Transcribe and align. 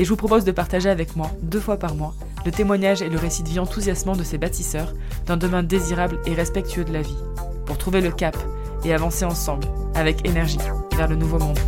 et 0.00 0.04
je 0.04 0.08
vous 0.08 0.16
propose 0.16 0.44
de 0.44 0.50
partager 0.50 0.88
avec 0.88 1.14
moi, 1.14 1.30
deux 1.42 1.60
fois 1.60 1.76
par 1.76 1.94
mois, 1.94 2.14
le 2.46 2.50
témoignage 2.50 3.02
et 3.02 3.10
le 3.10 3.18
récit 3.18 3.42
de 3.42 3.50
vie 3.50 3.58
enthousiasmant 3.58 4.16
de 4.16 4.22
ces 4.22 4.38
bâtisseurs 4.38 4.94
d'un 5.26 5.36
demain 5.36 5.62
désirable 5.62 6.18
et 6.24 6.32
respectueux 6.32 6.86
de 6.86 6.92
la 6.94 7.02
vie, 7.02 7.18
pour 7.66 7.76
trouver 7.76 8.00
le 8.00 8.10
cap 8.10 8.34
et 8.82 8.94
avancer 8.94 9.26
ensemble, 9.26 9.66
avec 9.94 10.26
énergie, 10.26 10.56
vers 10.96 11.06
le 11.06 11.16
nouveau 11.16 11.38
monde. 11.38 11.58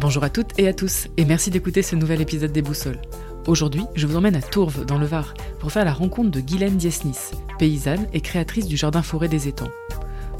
Bonjour 0.00 0.24
à 0.24 0.30
toutes 0.30 0.58
et 0.58 0.68
à 0.68 0.72
tous, 0.72 1.08
et 1.18 1.26
merci 1.26 1.50
d'écouter 1.50 1.82
ce 1.82 1.96
nouvel 1.96 2.22
épisode 2.22 2.52
des 2.52 2.62
Boussoles. 2.62 3.02
Aujourd'hui, 3.46 3.84
je 3.94 4.06
vous 4.06 4.16
emmène 4.16 4.34
à 4.34 4.42
Tourves, 4.42 4.84
dans 4.86 4.98
le 4.98 5.06
Var, 5.06 5.34
pour 5.60 5.72
faire 5.72 5.84
la 5.84 5.92
rencontre 5.92 6.30
de 6.30 6.40
Guylaine 6.40 6.76
Diesnis, 6.76 7.32
paysanne 7.58 8.06
et 8.12 8.20
créatrice 8.20 8.66
du 8.66 8.76
Jardin 8.76 9.02
Forêt 9.02 9.28
des 9.28 9.48
Étangs. 9.48 9.70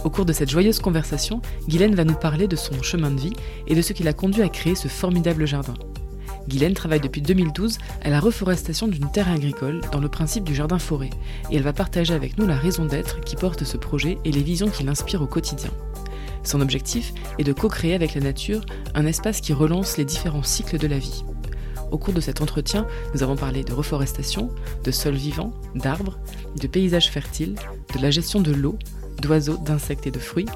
Au 0.04 0.10
cours 0.10 0.24
de 0.24 0.32
cette 0.32 0.50
joyeuse 0.50 0.78
conversation, 0.78 1.40
Guylaine 1.68 1.94
va 1.94 2.04
nous 2.04 2.14
parler 2.14 2.46
de 2.46 2.56
son 2.56 2.82
chemin 2.82 3.10
de 3.10 3.20
vie 3.20 3.32
et 3.66 3.74
de 3.74 3.82
ce 3.82 3.92
qui 3.92 4.02
l'a 4.02 4.12
conduit 4.12 4.42
à 4.42 4.48
créer 4.48 4.74
ce 4.74 4.88
formidable 4.88 5.46
jardin. 5.46 5.74
Guylaine 6.48 6.74
travaille 6.74 7.00
depuis 7.00 7.22
2012 7.22 7.78
à 8.02 8.10
la 8.10 8.20
reforestation 8.20 8.86
d'une 8.86 9.10
terre 9.10 9.30
agricole 9.30 9.80
dans 9.90 9.98
le 9.98 10.08
principe 10.08 10.44
du 10.44 10.54
jardin 10.54 10.78
forêt, 10.78 11.10
et 11.50 11.56
elle 11.56 11.62
va 11.62 11.72
partager 11.72 12.14
avec 12.14 12.38
nous 12.38 12.46
la 12.46 12.56
raison 12.56 12.84
d'être 12.84 13.20
qui 13.20 13.36
porte 13.36 13.64
ce 13.64 13.76
projet 13.76 14.18
et 14.24 14.30
les 14.30 14.42
visions 14.42 14.68
qui 14.68 14.84
l'inspirent 14.84 15.22
au 15.22 15.26
quotidien. 15.26 15.70
Son 16.44 16.60
objectif 16.60 17.12
est 17.38 17.44
de 17.44 17.52
co-créer 17.52 17.94
avec 17.94 18.14
la 18.14 18.20
nature 18.20 18.60
un 18.94 19.06
espace 19.06 19.40
qui 19.40 19.52
relance 19.52 19.96
les 19.96 20.04
différents 20.04 20.44
cycles 20.44 20.78
de 20.78 20.86
la 20.86 20.98
vie. 20.98 21.24
Au 21.90 21.98
cours 21.98 22.14
de 22.14 22.20
cet 22.20 22.40
entretien, 22.40 22.86
nous 23.14 23.22
avons 23.22 23.36
parlé 23.36 23.62
de 23.62 23.72
reforestation, 23.72 24.50
de 24.84 24.90
sols 24.90 25.14
vivants, 25.14 25.52
d'arbres, 25.74 26.18
de 26.60 26.66
paysages 26.66 27.10
fertiles, 27.10 27.56
de 27.94 28.02
la 28.02 28.10
gestion 28.10 28.40
de 28.40 28.52
l'eau, 28.52 28.78
d'oiseaux, 29.20 29.58
d'insectes 29.58 30.06
et 30.06 30.10
de 30.10 30.18
fruits, 30.18 30.46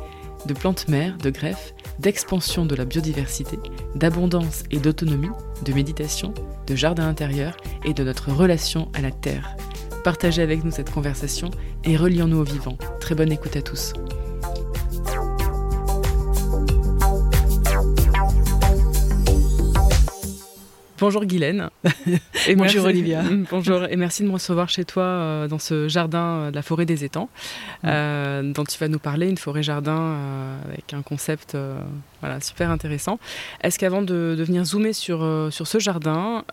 de 0.47 0.55
plantes 0.55 0.89
mères, 0.89 1.19
de 1.19 1.31
greffes, 1.31 1.75
d'expansion 1.99 2.67
de 2.67 2.75
la 2.75 2.85
biodiversité, 2.85 3.59
d'abondance 3.95 4.65
et 4.71 4.79
d'autonomie, 4.79 5.31
de 5.65 5.73
méditation, 5.73 6.33
de 6.67 6.75
jardin 6.75 7.09
intérieur 7.09 7.57
et 7.85 7.93
de 7.93 8.05
notre 8.05 8.33
relation 8.33 8.89
à 8.95 9.01
la 9.01 9.11
terre. 9.11 9.57
Partagez 10.05 10.43
avec 10.43 10.65
nous 10.65 10.71
cette 10.71 10.91
conversation 10.91 11.51
et 11.85 11.97
relions-nous 11.97 12.39
au 12.39 12.45
vivant. 12.45 12.79
Très 13.01 13.15
bonne 13.15 13.33
écoute 13.33 13.57
à 13.57 13.63
tous. 13.63 13.93
Bonjour 21.01 21.25
Guylaine. 21.25 21.71
Et 22.47 22.55
bonjour 22.55 22.85
Olivia. 22.85 23.23
Bonjour 23.51 23.85
et 23.85 23.97
merci 23.97 24.23
de 24.23 24.29
me 24.29 24.35
recevoir 24.35 24.69
chez 24.69 24.85
toi 24.85 25.03
euh, 25.03 25.49
dans 25.49 25.59
ce 25.59 25.89
jardin 25.89 26.19
euh, 26.19 26.51
de 26.51 26.55
la 26.55 26.61
forêt 26.61 26.85
des 26.85 27.05
étangs 27.05 27.31
euh, 27.85 28.43
dont 28.53 28.65
tu 28.65 28.79
vas 28.79 28.89
nous 28.89 28.99
parler, 28.99 29.31
une 29.31 29.39
forêt-jardin 29.39 30.17
avec 30.67 30.93
un 30.93 31.01
concept 31.01 31.57
voilà, 32.21 32.39
super 32.43 32.71
intéressant. 32.71 33.19
Est-ce 33.63 33.79
qu'avant 33.79 34.03
de, 34.03 34.35
de, 34.37 34.45
venir 34.45 34.65
zoomer 34.65 34.93
sur, 34.93 35.49
sur 35.51 35.67
ce 35.67 35.79
jardin 35.79 36.45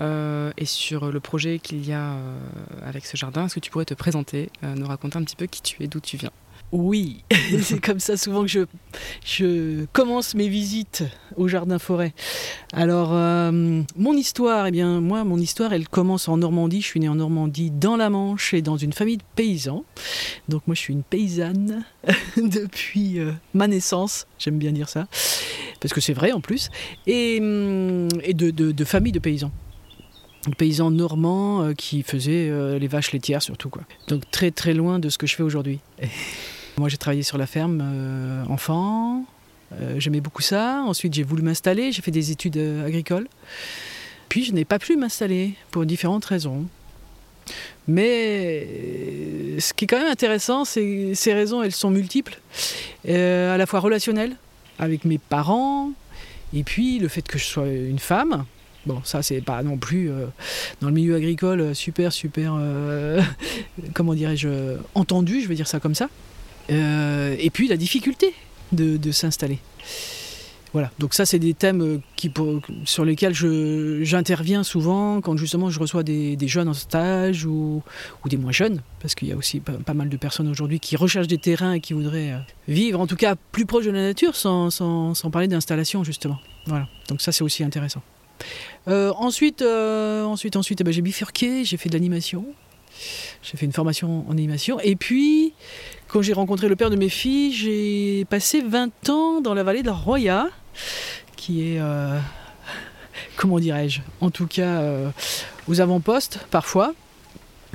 et 0.58 0.66
sur 0.66 1.12
le 1.12 1.20
projet 1.20 1.60
qu'il 1.60 1.86
y 1.86 1.92
a 1.92 2.14
avec 2.86 3.06
ce 3.06 3.18
jardin, 3.18 3.46
est-ce 3.46 3.56
que 3.56 3.60
tu 3.60 3.70
pourrais 3.70 3.86
te 3.86 3.94
présenter, 3.94 4.50
nous 4.64 4.88
raconter 4.88 5.18
un 5.18 5.24
petit 5.24 5.36
peu 5.36 5.48
qui 5.48 5.62
tu 5.62 5.84
es, 5.84 5.88
d'où 5.88 6.00
tu 6.00 6.16
viens? 6.16 6.32
Oui, 6.74 7.24
c'est 7.62 7.80
comme 7.80 8.00
ça 8.00 8.18
souvent 8.18 8.44
que 8.46 8.68
je, 9.24 9.86
commence 9.94 10.36
mes 10.36 10.50
visites 10.50 11.04
au 11.38 11.48
jardin 11.48 11.80
forêt. 11.80 12.14
Alors, 12.74 13.12
euh, 13.14 13.82
mon 13.96 14.14
histoire, 14.14 14.68
eh 14.68 14.72
bien, 14.72 15.00
moi, 15.00 15.24
mon 15.24 15.38
histoire, 15.38 15.72
elle 15.72 15.88
commence 15.88 16.28
en 16.28 16.38
Normandie. 16.38 16.82
Je 16.82 16.88
suis 16.88 17.00
née 17.00 17.08
en 17.08 17.16
Normandie, 17.16 17.72
dans 17.72 17.96
la 17.96 18.10
Manche, 18.10 18.54
et 18.54 18.62
dans 18.62 18.76
une 18.76 18.92
famille 18.92 19.18
de 19.18 19.24
paysans. 19.36 19.86
Donc, 20.50 20.64
moi, 20.68 20.76
je 20.76 20.82
suis 20.82 20.94
une 20.94 21.04
paysanne 21.04 21.86
depuis 22.38 23.20
euh, 23.20 23.32
ma 23.54 23.68
naissance. 23.68 24.28
J'aime 24.38 24.58
bien 24.58 24.74
dire 24.74 24.90
ça, 24.90 25.08
parce 25.80 25.94
que 25.94 26.02
c'est 26.02 26.14
vrai 26.14 26.34
en 26.34 26.42
plus. 26.42 26.70
Et, 27.06 27.38
hum, 27.40 28.10
de, 28.10 28.52
de, 28.52 28.72
de 28.72 28.86
famille 28.86 29.14
de 29.14 29.20
paysans 29.20 29.52
paysans 30.58 30.92
normands 30.92 31.62
euh, 31.62 31.74
qui 31.74 32.04
faisaient 32.04 32.50
les 32.80 32.88
vaches 32.88 33.12
laitières 33.12 33.42
surtout 33.42 33.70
quoi. 33.70 33.82
Donc 34.08 34.32
très 34.32 34.50
très 34.50 34.74
loin 34.74 34.98
de 34.98 35.10
ce 35.10 35.18
que 35.18 35.28
je 35.28 35.36
fais 35.36 35.44
aujourd'hui. 35.44 35.82
Moi, 36.78 36.90
j'ai 36.90 36.98
travaillé 36.98 37.24
sur 37.24 37.40
la 37.40 37.48
ferme 37.48 37.82
euh, 37.84 38.46
enfant. 38.50 39.26
Euh, 39.74 40.00
j'aimais 40.00 40.22
beaucoup 40.22 40.44
ça. 40.44 40.84
Ensuite, 40.86 41.12
j'ai 41.12 41.24
voulu 41.24 41.42
m'installer. 41.42 41.92
J'ai 41.92 42.04
fait 42.04 42.12
des 42.12 42.30
études 42.30 42.58
euh, 42.58 42.86
agricoles. 42.86 43.28
Puis, 44.30 44.44
je 44.44 44.52
n'ai 44.52 44.64
pas 44.64 44.78
pu 44.78 44.96
m'installer 44.96 45.56
pour 45.72 45.88
différentes 45.88 46.26
raisons. 46.26 46.68
Mais 47.88 48.68
ce 49.58 49.74
qui 49.74 49.86
est 49.86 49.88
quand 49.88 49.98
même 49.98 50.12
intéressant, 50.12 50.66
c'est 50.66 51.16
ces 51.16 51.34
raisons, 51.34 51.64
elles 51.64 51.72
sont 51.72 51.90
multiples, 51.90 52.40
à 53.08 53.58
la 53.58 53.66
fois 53.66 53.80
relationnelles 53.80 54.36
avec 54.78 55.06
mes 55.06 55.18
parents, 55.18 55.92
et 56.54 56.64
puis 56.64 57.00
le 57.00 57.08
fait 57.08 57.22
que 57.22 57.38
je 57.38 57.46
sois 57.46 57.68
une 57.68 58.00
femme. 58.00 58.44
Bon, 58.86 59.02
ça 59.06 59.24
c'est 59.24 59.40
pas 59.40 59.64
non 59.64 59.78
plus 59.78 60.12
dans 60.82 60.90
le 60.90 60.94
milieu 60.94 61.16
agricole 61.16 61.74
super 61.74 62.12
super 62.12 62.60
comment 63.94 64.14
dirais-je 64.14 64.76
entendu, 64.94 65.42
je 65.42 65.48
vais 65.48 65.56
dire 65.56 65.68
ça 65.68 65.80
comme 65.80 65.96
ça. 65.96 66.10
Euh, 66.70 67.36
et 67.40 67.50
puis 67.50 67.68
la 67.68 67.78
difficulté 67.78 68.34
de, 68.72 69.12
s'installer. 69.12 69.60
Voilà, 70.74 70.92
donc 71.00 71.14
ça 71.14 71.26
c'est 71.26 71.40
des 71.40 71.54
thèmes 71.54 71.82
euh, 71.82 71.98
qui, 72.18 72.32
sur 72.84 73.06
lesquels 73.06 73.34
j'interviens 74.04 74.64
souvent 74.64 75.22
quand 75.22 75.38
justement 75.38 75.70
je 75.70 75.80
reçois 75.80 76.04
des, 76.04 76.38
jeunes 76.48 76.68
en 76.68 76.74
stage 76.74 77.46
ou, 77.46 77.82
des 78.26 78.36
moins 78.36 78.52
jeunes, 78.52 78.82
parce 79.00 79.16
qu'il 79.16 79.30
y 79.30 79.32
a 79.32 79.38
aussi 79.38 79.62
pas, 79.62 79.94
mal 79.94 80.10
de 80.10 80.18
personnes 80.18 80.50
aujourd'hui 80.50 80.82
qui 80.82 80.98
recherchent 80.98 81.28
des 81.28 81.38
terrains 81.38 81.74
et 81.74 81.80
qui 81.80 81.94
voudraient 81.94 82.34
euh, 82.34 82.40
vivre 82.68 83.00
en 83.00 83.08
tout 83.08 83.16
cas 83.16 83.36
plus 83.54 83.66
proche 83.66 83.86
de 83.86 83.92
la 83.92 84.02
nature 84.02 84.36
sans, 84.36 85.14
parler 85.32 85.48
d'installation 85.48 86.04
justement. 86.04 86.38
Voilà, 86.66 86.88
donc 87.08 87.22
ça 87.22 87.32
c'est 87.32 87.46
aussi 87.46 87.64
intéressant. 87.64 88.02
ensuite, 88.88 89.62
ensuite, 89.62 90.58
ensuite, 90.58 90.82
eh 90.82 90.84
ben, 90.84 90.92
j'ai 90.92 91.02
bifurqué, 91.02 91.64
j'ai 91.64 91.78
fait 91.78 91.88
de 91.88 91.94
l'animation, 91.94 92.46
j'ai 93.42 93.58
fait 93.58 93.66
une 93.66 93.74
formation 93.74 94.26
en 94.28 94.32
animation. 94.32 94.80
Et 94.82 94.96
puis, 94.96 95.54
quand 96.08 96.22
j'ai 96.22 96.34
rencontré 96.34 96.68
le 96.68 96.76
père 96.76 96.90
de 96.90 96.96
mes 96.96 97.10
filles, 97.10 97.54
j'ai 97.54 98.26
passé 98.26 98.62
20 98.62 99.10
ans 99.10 99.42
dans 99.42 99.54
la 99.54 99.64
vallée 99.64 99.82
de 99.82 99.88
la 99.88 99.94
Roya, 99.94 100.48
qui 101.36 101.74
est, 101.74 101.80
euh, 101.80 102.18
comment 103.36 103.60
dirais-je, 103.60 104.02
en 104.22 104.30
tout 104.30 104.48
cas 104.48 104.82
euh, 104.82 105.10
aux 105.68 105.82
avant-postes 105.82 106.40
parfois, 106.50 106.94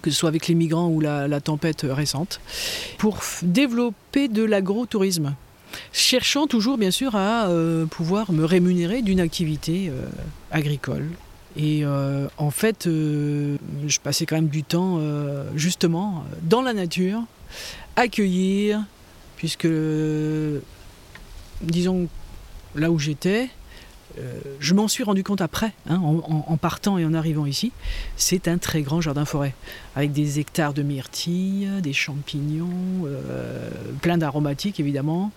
que 0.01 0.11
ce 0.11 0.17
soit 0.17 0.29
avec 0.29 0.49
les 0.49 0.55
migrants 0.55 0.89
ou 0.89 1.01
la, 1.01 1.41
tempête 1.41 1.87
récente, 1.89 2.41
pour 2.99 3.21
développer 3.43 4.29
de 4.29 4.43
l'agrotourisme 4.43 5.35
cherchant 5.93 6.47
toujours 6.47 6.77
bien 6.77 6.91
sûr 6.91 7.17
à 7.17 7.47
euh, 7.47 7.87
pouvoir 7.87 8.33
me 8.33 8.45
rémunérer 8.45 9.01
d'une 9.01 9.21
activité 9.21 9.91
agricole 10.51 11.09
et 11.57 11.85
euh, 11.85 12.29
en 12.39 12.51
fait, 12.51 12.87
euh, 12.87 13.57
je 13.87 13.99
passais 14.01 14.25
quand 14.27 14.37
même 14.37 14.49
du 14.49 14.65
temps 14.65 14.97
euh, 14.99 15.51
justement 15.55 16.25
dans 16.43 16.63
la 16.63 16.73
nature, 16.73 17.23
accueillir, 17.97 18.83
puisque 19.37 19.69
disons 21.61 22.09
là 22.75 22.91
où 22.91 22.99
j'étais, 22.99 23.51
je 24.61 24.75
m'en 24.75 24.89
suis 24.89 25.05
rendu 25.05 25.25
compte 25.25 25.41
après, 25.41 25.73
hein, 25.89 25.99
en, 25.99 26.57
partant 26.59 26.99
et 26.99 27.05
en 27.07 27.15
arrivant 27.15 27.47
ici. 27.47 27.73
C'est 28.17 28.47
un 28.47 28.59
très 28.59 28.83
grand 28.83 29.01
jardin-forêt, 29.01 29.55
avec 29.97 30.13
des 30.13 30.39
hectares 30.39 30.75
de 30.75 30.83
myrtilles, 30.83 31.69
des 31.83 31.95
champignons, 31.95 33.07
plein 34.03 34.19
d'aromatiques 34.19 34.81
évidemment, 34.81 35.33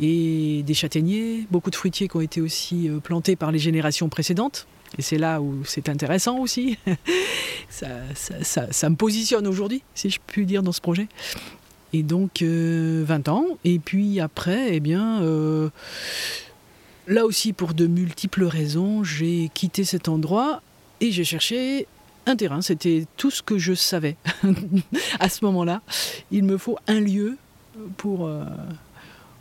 et 0.00 0.64
des 0.64 0.74
châtaigniers, 0.74 1.46
beaucoup 1.52 1.70
de 1.70 1.76
fruitiers 1.76 2.08
qui 2.08 2.16
ont 2.16 2.20
été 2.20 2.40
aussi 2.40 2.90
plantés 3.04 3.36
par 3.36 3.52
les 3.52 3.60
générations 3.60 4.08
précédentes. 4.08 4.66
Et 4.96 5.02
c'est 5.02 5.18
là 5.18 5.40
où 5.40 5.64
c'est 5.64 5.88
intéressant 5.88 6.38
aussi. 6.38 6.78
ça, 7.68 8.88
me 8.88 8.94
positionne 8.96 9.46
aujourd'hui, 9.46 9.82
si 9.94 10.10
je 10.10 10.18
puis 10.26 10.46
dire, 10.46 10.62
dans 10.62 10.72
ce 10.72 10.80
projet. 10.80 11.08
Et 11.92 12.02
donc, 12.02 12.42
20 12.42 13.28
ans. 13.28 13.44
Et 13.64 13.78
puis 13.78 14.20
après, 14.20 14.74
eh 14.74 14.80
bien, 14.80 15.20
Là 17.08 17.24
aussi, 17.24 17.54
pour 17.54 17.72
de 17.72 17.86
multiples 17.86 18.44
raisons, 18.44 19.02
j'ai 19.02 19.50
quitté 19.54 19.84
cet 19.84 20.08
endroit 20.08 20.60
et 21.00 21.10
j'ai 21.10 21.24
cherché 21.24 21.86
un 22.26 22.36
terrain. 22.36 22.60
C'était 22.60 23.06
tout 23.16 23.30
ce 23.30 23.42
que 23.42 23.56
je 23.56 23.72
savais 23.72 24.16
à 25.18 25.30
ce 25.30 25.42
moment-là. 25.46 25.80
Il 26.30 26.44
me 26.44 26.58
faut 26.58 26.76
un 26.86 27.00
lieu 27.00 27.38
pour, 27.96 28.26
euh, 28.26 28.44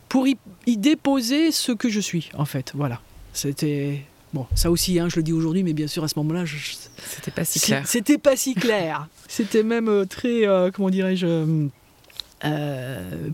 pour 0.08 0.30
y, 0.30 0.38
déposer 0.78 1.52
ce 1.52 1.74
que 1.74 1.90
je 1.90 2.00
suis, 2.00 2.30
en 2.38 2.46
fait. 2.46 2.72
Voilà. 2.74 3.02
C'était. 3.34 4.06
Bon, 4.38 4.46
ça 4.54 4.70
aussi, 4.70 5.00
hein, 5.00 5.08
je 5.10 5.16
le 5.16 5.24
dis 5.24 5.34
aujourd'hui, 5.34 5.64
mais 5.64 5.74
bien 5.74 5.88
sûr, 5.88 6.04
à 6.04 6.08
ce 6.08 6.14
moment-là, 6.20 6.44
c'était 6.46 7.32
pas 7.32 7.44
si 7.44 7.60
clair. 7.60 7.82
C'était 7.88 8.20
pas 8.20 8.36
si 8.36 8.54
clair. 8.54 9.08
C'était 9.28 9.64
même 9.64 9.88
euh, 9.88 10.06
très, 10.06 10.48
euh, 10.48 10.70
comment 10.70 10.92
dirais-je, 10.92 11.68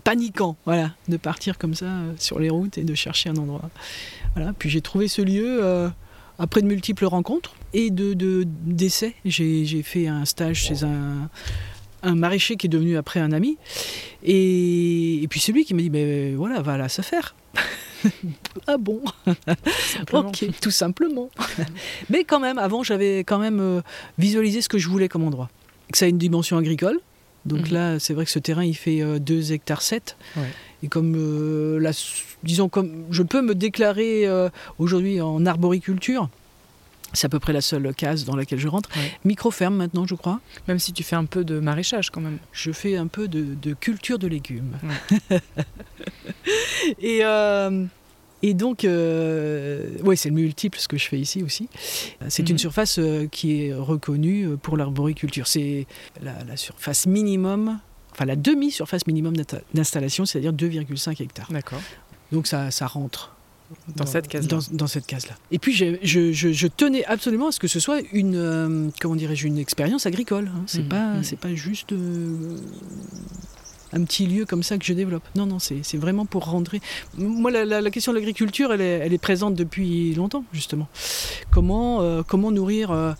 paniquant, 0.02 0.56
voilà, 0.64 0.94
de 1.08 1.18
partir 1.18 1.58
comme 1.58 1.74
ça 1.74 1.90
sur 2.18 2.38
les 2.38 2.48
routes 2.48 2.78
et 2.78 2.84
de 2.84 2.94
chercher 2.94 3.28
un 3.28 3.36
endroit. 3.36 3.68
Puis 4.58 4.70
j'ai 4.70 4.80
trouvé 4.80 5.06
ce 5.08 5.20
lieu 5.20 5.62
euh, 5.62 5.90
après 6.38 6.62
de 6.62 6.66
multiples 6.66 7.04
rencontres 7.04 7.54
et 7.74 7.90
de, 7.90 8.14
d'essais. 8.64 9.14
J'ai, 9.26 9.82
fait 9.82 10.06
un 10.06 10.24
stage 10.24 10.62
chez 10.62 10.84
un, 10.84 12.14
maraîcher 12.14 12.56
qui 12.56 12.68
est 12.68 12.70
devenu 12.70 12.96
après 12.96 13.20
un 13.20 13.32
ami. 13.32 13.58
Et, 14.22 15.26
puis 15.28 15.38
c'est 15.38 15.52
lui 15.52 15.66
qui 15.66 15.74
m'a 15.74 15.82
dit, 15.82 15.90
mais 15.90 16.32
voilà, 16.32 16.62
va 16.62 16.78
là 16.78 16.88
se 16.88 17.02
faire. 17.02 17.34
ah 18.66 18.76
bon 18.76 19.00
Ok, 20.12 20.46
tout 20.60 20.70
simplement. 20.70 21.30
Mais 22.10 22.24
quand 22.24 22.40
même, 22.40 22.58
avant, 22.58 22.82
j'avais 22.82 23.20
quand 23.20 23.38
même 23.38 23.60
euh, 23.60 23.80
visualisé 24.18 24.60
ce 24.60 24.68
que 24.68 24.78
je 24.78 24.88
voulais 24.88 25.08
comme 25.08 25.24
endroit. 25.24 25.50
Que 25.92 25.98
ça 25.98 26.06
a 26.06 26.08
une 26.08 26.18
dimension 26.18 26.56
agricole. 26.56 26.98
Donc 27.44 27.68
mhm. 27.68 27.74
là, 27.74 27.98
c'est 27.98 28.14
vrai 28.14 28.24
que 28.24 28.30
ce 28.30 28.38
terrain, 28.38 28.64
il 28.64 28.74
fait 28.74 29.02
2 29.20 29.34
euh, 29.34 29.54
hectares 29.54 29.82
7. 29.82 30.16
Et 30.82 30.88
comme 30.88 31.78
la, 31.78 31.92
disons, 32.42 32.68
comme 32.68 33.04
je 33.10 33.22
peux 33.22 33.42
me 33.42 33.54
déclarer 33.54 34.26
euh, 34.26 34.48
aujourd'hui 34.78 35.20
en 35.20 35.44
arboriculture, 35.46 36.28
c'est 37.14 37.26
à 37.26 37.28
peu 37.28 37.38
près 37.38 37.52
la 37.52 37.60
seule 37.60 37.94
case 37.94 38.24
dans 38.24 38.36
laquelle 38.36 38.58
je 38.58 38.68
rentre. 38.68 38.90
Micro-ferme 39.24 39.76
maintenant, 39.76 40.06
je 40.06 40.14
crois. 40.14 40.40
Même 40.68 40.78
si 40.78 40.92
tu 40.92 41.02
fais 41.02 41.16
un 41.16 41.24
peu 41.24 41.44
de 41.44 41.58
maraîchage 41.60 42.10
quand 42.10 42.20
même. 42.20 42.38
Je 42.52 42.72
fais 42.72 42.96
un 42.96 43.06
peu 43.06 43.28
de, 43.28 43.74
culture 43.74 44.18
de 44.18 44.26
légumes. 44.26 44.76
et, 47.00 47.20
euh, 47.22 47.84
et 48.42 48.54
donc, 48.54 48.84
euh, 48.84 49.98
ouais, 50.02 50.16
c'est 50.16 50.28
le 50.28 50.34
multiple 50.34 50.78
ce 50.78 50.88
que 50.88 50.96
je 50.96 51.06
fais 51.06 51.18
ici 51.18 51.42
aussi. 51.42 51.68
C'est 52.28 52.48
une 52.48 52.54
mhm. 52.54 52.58
surface 52.58 53.00
qui 53.30 53.62
est 53.62 53.74
reconnue 53.74 54.56
pour 54.60 54.76
l'arboriculture. 54.76 55.46
C'est 55.46 55.86
la 56.20 56.56
surface 56.56 57.06
minimum 57.06 57.78
enfin 58.14 58.24
la 58.24 58.36
demi-surface 58.36 59.06
minimum 59.06 59.34
d'installation, 59.74 60.24
c'est-à-dire 60.24 60.52
2,5 60.52 61.20
hectares. 61.22 61.48
D'accord. 61.50 61.80
Donc 62.32 62.46
ça, 62.46 62.70
ça 62.70 62.86
rentre 62.86 63.33
dans, 63.96 64.06
cette. 64.06 64.28
Dans, 64.72 64.86
cette 64.86 65.06
case-là. 65.06 65.34
Et 65.50 65.58
puis 65.58 65.72
je, 65.72 66.32
je, 66.32 66.66
tenais 66.66 67.04
absolument 67.04 67.48
à 67.48 67.52
ce 67.52 67.60
que 67.60 67.68
ce 67.68 67.80
soit 67.80 68.00
une, 68.12 68.36
euh, 68.36 68.88
comment 69.00 69.16
dirais-je, 69.16 69.46
une 69.46 69.58
expérience 69.58 70.06
agricole. 70.06 70.50
Hein. 70.54 70.62
C'est 70.66 70.82
mmh, 70.82 70.88
pas, 70.88 71.14
mmh. 71.14 71.24
c'est 71.24 71.38
pas 71.38 71.54
juste 71.54 71.92
euh, 71.92 72.56
un 73.92 74.04
petit 74.04 74.26
lieu 74.26 74.44
comme 74.44 74.62
ça 74.62 74.78
que 74.78 74.84
je 74.84 74.92
développe. 74.92 75.24
Non, 75.36 75.46
non, 75.46 75.58
c'est 75.58 75.96
vraiment 75.96 76.26
pour 76.26 76.44
rendre. 76.44 76.72
Moi, 77.16 77.50
la, 77.50 77.90
question 77.90 78.12
de 78.12 78.18
l'agriculture, 78.18 78.72
elle 78.72 78.80
est, 78.80 78.98
elle 78.98 79.12
est, 79.12 79.18
présente 79.18 79.54
depuis 79.54 80.14
longtemps, 80.14 80.44
justement. 80.52 80.88
Comment, 81.50 82.02
euh, 82.02 82.22
comment 82.26 82.50
nourrir 82.50 83.14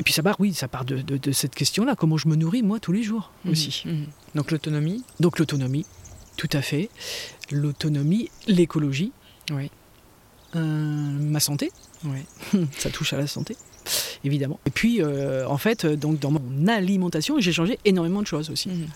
et 0.00 0.02
puis 0.02 0.14
ça 0.14 0.22
part, 0.22 0.36
oui, 0.38 0.54
ça 0.54 0.66
part 0.66 0.86
de, 0.86 1.02
de, 1.02 1.32
cette 1.32 1.54
question-là, 1.54 1.94
comment 1.94 2.16
je 2.16 2.26
me 2.26 2.34
nourris 2.34 2.62
moi 2.62 2.80
tous 2.80 2.90
les 2.90 3.02
jours 3.02 3.32
mmh, 3.44 3.50
aussi. 3.50 3.82
Mmh. 3.84 4.04
Donc 4.34 4.50
l'autonomie 4.50 5.04
Donc 5.20 5.38
l'autonomie, 5.38 5.84
tout 6.40 6.56
à 6.56 6.62
fait. 6.62 6.88
L'autonomie, 7.50 8.30
l'écologie. 8.46 9.12
Euh, 10.56 10.56
ma 10.56 11.38
santé. 11.38 11.70
Oui. 12.04 12.20
ça 12.78 12.88
touche 12.88 13.12
à 13.12 13.18
la 13.18 13.26
santé, 13.26 13.56
évidemment. 14.24 14.58
Et 14.64 14.70
puis, 14.70 15.02
euh, 15.02 15.46
en 15.46 15.58
fait, 15.58 15.84
donc 15.84 16.18
dans 16.18 16.30
mon 16.30 16.66
alimentation, 16.66 17.38
j'ai 17.40 17.52
changé 17.52 17.78
énormément 17.84 18.22
de 18.22 18.26
choses 18.26 18.48
aussi. 18.48 18.70
Mmh. 18.70 18.86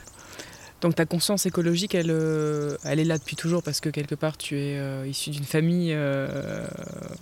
Donc 0.84 0.96
ta 0.96 1.06
conscience 1.06 1.46
écologique, 1.46 1.94
elle, 1.94 2.10
euh, 2.10 2.76
elle 2.84 3.00
est 3.00 3.04
là 3.04 3.16
depuis 3.16 3.36
toujours 3.36 3.62
parce 3.62 3.80
que 3.80 3.88
quelque 3.88 4.14
part 4.14 4.36
tu 4.36 4.58
es 4.58 4.76
euh, 4.76 5.06
issu 5.08 5.30
d'une 5.30 5.44
famille 5.44 5.94
euh, 5.94 6.66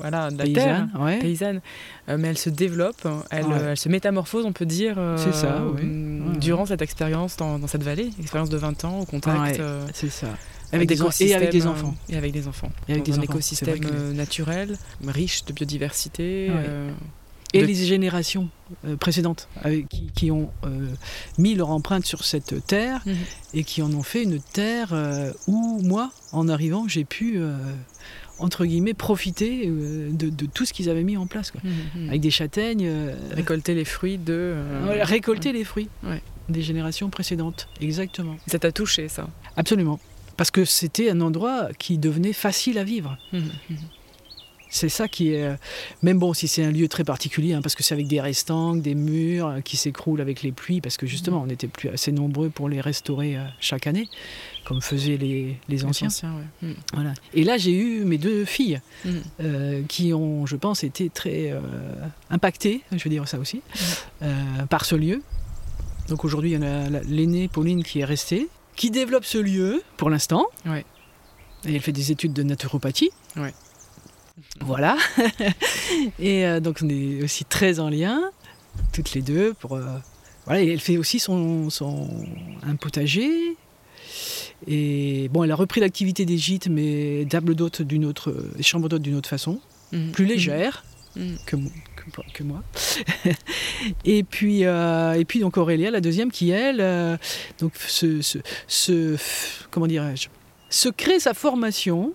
voilà, 0.00 0.32
de 0.32 0.38
la 0.38 0.42
paysanne, 0.42 0.90
terre, 0.90 1.18
paysanne, 1.20 1.60
mais 2.08 2.26
elle 2.26 2.38
se 2.38 2.50
développe, 2.50 3.06
elle, 3.30 3.76
se 3.76 3.88
métamorphose, 3.88 4.46
on 4.46 4.52
peut 4.52 4.66
dire, 4.66 4.96
ça, 5.16 5.62
durant 6.40 6.66
cette 6.66 6.82
expérience 6.82 7.36
dans, 7.36 7.64
cette 7.68 7.84
vallée, 7.84 8.10
expérience 8.18 8.50
de 8.50 8.56
20 8.56 8.84
ans 8.84 8.98
au 8.98 9.04
contact. 9.04 9.62
c'est 9.94 10.10
ça. 10.10 10.26
Avec 10.72 10.88
des, 10.88 11.00
et 11.22 11.34
avec 11.34 11.50
des 11.50 11.66
enfants. 11.68 11.94
Et 12.08 12.16
avec 12.16 12.32
des 12.32 12.48
enfants. 12.48 12.72
Et 12.88 12.92
avec 12.92 13.04
des 13.04 13.16
un 13.16 13.22
écosystème 13.22 13.78
naturel, 14.12 14.76
riche 15.06 15.44
de 15.44 15.52
biodiversité. 15.52 16.50
Et 17.52 17.66
les 17.66 17.74
générations 17.74 18.48
euh, 18.84 18.96
précédentes 18.96 19.48
qui, 20.14 20.30
ont 20.30 20.50
euh, 20.64 20.88
mis 21.38 21.54
leur 21.54 21.70
empreinte 21.70 22.06
sur 22.06 22.24
cette 22.24 22.66
terre 22.66 23.02
mhm. 23.04 23.14
et 23.54 23.64
qui 23.64 23.82
en 23.82 23.92
ont 23.92 24.02
fait 24.02 24.22
une 24.22 24.40
terre 24.40 24.90
euh, 24.92 25.32
où 25.46 25.80
moi, 25.82 26.12
en 26.32 26.48
arrivant, 26.48 26.88
j'ai 26.88 27.04
pu 27.04 27.40
entre 28.38 28.64
guillemets, 28.64 28.94
profiter 28.94 29.66
de, 29.66 30.46
tout 30.46 30.64
ce 30.64 30.72
qu'ils 30.72 30.88
avaient 30.88 31.04
mis 31.04 31.16
en 31.16 31.26
place. 31.26 31.52
Mhm, 31.54 31.72
mhm. 31.94 32.08
Avec 32.08 32.20
des 32.20 32.30
châtaignes. 32.30 32.90
récolter 33.30 33.74
les 33.74 33.84
fruits 33.84 34.18
de. 34.18 34.56
récolter 35.02 35.52
les 35.52 35.64
fruits 35.64 35.88
des 36.48 36.62
générations 36.62 37.08
précédentes. 37.08 37.68
Exactement. 37.80 38.36
Ça 38.46 38.58
t'a 38.58 38.72
touché, 38.72 39.08
ça? 39.08 39.28
Absolument. 39.56 40.00
Parce 40.36 40.50
que 40.50 40.64
c'était 40.64 41.10
un 41.10 41.20
endroit 41.20 41.68
qui 41.78 41.98
devenait 41.98 42.32
facile 42.32 42.78
à 42.78 42.84
vivre. 42.84 43.16
C'est 44.72 44.88
ça 44.88 45.06
qui 45.06 45.34
est. 45.34 45.44
Euh, 45.44 45.56
même 46.02 46.18
bon, 46.18 46.32
si 46.32 46.48
c'est 46.48 46.64
un 46.64 46.70
lieu 46.70 46.88
très 46.88 47.04
particulier, 47.04 47.52
hein, 47.52 47.60
parce 47.60 47.74
que 47.74 47.82
c'est 47.82 47.92
avec 47.92 48.06
des 48.06 48.22
restants, 48.22 48.74
des 48.74 48.94
murs 48.94 49.46
euh, 49.46 49.60
qui 49.60 49.76
s'écroulent 49.76 50.22
avec 50.22 50.42
les 50.42 50.50
pluies, 50.50 50.80
parce 50.80 50.96
que 50.96 51.06
justement, 51.06 51.40
mm. 51.40 51.42
on 51.42 51.46
n'était 51.46 51.68
plus 51.68 51.90
assez 51.90 52.10
nombreux 52.10 52.48
pour 52.48 52.70
les 52.70 52.80
restaurer 52.80 53.36
euh, 53.36 53.44
chaque 53.60 53.86
année, 53.86 54.08
comme 54.64 54.80
faisaient 54.80 55.18
les, 55.18 55.84
anciens. 55.84 56.08
Mm. 56.62 56.72
voilà. 56.94 57.12
Et 57.34 57.44
là, 57.44 57.58
j'ai 57.58 57.72
eu 57.72 58.04
mes 58.06 58.16
deux 58.16 58.46
filles 58.46 58.80
mm. 59.04 59.84
qui 59.88 60.14
ont, 60.14 60.46
je 60.46 60.56
pense, 60.56 60.84
été 60.84 61.10
très 61.10 61.54
impactées, 62.30 62.80
je 62.92 63.04
veux 63.04 63.10
dire 63.10 63.28
ça 63.28 63.38
aussi, 63.38 63.60
par 64.70 64.86
ce 64.86 64.94
lieu. 64.94 65.22
Donc 66.08 66.24
aujourd'hui, 66.24 66.52
il 66.52 66.54
y 66.54 66.56
en 66.56 66.62
a 66.62 66.88
l'aînée, 67.08 67.48
Pauline, 67.48 67.84
qui 67.84 68.00
est 68.00 68.04
restée, 68.04 68.48
qui 68.74 68.90
développe 68.90 69.26
ce 69.26 69.38
lieu 69.38 69.82
pour 69.98 70.08
l'instant. 70.08 70.46
Et 70.66 71.74
elle 71.74 71.80
fait 71.80 71.92
des 71.92 72.10
études 72.10 72.32
de 72.32 72.42
naturopathie. 72.42 73.10
Voilà. 74.60 74.96
et 76.18 76.46
euh, 76.46 76.60
donc 76.60 76.78
on 76.82 76.88
est 76.88 77.22
aussi 77.22 77.44
très 77.44 77.80
en 77.80 77.88
lien, 77.88 78.30
toutes 78.92 79.14
les 79.14 79.22
deux. 79.22 79.54
Pour, 79.54 79.74
euh, 79.74 79.98
voilà, 80.46 80.62
et 80.62 80.68
elle 80.68 80.80
fait 80.80 80.96
aussi 80.96 81.18
son, 81.18 81.70
son, 81.70 82.08
un 82.62 82.76
potager. 82.76 83.56
Et 84.66 85.28
bon, 85.32 85.42
elle 85.42 85.50
a 85.50 85.56
repris 85.56 85.80
l'activité 85.80 86.24
des 86.24 86.38
gîtes, 86.38 86.68
mais 86.68 87.26
table 87.28 87.54
d'hôte 87.54 87.82
d'une 87.82 88.04
autre, 88.04 88.34
chambre 88.60 88.88
d'hôte 88.88 89.02
d'une 89.02 89.16
autre 89.16 89.28
façon, 89.28 89.60
mhm. 89.92 90.12
plus 90.12 90.24
légère. 90.24 90.84
Mhm. 91.16 91.36
Que, 91.44 91.56
que, 92.32 92.42
moi. 92.42 92.62
et 94.04 94.22
puis 94.22 94.64
euh, 94.64 95.12
et 95.12 95.24
puis 95.24 95.40
donc 95.40 95.56
Aurélia, 95.56 95.90
la 95.90 96.00
deuxième, 96.00 96.30
qui 96.30 96.50
elle, 96.50 97.18
donc 97.58 97.76
se, 97.76 98.20
se 98.66 99.16
comment 99.70 99.86
dirais-je, 99.86 100.28
se 100.70 100.88
crée 100.88 101.20
sa 101.20 101.34
formation 101.34 102.14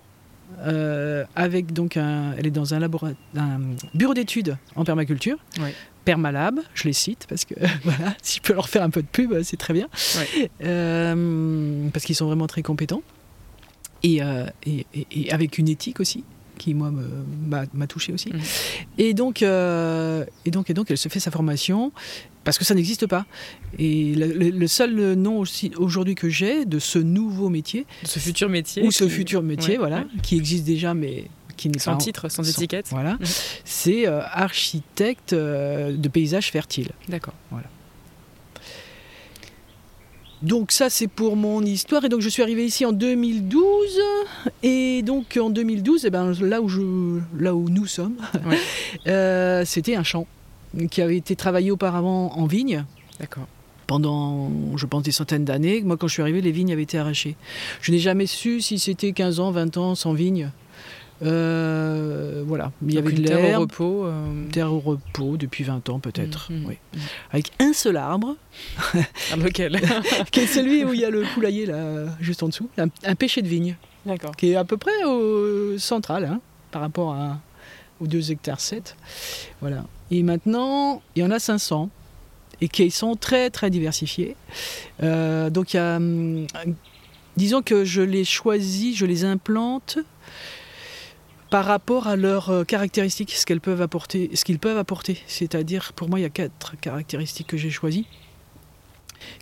euh, 0.60 1.26
avec 1.36 1.74
donc 1.74 1.98
un, 1.98 2.34
elle 2.38 2.48
est 2.48 2.52
dans 2.52 2.74
un, 2.74 2.82
un 2.82 3.60
bureau 3.94 4.14
d'études 4.14 4.58
en 4.76 4.84
permaculture. 4.84 5.38
Permalab, 6.06 6.62
je 6.74 6.86
les 6.86 6.94
cite 6.94 7.26
parce 7.28 7.44
que 7.44 7.56
voilà, 7.84 8.16
si 8.22 8.38
je 8.38 8.42
peux 8.42 8.54
leur 8.54 8.70
faire 8.70 8.84
un 8.84 8.90
peu 8.90 9.02
de 9.02 9.08
pub, 9.08 9.42
c'est 9.44 9.58
très 9.58 9.74
bien. 9.74 9.88
Euh, 10.64 11.90
parce 11.92 12.06
qu'ils 12.06 12.16
sont 12.16 12.28
vraiment 12.28 12.48
très 12.48 12.64
compétents. 12.64 13.02
Euh, 14.06 14.48
et, 14.66 14.86
et, 14.94 15.34
avec 15.34 15.58
une 15.58 15.68
éthique 15.68 16.00
aussi 16.00 16.24
qui 16.58 16.74
moi 16.74 16.92
m'a 16.94 17.88
touché 17.88 18.14
aussi. 18.14 18.30
Mhm. 18.30 18.40
Et 18.98 19.14
donc 19.14 19.42
et 19.42 20.52
donc 20.52 20.70
et 20.70 20.74
donc 20.74 20.90
elle 20.90 20.98
se 20.98 21.10
fait 21.10 21.20
sa 21.20 21.30
formation 21.30 21.92
parce 22.48 22.58
que 22.58 22.64
ça 22.64 22.76
n'existe 22.76 23.08
pas. 23.08 23.26
Et 23.78 24.14
le, 24.16 24.68
seul 24.68 25.16
nom 25.16 25.44
aujourd'hui 25.78 26.16
que 26.16 26.30
j'ai 26.30 26.64
de 26.64 26.80
ce 26.80 26.98
nouveau 26.98 27.50
métier, 27.50 27.86
de 28.04 28.08
ce 28.08 28.20
futur 28.20 28.48
métier, 28.48 28.84
ou 28.84 28.92
ce 28.92 29.06
futur 29.10 29.44
métier, 29.44 29.76
voilà, 29.76 30.06
qui 30.24 30.38
existe 30.38 30.64
déjà, 30.64 30.94
mais 30.94 31.26
qui 31.58 31.68
n'est 31.68 31.78
Sans 31.78 31.98
pas 31.98 31.98
titre, 31.98 32.30
sans 32.30 32.44
sans- 32.44 32.50
étiquette 32.52 32.86
Voilà, 32.90 33.16
Mhm. 33.16 33.26
c'est 33.66 34.08
euh, 34.08 34.22
architecte 34.32 35.34
euh, 35.34 35.92
de 35.98 36.08
paysages 36.08 36.50
fertiles. 36.50 36.92
D'accord. 37.10 37.34
Donc 40.42 40.72
ça 40.72 40.90
c'est 40.90 41.08
pour 41.08 41.36
mon 41.36 41.64
histoire 41.64 42.06
et 42.06 42.10
donc 42.10 42.22
je 42.22 42.30
suis 42.30 42.44
arrivé 42.44 42.64
ici 42.64 42.86
en 42.86 42.92
2012 42.94 44.00
et 44.62 45.02
donc 45.02 45.38
en 45.42 45.50
2012 45.50 46.06
eh 46.06 46.12
ben, 46.12 46.32
là 46.42 46.62
où 46.62 46.70
je 46.70 46.82
là 47.40 47.56
où 47.56 47.68
nous 47.70 47.88
sommes 47.88 48.18
Ouais. 48.46 48.60
euh, 49.08 49.64
c'était 49.66 49.96
un 49.96 50.04
champ 50.04 50.28
qui 50.92 51.02
avait 51.02 51.18
été 51.18 51.36
travaillé 51.36 51.72
auparavant 51.72 52.32
en 52.34 52.46
vigne 52.46 52.86
D'accord. 53.20 53.48
pendant 53.88 54.50
je 54.78 54.86
pense 54.86 55.04
des 55.04 55.12
centaines 55.12 55.46
d'années. 55.46 55.82
Moi 55.82 55.98
quand 55.98 56.08
je 56.08 56.14
suis 56.14 56.22
arrivé 56.22 56.42
les 56.42 56.52
vignes 56.52 56.72
avaient 56.74 56.84
été 56.84 56.98
arrachées. 56.98 57.36
Je 57.82 57.92
n'ai 57.92 58.00
jamais 58.00 58.26
su 58.28 58.62
si 58.62 58.78
c'était 58.80 59.12
15 59.14 59.40
ans, 59.40 59.52
20 59.52 59.78
ans 59.78 59.96
sans 59.96 60.14
vigne. 60.14 60.52
Euh, 61.24 62.44
voilà, 62.46 62.72
il 62.86 62.94
y 62.94 62.98
avait 63.00 63.10
une 63.10 63.24
de 63.24 63.28
terre 63.28 63.58
au 63.58 63.62
repos. 63.62 64.06
euh, 64.06 64.44
terre 64.52 64.72
au 64.72 64.80
repos 64.80 65.36
depuis 65.36 65.64
20 65.64 65.90
ans 65.90 66.00
peut-être. 66.00 66.52
Mhm. 66.52 66.66
oui. 66.68 66.78
Mhm. 66.94 67.02
Avec 67.32 67.52
un 67.60 67.74
seul 67.74 67.98
arbre 67.98 68.36
Ah, 68.94 69.36
lequel 69.36 69.82
qui 70.32 70.42
est 70.42 70.46
celui 70.46 70.84
où 70.86 70.94
il 70.94 71.00
y 71.00 71.06
a 71.06 71.10
le 71.10 71.24
poulailler 71.34 71.66
là, 71.66 72.06
juste 72.22 72.44
en 72.44 72.50
dessous, 72.50 72.70
un, 72.78 72.88
un 73.04 73.16
pêcher 73.16 73.42
de 73.42 73.48
vigne, 73.48 73.78
D'accord. 74.06 74.36
qui 74.36 74.52
est 74.52 74.56
à 74.56 74.64
peu 74.64 74.78
près 74.78 75.04
au 75.06 75.78
central 75.80 76.26
hein, 76.26 76.40
par 76.70 76.82
rapport 76.84 77.14
à, 77.14 77.40
aux 78.00 78.08
2 78.08 78.32
hectares 78.32 78.60
7. 78.60 78.96
Voilà. 79.62 79.86
Et 80.12 80.24
maintenant, 80.24 81.02
il 81.16 81.22
y 81.22 81.26
en 81.26 81.32
a 81.32 81.40
500 81.40 81.90
et 82.62 82.70
qui 82.70 82.90
sont 82.92 83.16
très 83.16 83.50
très 83.50 83.70
diversifiés. 83.70 84.36
Euh, 85.04 85.50
donc 85.50 85.74
il 85.74 85.78
y 85.78 85.80
a, 85.80 85.98
hum, 85.98 86.48
disons 87.36 87.62
que 87.62 87.86
je 87.86 88.02
les 88.02 88.26
choisis, 88.26 88.98
je 88.98 89.06
les 89.06 89.24
implante 89.24 90.00
par 91.50 91.66
rapport 91.66 92.08
à 92.08 92.16
leurs 92.16 92.50
euh, 92.50 92.64
caractéristiques, 92.64 93.32
ce 93.32 93.46
qu'elles 93.46 93.62
peuvent 93.62 93.82
apporter, 93.82 94.32
ce 94.34 94.44
qu'ils 94.44 94.60
peuvent 94.60 94.78
apporter. 94.78 95.22
C'est-à-dire, 95.28 95.94
pour 95.94 96.10
moi, 96.10 96.20
il 96.20 96.24
y 96.24 96.26
a 96.26 96.30
quatre 96.30 96.78
caractéristiques 96.80 97.48
que 97.48 97.58
j'ai 97.58 97.70
choisies, 97.70 98.06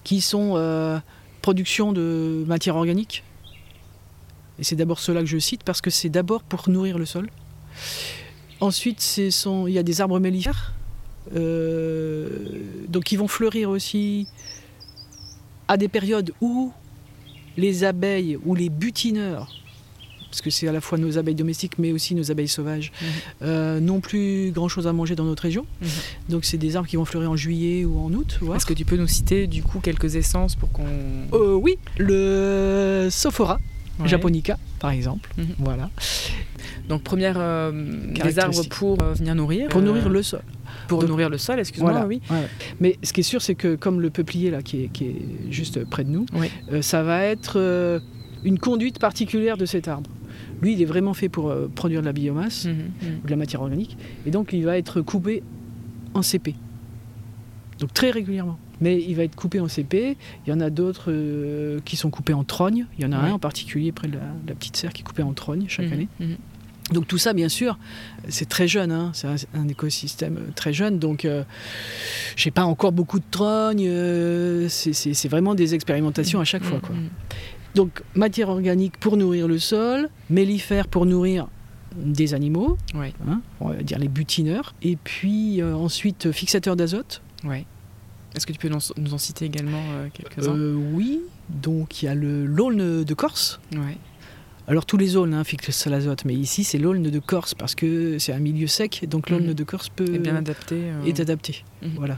qui 0.04 0.22
sont 0.22 0.54
euh, 0.56 1.00
production 1.42 1.94
de 1.94 2.44
matière 2.48 2.76
organique. 2.76 3.24
Et 4.60 4.64
c'est 4.64 4.76
d'abord 4.76 5.00
cela 5.00 5.22
que 5.22 5.26
je 5.26 5.38
cite 5.38 5.64
parce 5.64 5.82
que 5.82 5.90
c'est 5.90 6.10
d'abord 6.10 6.44
pour 6.44 6.70
nourrir 6.70 6.98
le 6.98 7.06
sol. 7.06 7.30
Ensuite, 8.62 9.02
son- 9.32 9.68
il 9.68 9.74
y 9.74 9.80
a 9.80 9.84
des 9.84 10.02
arbres 10.02 10.20
mellifères, 10.20 10.74
euh, 11.36 12.28
donc 12.90 13.04
qui 13.04 13.16
vont 13.18 13.28
fleurir 13.28 13.70
aussi 13.70 14.28
à 15.68 15.78
des 15.78 15.88
périodes 15.88 16.32
où 16.42 16.72
les 17.58 17.84
abeilles 17.84 18.38
ou 18.46 18.56
les 18.56 18.70
butineurs, 18.70 19.50
parce 20.30 20.42
que 20.42 20.50
c'est 20.50 20.68
à 20.68 20.72
la 20.72 20.82
fois 20.82 20.98
nos 20.98 21.18
abeilles 21.18 21.36
domestiques 21.36 21.80
mais 21.80 21.92
aussi 21.92 22.14
nos 22.16 22.30
abeilles 22.32 22.48
sauvages, 22.48 22.92
Mhm. 23.02 23.08
euh, 23.44 23.80
n'ont 23.80 24.02
plus 24.02 24.52
grand-chose 24.52 24.88
à 24.88 24.94
manger 24.94 25.16
dans 25.16 25.24
notre 25.24 25.44
région. 25.44 25.66
Mhm. 25.82 25.88
Donc 26.30 26.46
c'est 26.46 26.58
des 26.58 26.76
arbres 26.76 26.88
qui 26.90 26.98
vont 26.98 27.06
fleurir 27.06 27.32
en 27.32 27.36
juillet 27.36 27.86
ou 27.86 27.98
en 28.00 28.14
août. 28.14 28.40
Est-ce 28.56 28.66
que 28.66 28.74
tu 28.74 28.86
peux 28.86 28.98
nous 28.98 29.08
citer 29.08 29.48
du 29.48 29.64
coup 29.64 29.80
quelques 29.80 30.16
essences 30.16 30.56
pour 30.56 30.72
qu'on. 30.72 30.86
Euh, 31.34 31.54
oui, 31.56 31.78
le 31.98 33.08
Sophora 33.12 33.60
Ouais. 34.00 34.08
japonica, 34.08 34.58
par 34.80 34.92
exemple. 34.92 35.30
Mhm. 35.38 35.46
Voilà. 35.60 35.90
Donc 36.90 37.04
première 37.04 37.36
euh, 37.38 37.72
des 38.24 38.40
arbres 38.40 38.64
pour 38.70 39.02
euh, 39.02 39.14
venir 39.14 39.36
nourrir. 39.36 39.70
Pour 39.70 39.82
euh, 39.82 39.86
nourrir 39.86 40.10
le 40.10 40.22
sol. 40.22 40.42
Pour 40.88 41.00
Donc- 41.00 41.10
nourrir 41.10 41.30
le 41.30 41.38
sol, 41.38 41.60
excuse-moi, 41.60 41.92
Voilà. 41.92 42.06
oui. 42.08 42.22
Ouais. 42.30 42.48
Mais 42.80 42.98
ce 43.04 43.14
qui 43.14 43.22
est 43.22 43.24
sûr, 43.24 43.42
c'est 43.42 43.56
que 43.56 43.76
comme 43.76 44.02
le 44.02 44.10
peuplier 44.10 44.52
là, 44.52 44.62
qui 44.62 44.84
est, 44.84 44.88
qui 44.90 45.06
est 45.06 45.22
juste 45.52 45.84
près 45.86 46.04
de 46.04 46.10
nous, 46.10 46.26
Oui. 46.34 46.48
euh, 46.72 46.82
ça 46.82 47.02
va 47.04 47.24
être 47.24 48.02
une 48.44 48.60
conduite 48.60 49.00
particulière 49.00 49.58
de 49.58 49.66
cet 49.66 49.88
arbre. 49.88 50.10
Lui, 50.62 50.74
il 50.74 50.82
est 50.82 50.86
vraiment 50.86 51.14
fait 51.14 51.30
pour 51.30 51.54
produire 51.76 52.02
de 52.02 52.06
la 52.06 52.14
biomasse 52.14 52.66
Mhm, 52.66 52.72
mhm. 52.74 53.20
ou 53.24 53.26
de 53.26 53.32
la 53.32 53.36
matière 53.38 53.62
organique, 53.62 53.98
et 54.26 54.32
donc 54.32 54.52
il 54.54 54.64
va 54.66 54.78
être 54.78 55.02
coupé 55.02 55.42
en 56.14 56.22
CP. 56.22 56.54
Donc 57.80 57.94
très 57.94 58.12
régulièrement. 58.12 58.58
Mais 58.82 59.02
il 59.02 59.16
va 59.16 59.24
être 59.24 59.36
coupé 59.36 59.60
en 59.60 59.68
CP. 59.68 60.18
Il 60.46 60.50
y 60.50 60.54
en 60.54 60.60
a 60.60 60.70
d'autres 60.70 61.06
euh, 61.12 61.80
qui 61.86 61.96
sont 61.96 62.10
coupés 62.10 62.34
en 62.34 62.44
trogne. 62.44 62.86
Il 62.98 63.04
y 63.04 63.08
en 63.08 63.12
a 63.12 63.22
Ouais. 63.24 63.30
un 63.30 63.34
en 63.34 63.40
particulier 63.40 63.92
près 63.92 64.08
de 64.08 64.16
la, 64.16 64.24
la 64.48 64.54
petite 64.56 64.76
serre 64.78 64.92
qui 64.94 65.02
est 65.02 65.06
coupé 65.06 65.24
en 65.24 65.34
trogne 65.34 65.66
chaque 65.68 65.88
Mhm, 65.88 65.94
année. 65.94 66.08
mhm. 66.20 66.36
Donc 66.92 67.08
tout 67.08 67.18
ça, 67.18 67.34
bien 67.34 67.50
sûr, 67.50 67.80
c'est 68.30 68.48
très 68.48 68.68
jeune, 68.68 68.92
hein, 68.92 69.10
c'est 69.14 69.28
un, 69.28 69.36
un 69.56 69.68
écosystème 69.68 70.38
très 70.54 70.72
jeune, 70.72 71.00
donc 71.00 71.26
euh, 71.26 71.44
j'ai 72.36 72.52
pas 72.52 72.64
encore 72.64 72.92
beaucoup 72.92 73.18
de 73.18 73.26
trognes, 73.32 73.88
euh, 73.88 74.68
c'est- 74.70 75.28
vraiment 75.28 75.56
des 75.56 75.74
expérimentations 75.74 76.40
à 76.40 76.44
chaque 76.44 76.64
fois. 76.64 76.80
Quoi. 76.80 76.94
Mhm. 76.96 77.10
Donc 77.74 78.04
matière 78.14 78.50
organique 78.50 78.98
pour 79.00 79.18
nourrir 79.18 79.48
le 79.48 79.58
sol, 79.58 80.10
mellifères 80.30 80.88
pour 80.88 81.08
nourrir 81.08 81.48
des 81.96 82.36
animaux, 82.36 82.78
Ouais. 82.94 83.14
hein, 83.28 83.42
on 83.62 83.70
va 83.70 83.76
dire 83.82 83.98
les 83.98 84.08
butineurs, 84.08 84.76
et 84.84 84.96
puis 84.96 85.62
euh, 85.64 85.74
ensuite 85.76 86.32
fixateur 86.32 86.76
d'azote. 86.76 87.24
Ouais. 87.44 87.66
Est-ce 88.36 88.46
que 88.46 88.52
tu 88.54 88.60
peux 88.60 88.70
nous, 88.70 89.14
en 89.14 89.18
citer 89.18 89.46
également 89.46 89.82
euh, 89.94 90.08
quelques-uns? 90.14 90.56
Euh, 90.56 90.76
oui, 90.94 91.22
donc 91.50 92.02
il 92.02 92.06
y 92.06 92.10
a 92.10 92.16
le 92.16 92.46
l'aulne 92.46 93.04
de 93.04 93.14
Corse. 93.14 93.60
Ouais. 93.74 93.98
Alors 94.68 94.86
tous 94.86 94.98
les 94.98 95.16
aulnes 95.16 95.34
hein, 95.36 95.44
fixent 95.44 95.86
l'azote, 95.86 96.26
mais 96.26 96.34
ici 96.34 96.64
c'est 96.64 96.80
l'aulne 96.80 97.04
de 97.10 97.20
Corse 97.20 97.54
parce 97.54 97.76
que 97.76 98.18
c'est 98.20 98.34
un 98.34 98.40
milieu 98.40 98.66
sec, 98.68 99.06
donc 99.08 99.30
l'aulne 99.30 99.48
Mhm. 99.48 99.54
de 99.54 99.64
Corse 99.64 99.90
peut 99.90 100.12
Et 100.16 100.18
bien 100.20 100.36
adapté. 100.36 100.76
euh, 100.76 101.04
est 101.06 101.20
adapté. 101.20 101.64
Mhm. 101.84 101.92
Voilà. 101.98 102.18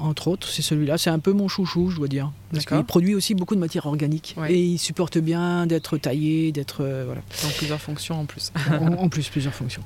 Entre 0.00 0.26
autres, 0.26 0.48
c'est 0.48 0.62
celui-là. 0.62 0.98
C'est 0.98 1.10
un 1.10 1.20
peu 1.20 1.32
mon 1.32 1.46
chouchou, 1.46 1.90
je 1.90 1.96
dois 1.98 2.08
dire. 2.08 2.32
Parce 2.52 2.64
qu'il 2.66 2.82
produit 2.84 3.14
aussi 3.14 3.34
beaucoup 3.36 3.54
de 3.54 3.60
matière 3.60 3.86
organique. 3.86 4.34
Ouais. 4.36 4.52
Et 4.52 4.60
il 4.60 4.78
supporte 4.78 5.18
bien 5.18 5.66
d'être 5.66 5.96
taillé, 5.98 6.50
d'être. 6.50 6.78
euh, 6.82 7.04
voilà. 7.06 7.20
Dans 7.44 7.50
plusieurs 7.56 7.80
fonctions 7.80 8.20
en 8.20 8.24
plus. 8.26 8.52
en, 8.70 8.92
en 8.94 9.08
plus, 9.08 9.28
plusieurs 9.28 9.54
fonctions. 9.54 9.82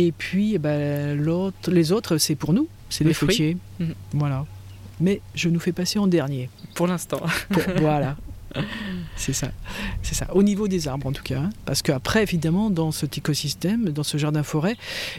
Et 0.00 0.12
puis, 0.12 0.54
eh 0.54 0.58
ben, 0.58 1.18
l'autre, 1.18 1.70
les 1.72 1.90
autres, 1.92 2.18
c'est 2.18 2.36
pour 2.36 2.52
nous. 2.52 2.68
C'est 2.88 3.02
Les 3.04 3.10
les 3.10 3.14
fruitiers. 3.14 3.56
Mhm. 3.80 3.94
Voilà. 4.12 4.46
Mais 5.00 5.20
je 5.34 5.48
nous 5.48 5.58
fais 5.60 5.72
passer 5.72 5.98
en 5.98 6.06
dernier. 6.06 6.48
Pour 6.74 6.86
l'instant. 6.86 7.20
Voilà. 7.80 8.16
C'est 9.16 9.34
ça. 9.34 9.50
C'est 10.02 10.14
ça. 10.14 10.26
Au 10.34 10.42
niveau 10.42 10.68
des 10.68 10.88
arbres, 10.88 11.06
en 11.06 11.12
tout 11.12 11.22
cas. 11.22 11.38
hein. 11.40 11.50
Parce 11.66 11.82
qu'après, 11.82 12.22
évidemment, 12.22 12.70
dans 12.70 12.92
cet 12.92 13.18
écosystème, 13.18 13.90
dans 13.90 14.02
ce 14.02 14.16
jardin-forêt, 14.16 14.76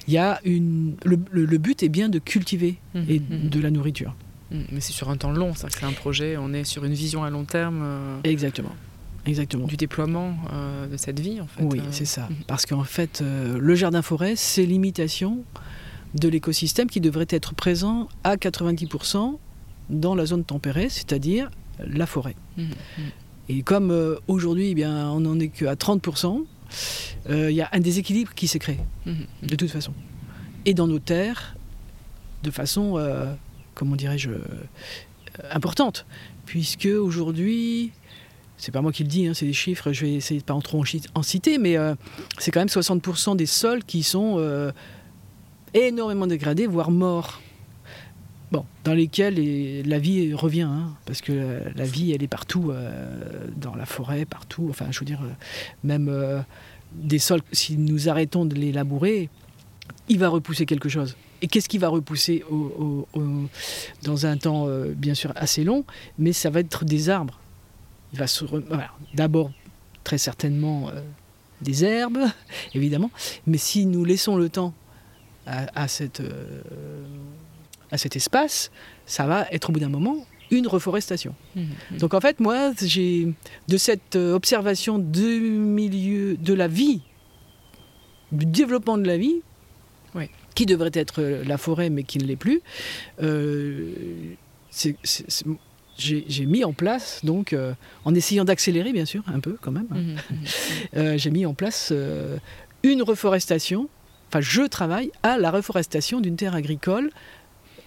il 0.08 0.14
y 0.14 0.18
a 0.18 0.40
une. 0.46 0.96
Le, 1.06 1.20
le- 1.32 1.46
le 1.46 1.58
but 1.60 1.84
est 1.84 1.90
bien 1.90 2.10
de 2.10 2.18
cultiver 2.20 2.78
et 2.96 3.20
Mhm. 3.20 3.50
de 3.50 3.60
la 3.62 3.70
nourriture. 3.70 4.16
Mhm. 4.52 4.64
Mais 4.72 4.80
c'est 4.82 4.94
sur 4.94 5.10
un 5.12 5.18
temps 5.18 5.32
long, 5.32 5.54
ça. 5.54 5.68
C'est 5.70 5.86
un 5.86 5.92
projet. 5.92 6.38
On 6.38 6.54
est 6.54 6.64
sur 6.64 6.84
une 6.86 6.94
vision 6.94 7.24
à 7.24 7.30
long 7.30 7.44
terme 7.44 7.82
euh, 7.84 8.20
Exactement. 8.24 8.76
Exactement. 9.30 9.66
du 9.68 9.78
déploiement 9.78 10.36
euh, 10.52 10.88
de 10.88 10.98
cette 10.98 11.20
vie, 11.20 11.40
en 11.40 11.48
fait. 11.48 11.64
Oui, 11.64 11.80
euh. 11.80 11.84
c'est 11.92 12.06
ça. 12.06 12.28
Mhm. 12.30 12.36
Parce 12.48 12.66
qu'en 12.66 12.84
fait, 12.84 13.22
euh, 13.22 13.58
le 13.60 13.76
jardin-forêt, 13.76 14.36
c'est 14.36 14.66
l'imitation 14.66 15.44
de 16.16 16.28
l'écosystème 16.28 16.90
qui 16.90 17.00
devrait 17.02 17.28
être 17.30 17.54
présent 17.54 18.08
à 18.24 18.36
90% 18.36 19.38
dans 19.90 20.16
la 20.16 20.26
zone 20.26 20.44
tempérée, 20.44 20.90
c'est-à-dire 20.90 21.50
la 21.80 22.06
forêt. 22.06 22.36
Mhm. 22.58 22.66
Mhm. 22.66 22.74
Et 23.52 23.62
comme 23.64 23.92
euh, 23.92 24.16
aujourd'hui, 24.28 24.70
eh 24.72 24.76
bien, 24.76 25.10
on 25.10 25.22
n'en 25.22 25.40
est 25.40 25.50
qu'à 25.50 25.76
30%, 25.76 26.46
euh, 27.30 27.50
il 27.52 27.56
y 27.56 27.62
a 27.62 27.70
un 27.72 27.80
déséquilibre 27.80 28.34
qui 28.36 28.48
s'est 28.48 28.60
créé, 28.60 28.80
Mhm. 29.06 29.26
de 29.44 29.56
toute 29.56 29.72
façon. 29.72 29.94
Et 30.66 30.74
dans 30.74 30.88
nos 30.88 31.00
terres, 31.00 31.56
de 32.44 32.52
façon, 32.52 32.98
euh, 32.98 33.34
comment 33.76 33.96
dirais-je, 33.96 34.32
importante. 35.52 36.06
Puisque 36.46 36.86
aujourd'hui, 36.88 37.92
c'est 38.60 38.72
pas 38.72 38.82
moi 38.82 38.92
qui 38.92 39.04
le 39.04 39.10
dis, 39.10 39.26
hein, 39.28 39.34
c'est 39.34 39.46
des 39.46 39.54
chiffres, 39.54 39.92
je 39.92 40.06
vais 40.06 40.14
essayer 40.14 40.40
de 40.42 40.46
pas 40.46 40.54
en 40.54 40.62
trop 40.62 40.84
en 41.16 41.24
citer, 41.24 41.58
mais 41.58 41.78
euh, 41.78 41.96
c'est 42.38 42.52
quand 42.52 42.60
même 42.60 42.68
60% 42.68 43.36
des 43.36 43.46
sols 43.46 43.84
qui 43.84 44.04
sont 44.04 44.36
euh, 44.38 44.72
énormément 45.74 46.28
dégradés, 46.28 46.68
voire 46.68 46.92
morts. 46.92 47.42
Bon, 48.52 48.66
dans 48.84 48.94
lesquels 48.94 49.36
les- 49.36 49.84
la 49.84 50.00
vie 50.00 50.34
revient, 50.34 50.62
hein, 50.64 50.94
parce 51.06 51.22
que 51.22 51.32
la, 51.32 51.72
la 51.76 51.86
vie, 51.86 52.12
elle 52.12 52.24
est 52.24 52.28
partout, 52.28 52.72
euh, 52.72 53.46
dans 53.56 53.76
la 53.76 53.86
forêt, 53.86 54.26
partout. 54.26 54.68
Enfin, 54.70 54.88
je 54.92 55.00
veux 55.00 55.06
dire, 55.06 55.22
euh, 55.24 55.30
même 55.84 56.08
euh, 56.10 56.42
des 56.94 57.20
sols, 57.20 57.42
si 57.52 57.78
nous 57.78 58.10
arrêtons 58.10 58.46
de 58.46 58.56
les 58.56 58.72
labourer, 58.72 59.30
il 60.10 60.18
va 60.20 60.30
repousser 60.30 60.66
quelque 60.66 60.90
chose. 60.90 61.16
Et 61.44 61.48
qu'est-ce 61.48 61.70
qui 61.70 61.78
va 61.78 61.88
repousser 61.88 62.44
au- 62.52 63.08
dans 64.04 64.26
un 64.26 64.36
temps, 64.36 64.66
euh, 64.68 64.94
bien 64.96 65.14
sûr, 65.14 65.32
assez 65.36 65.64
long? 65.64 65.86
Mais 66.18 66.34
ça 66.34 66.50
va 66.50 66.60
être 66.60 66.84
des 66.86 67.10
arbres. 67.10 67.40
Il 68.14 68.20
va 68.20 68.28
se 68.28 68.44
re- 68.46 68.64
voilà. 68.68 68.90
D'abord, 69.14 69.52
très 70.04 70.18
certainement, 70.18 70.90
euh, 70.90 71.02
des 71.62 71.84
herbes, 71.84 72.20
évidemment. 72.74 73.12
Mais 73.48 73.58
si 73.58 73.86
nous 73.86 74.04
laissons 74.06 74.36
le 74.38 74.50
temps 74.50 74.74
à, 75.46 75.84
à 75.84 75.88
cette, 75.88 76.20
euh, 76.22 76.62
à 77.92 77.98
cet 77.98 78.16
espace, 78.16 78.72
ça 79.06 79.26
va 79.28 79.48
être 79.52 79.70
au 79.70 79.74
bout 79.74 79.80
d'un 79.80 79.90
moment 79.90 80.26
une 80.52 80.68
reforestation. 80.68 81.36
Mhm. 81.56 81.68
Mhm. 81.92 81.98
Donc 82.00 82.14
en 82.16 82.20
fait, 82.22 82.40
moi, 82.40 82.72
j'ai 82.82 83.28
de 83.68 83.78
cette 83.78 84.16
euh, 84.16 84.34
observation 84.34 84.98
du 84.98 85.40
milieu, 85.42 86.36
de 86.38 86.54
la 86.54 86.68
vie, 86.68 87.02
du 88.32 88.46
développement 88.48 88.98
de 88.98 89.06
la 89.06 89.18
vie, 89.18 89.42
Oui. 90.16 90.30
qui 90.56 90.66
devrait 90.66 90.90
être 90.94 91.22
la 91.22 91.58
forêt, 91.60 91.90
mais 91.92 92.04
qui 92.04 92.18
ne 92.18 92.26
l'est 92.26 92.36
plus. 92.36 92.62
euh, 93.22 93.92
c'est- 94.72 94.96
j'ai 96.00 96.46
mis 96.46 96.64
en 96.64 96.74
place, 96.74 97.20
donc, 97.24 97.54
euh, 97.54 97.74
en 98.06 98.16
essayant 98.16 98.46
d'accélérer, 98.46 98.94
bien 98.94 99.06
sûr, 99.06 99.24
un 99.28 99.40
peu 99.40 99.58
quand 99.62 99.72
même, 99.72 99.88
hein, 99.92 99.96
Mhm. 100.00 100.16
Mhm. 100.32 100.46
euh, 100.98 101.18
j'ai 101.18 101.30
mis 101.32 101.46
en 101.46 101.54
place 101.54 101.90
euh, 101.92 102.38
une 102.84 103.02
reforestation, 103.04 103.90
enfin 104.30 104.42
je 104.42 104.62
travaille 104.64 105.12
à 105.24 105.38
la 105.38 105.52
reforestation 105.52 106.22
d'une 106.22 106.36
terre 106.36 106.56
agricole 106.56 107.12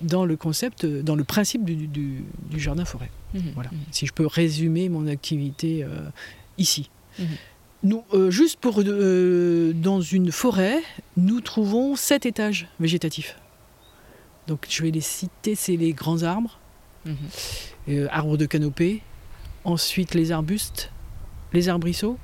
dans 0.00 0.24
le 0.24 0.36
concept, 0.36 0.84
dans 0.84 1.14
le 1.16 1.24
principe 1.24 1.64
du, 1.64 1.86
du- 1.86 2.24
du 2.50 2.60
jardin-forêt. 2.60 3.10
Mhm. 3.34 3.52
Voilà. 3.54 3.70
Mhm. 3.72 3.78
Si 3.90 4.06
je 4.06 4.12
peux 4.12 4.26
résumer 4.26 4.88
mon 4.88 5.06
activité 5.06 5.84
ici. 6.58 6.90
Mhm. 7.18 7.26
Nous, 7.84 8.04
juste 8.30 8.60
pour 8.60 8.84
dans 8.84 10.00
une 10.00 10.30
forêt, 10.30 10.80
nous 11.16 11.40
trouvons 11.40 11.96
sept 11.96 12.26
étages 12.26 12.68
végétatifs. 12.78 13.36
Donc 14.48 14.66
je 14.68 14.82
vais 14.82 14.90
les 14.90 15.00
citer, 15.00 15.54
c'est 15.54 15.76
les 15.76 15.92
grands 15.92 16.22
arbres, 16.22 16.58
Mhm. 17.04 17.16
euh, 17.88 18.06
arbres 18.10 18.36
de 18.36 18.46
canopée, 18.46 19.00
ensuite 19.64 20.14
les 20.14 20.32
arbustes, 20.32 20.90
les 21.52 21.68
arbrisseaux, 21.68 22.18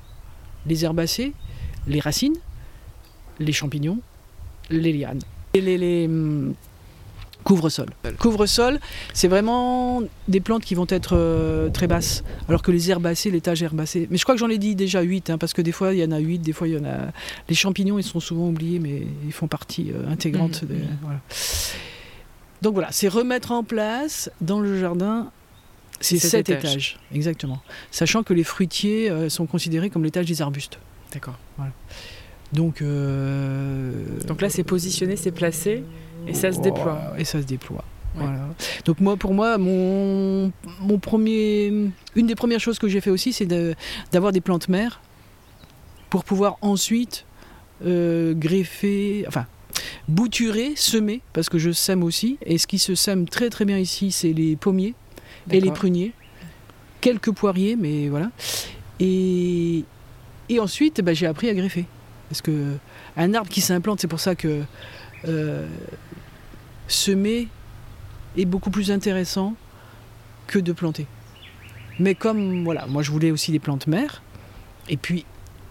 les 0.65 0.83
herbacées, 0.85 1.33
les 1.87 1.99
racines, 1.99 2.35
les 3.39 3.53
champignons, 3.53 3.99
les 4.69 4.93
lianes. 4.93 5.21
Et 5.53 5.61
les, 5.61 5.77
les, 5.77 6.05
hum, 6.07 6.53
couvre-sol. 7.43 7.87
Couvre-sol, 8.19 8.79
c'est 9.13 9.27
vraiment 9.29 10.03
des 10.27 10.39
plantes 10.41 10.63
qui 10.63 10.75
vont 10.75 10.85
être 10.89 11.15
euh, 11.15 11.69
très 11.69 11.87
basses, 11.87 12.23
alors 12.47 12.61
que 12.61 12.69
les 12.71 12.91
herbacées, 12.91 13.31
l'étage 13.31 13.63
herbacé. 13.63 14.07
Mais 14.11 14.17
je 14.17 14.23
crois 14.23 14.35
que 14.35 14.39
j'en 14.39 14.49
ai 14.49 14.57
dit 14.57 14.75
déjà 14.75 15.01
8, 15.01 15.37
parce 15.39 15.53
que 15.53 15.61
des 15.61 15.71
fois 15.71 15.93
il 15.93 15.99
y 15.99 16.03
en 16.05 16.11
a 16.11 16.19
8, 16.19 16.39
des 16.39 16.53
fois 16.53 16.67
il 16.67 16.75
y 16.75 16.77
en 16.77 16.83
a. 16.85 17.11
Les 17.47 17.55
champignons, 17.55 17.97
ils 17.97 18.03
sont 18.03 18.19
souvent 18.19 18.49
oubliés, 18.49 18.79
mais 18.79 19.07
ils 19.25 19.31
font 19.31 19.47
partie 19.47 19.91
euh, 19.91 20.07
intégrante. 20.11 20.61
Mhm, 20.63 20.67
des- 20.67 20.83
voilà. 21.01 21.19
Donc 22.61 22.73
voilà, 22.73 22.89
c'est 22.91 23.07
remettre 23.07 23.51
en 23.51 23.63
place 23.63 24.29
dans 24.41 24.59
le 24.59 24.79
jardin 24.79 25.31
ces 26.01 26.17
Sept 26.17 26.31
7 26.31 26.49
étages. 26.49 26.59
étages. 26.71 26.99
Exactement. 27.13 27.61
Sachant 27.91 28.23
que 28.23 28.33
les 28.33 28.43
fruitiers 28.43 29.09
euh, 29.09 29.29
sont 29.29 29.45
considérés 29.45 29.89
comme 29.89 30.03
l'étage 30.03 30.25
des 30.27 30.41
arbustes. 30.41 30.79
D'accord. 31.13 31.35
Donc, 32.53 32.81
euh, 32.81 33.91
Donc 34.27 34.41
là, 34.41 34.49
c'est 34.49 34.63
positionné, 34.63 35.15
c'est 35.15 35.31
placé, 35.31 35.83
et 36.27 36.33
ça 36.33 36.51
se 36.51 36.59
déploie. 36.59 37.13
Et 37.17 37.25
ça 37.25 37.41
se 37.41 37.45
déploie. 37.45 37.83
Ouais. 38.15 38.23
Voilà. 38.23 38.39
Donc 38.85 38.99
moi, 39.01 39.17
pour 39.17 39.33
moi, 39.33 39.57
mon, 39.57 40.51
mon 40.81 40.97
premier, 40.99 41.67
une 42.15 42.27
des 42.27 42.35
premières 42.35 42.59
choses 42.59 42.79
que 42.79 42.87
j'ai 42.87 43.01
fait 43.01 43.11
aussi, 43.11 43.33
c'est 43.33 43.45
de- 43.45 43.75
d'avoir 44.11 44.31
des 44.31 44.41
plantes 44.41 44.67
mères 44.67 44.99
pour 46.09 46.23
pouvoir 46.23 46.57
ensuite 46.61 47.25
euh, 47.85 48.33
greffer, 48.33 49.25
enfin 49.27 49.45
bouturer, 50.07 50.73
semer, 50.75 51.21
parce 51.33 51.49
que 51.49 51.57
je 51.57 51.71
sème 51.71 52.03
aussi. 52.03 52.37
Et 52.45 52.57
ce 52.57 52.67
qui 52.67 52.79
se 52.79 52.95
sème 52.95 53.27
très 53.27 53.49
très 53.49 53.65
bien 53.65 53.77
ici, 53.77 54.11
c'est 54.11 54.33
les 54.33 54.55
pommiers 54.55 54.95
et 55.51 55.59
les 55.59 55.71
pruniers, 55.71 56.13
quelques 57.01 57.31
poiriers, 57.31 57.75
mais 57.75 58.09
voilà. 58.09 58.31
Et, 58.99 59.83
et 60.49 60.59
ensuite, 60.59 61.01
bah, 61.01 61.13
j'ai 61.13 61.25
appris 61.25 61.49
à 61.49 61.53
greffer. 61.53 61.85
Parce 62.29 62.41
que 62.41 62.75
un 63.17 63.33
arbre 63.33 63.49
qui 63.49 63.61
s'implante, 63.61 63.99
c'est 63.99 64.07
pour 64.07 64.19
ça 64.19 64.35
que 64.35 64.61
euh, 65.27 65.67
semer 66.87 67.47
est 68.37 68.45
beaucoup 68.45 68.69
plus 68.69 68.91
intéressant 68.91 69.55
que 70.47 70.59
de 70.59 70.71
planter. 70.71 71.07
Mais 71.99 72.15
comme, 72.15 72.63
voilà, 72.63 72.85
moi 72.87 73.01
je 73.01 73.11
voulais 73.11 73.31
aussi 73.31 73.51
des 73.51 73.59
plantes 73.59 73.87
mères, 73.87 74.21
et 74.87 74.97
puis 74.97 75.25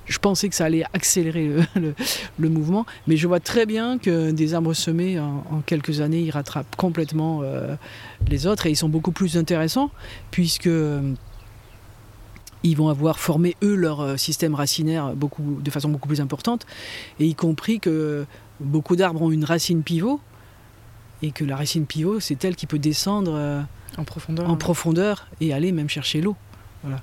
je 0.08 0.18
pensais 0.18 0.48
que 0.48 0.54
ça 0.54 0.64
allait 0.64 0.84
accélérer 0.94 1.46
le, 1.48 1.62
le- 1.80 1.94
le 2.38 2.48
mouvement, 2.48 2.86
mais 3.06 3.16
je 3.16 3.26
vois 3.28 3.40
très 3.40 3.66
bien 3.66 3.98
que 3.98 4.30
des 4.30 4.54
arbres 4.54 4.74
semés, 4.74 5.20
en, 5.20 5.44
en 5.50 5.60
quelques 5.64 6.00
années, 6.00 6.20
ils 6.20 6.30
rattrapent 6.30 6.76
complètement 6.76 7.40
euh, 7.42 7.76
les 8.28 8.46
autres, 8.46 8.66
et 8.66 8.70
ils 8.70 8.76
sont 8.76 8.88
beaucoup 8.88 9.12
plus 9.12 9.36
intéressants, 9.36 9.90
puisque 10.30 10.68
ils 12.64 12.76
vont 12.76 12.88
avoir 12.88 13.18
formé, 13.20 13.56
eux, 13.62 13.76
leur 13.76 14.00
euh, 14.00 14.16
système 14.16 14.54
racinaire 14.54 15.14
beaucoup, 15.14 15.58
de 15.62 15.70
façon 15.70 15.88
beaucoup 15.88 16.08
plus 16.08 16.20
importante, 16.20 16.66
et 17.20 17.26
y 17.26 17.34
compris 17.34 17.78
que 17.78 18.26
beaucoup 18.60 18.96
d'arbres 18.96 19.22
ont 19.22 19.30
une 19.30 19.44
racine 19.44 19.82
pivot, 19.82 20.20
et 21.22 21.30
que 21.30 21.44
la 21.44 21.56
racine 21.56 21.86
pivot, 21.86 22.20
c'est 22.20 22.44
elle 22.44 22.56
qui 22.56 22.66
peut 22.66 22.78
descendre 22.78 23.32
euh, 23.34 23.60
En 23.96 24.04
profondeur. 24.04 24.48
en 24.48 24.52
hein. 24.52 24.56
profondeur 24.56 25.26
et 25.40 25.52
aller 25.52 25.70
même 25.72 25.88
chercher 25.88 26.20
l'eau. 26.20 26.36
Voilà. 26.82 27.02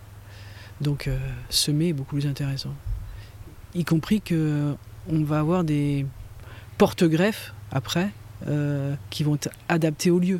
Donc 0.81 1.07
euh, 1.07 1.17
semer 1.49 1.89
est 1.89 1.93
beaucoup 1.93 2.15
plus 2.15 2.25
intéressant. 2.27 2.71
Y 3.75 3.83
compris 3.83 4.21
que 4.21 4.73
on 5.11 5.23
va 5.23 5.39
avoir 5.39 5.63
des 5.63 6.05
porte-greffes 6.77 7.53
après 7.71 8.09
euh, 8.47 8.95
qui 9.09 9.23
vont 9.23 9.35
être 9.35 9.49
adaptés 9.69 10.11
au 10.11 10.19
lieu. 10.19 10.39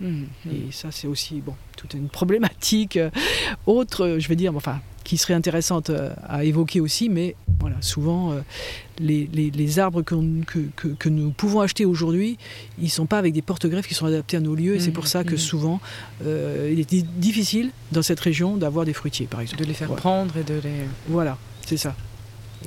Mhm. 0.00 0.26
Et 0.50 0.72
ça, 0.72 0.88
c'est 0.90 1.06
aussi 1.06 1.40
bon, 1.40 1.54
toute 1.76 1.94
une 1.94 2.08
problématique 2.08 2.96
euh, 2.96 3.10
autre, 3.66 4.16
je 4.18 4.28
vais 4.28 4.36
dire, 4.36 4.54
enfin, 4.56 4.80
qui 5.04 5.16
serait 5.18 5.34
intéressante 5.34 5.90
euh, 5.90 6.10
à 6.26 6.44
évoquer 6.44 6.80
aussi, 6.80 7.08
mais 7.10 7.34
voilà, 7.58 7.76
souvent, 7.82 8.32
euh, 8.32 8.40
les, 8.98 9.28
les- 9.32 9.50
les 9.50 9.78
arbres 9.78 10.00
que, 10.02 10.14
que- 10.46 10.88
que 10.88 11.08
nous 11.10 11.30
pouvons 11.32 11.60
acheter 11.60 11.84
aujourd'hui, 11.84 12.38
ils 12.78 12.84
ne 12.84 12.88
sont 12.90 13.06
pas 13.06 13.18
avec 13.18 13.34
des 13.34 13.42
porte-greffes 13.42 13.86
qui 13.88 13.94
sont 13.94 14.06
adaptés 14.06 14.38
à 14.38 14.40
nos 14.40 14.54
lieux, 14.54 14.76
et 14.76 14.80
c'est 14.80 14.90
pour 14.90 15.06
ça 15.06 15.22
que 15.24 15.32
mhm. 15.32 15.38
souvent, 15.38 15.80
euh, 16.24 16.70
il 16.72 16.80
est 16.80 16.88
di- 16.88 17.02
difficile 17.02 17.70
dans 17.92 18.02
cette 18.02 18.20
région 18.20 18.56
d'avoir 18.56 18.86
des 18.86 18.94
fruitiers, 18.94 19.26
par 19.26 19.40
exemple. 19.42 19.62
De 19.62 19.68
les 19.68 19.74
faire 19.74 19.88
Voilà. 19.88 20.00
prendre 20.00 20.36
et 20.38 20.44
de 20.44 20.54
les. 20.54 20.86
Voilà, 21.08 21.36
c'est 21.66 21.76
ça. 21.76 21.94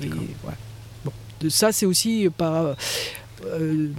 Et 0.01 0.08
D'accord. 0.08 0.23
voilà. 0.41 0.58
Bon, 1.06 1.12
de 1.41 1.49
ça, 1.49 1.71
c'est 1.71 1.86
aussi 1.86 2.27
par, 2.36 2.75
euh, 3.45 3.89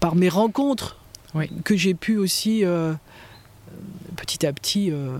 par 0.00 0.14
mes 0.14 0.28
rencontres 0.28 0.98
Oui. 1.34 1.50
que 1.64 1.76
j'ai 1.76 1.94
pu 1.94 2.16
aussi 2.16 2.64
euh, 2.64 2.92
petit 4.16 4.46
à 4.46 4.52
petit. 4.52 4.90
euh, 4.90 5.18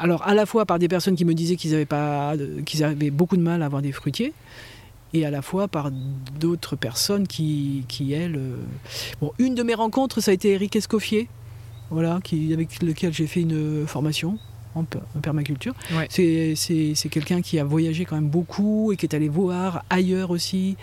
alors, 0.00 0.22
à 0.28 0.34
la 0.34 0.46
fois 0.46 0.64
par 0.64 0.78
des 0.78 0.86
personnes 0.88 1.16
qui 1.16 1.24
me 1.24 1.34
disaient 1.34 1.56
qu'ils 1.56 1.74
avaient, 1.74 1.84
pas, 1.86 2.34
qu'ils 2.66 2.84
avaient 2.84 3.10
beaucoup 3.10 3.36
de 3.36 3.42
mal 3.42 3.62
à 3.62 3.66
avoir 3.66 3.82
des 3.82 3.90
fruitiers, 3.92 4.32
et 5.14 5.24
à 5.26 5.30
la 5.30 5.42
fois 5.42 5.66
par 5.68 5.90
d'autres 5.90 6.76
personnes 6.76 7.26
qui, 7.26 7.84
qui 7.88 8.12
elles. 8.12 8.36
euh, 8.36 8.56
Bon, 9.20 9.32
une 9.38 9.54
de 9.54 9.62
mes 9.62 9.74
rencontres, 9.74 10.20
ça 10.20 10.30
a 10.30 10.34
été 10.34 10.50
Eric 10.52 10.76
Escoffier, 10.76 11.28
voilà, 11.90 12.20
qui, 12.22 12.52
avec 12.52 12.80
lequel 12.82 13.12
j'ai 13.12 13.26
fait 13.26 13.40
une 13.40 13.86
formation 13.86 14.38
en, 14.74 14.84
per- 14.84 15.00
en 15.16 15.20
permaculture. 15.20 15.74
Ouais. 15.92 16.06
C'est, 16.10 16.54
c'est, 16.56 16.92
c'est 16.94 17.08
quelqu'un 17.08 17.40
qui 17.42 17.58
a 17.58 17.64
voyagé 17.64 18.04
quand 18.04 18.16
même 18.16 18.28
beaucoup 18.28 18.92
et 18.92 18.96
qui 18.96 19.06
est 19.06 19.14
allé 19.14 19.28
voir 19.28 19.84
ailleurs 19.90 20.30
aussi 20.30 20.76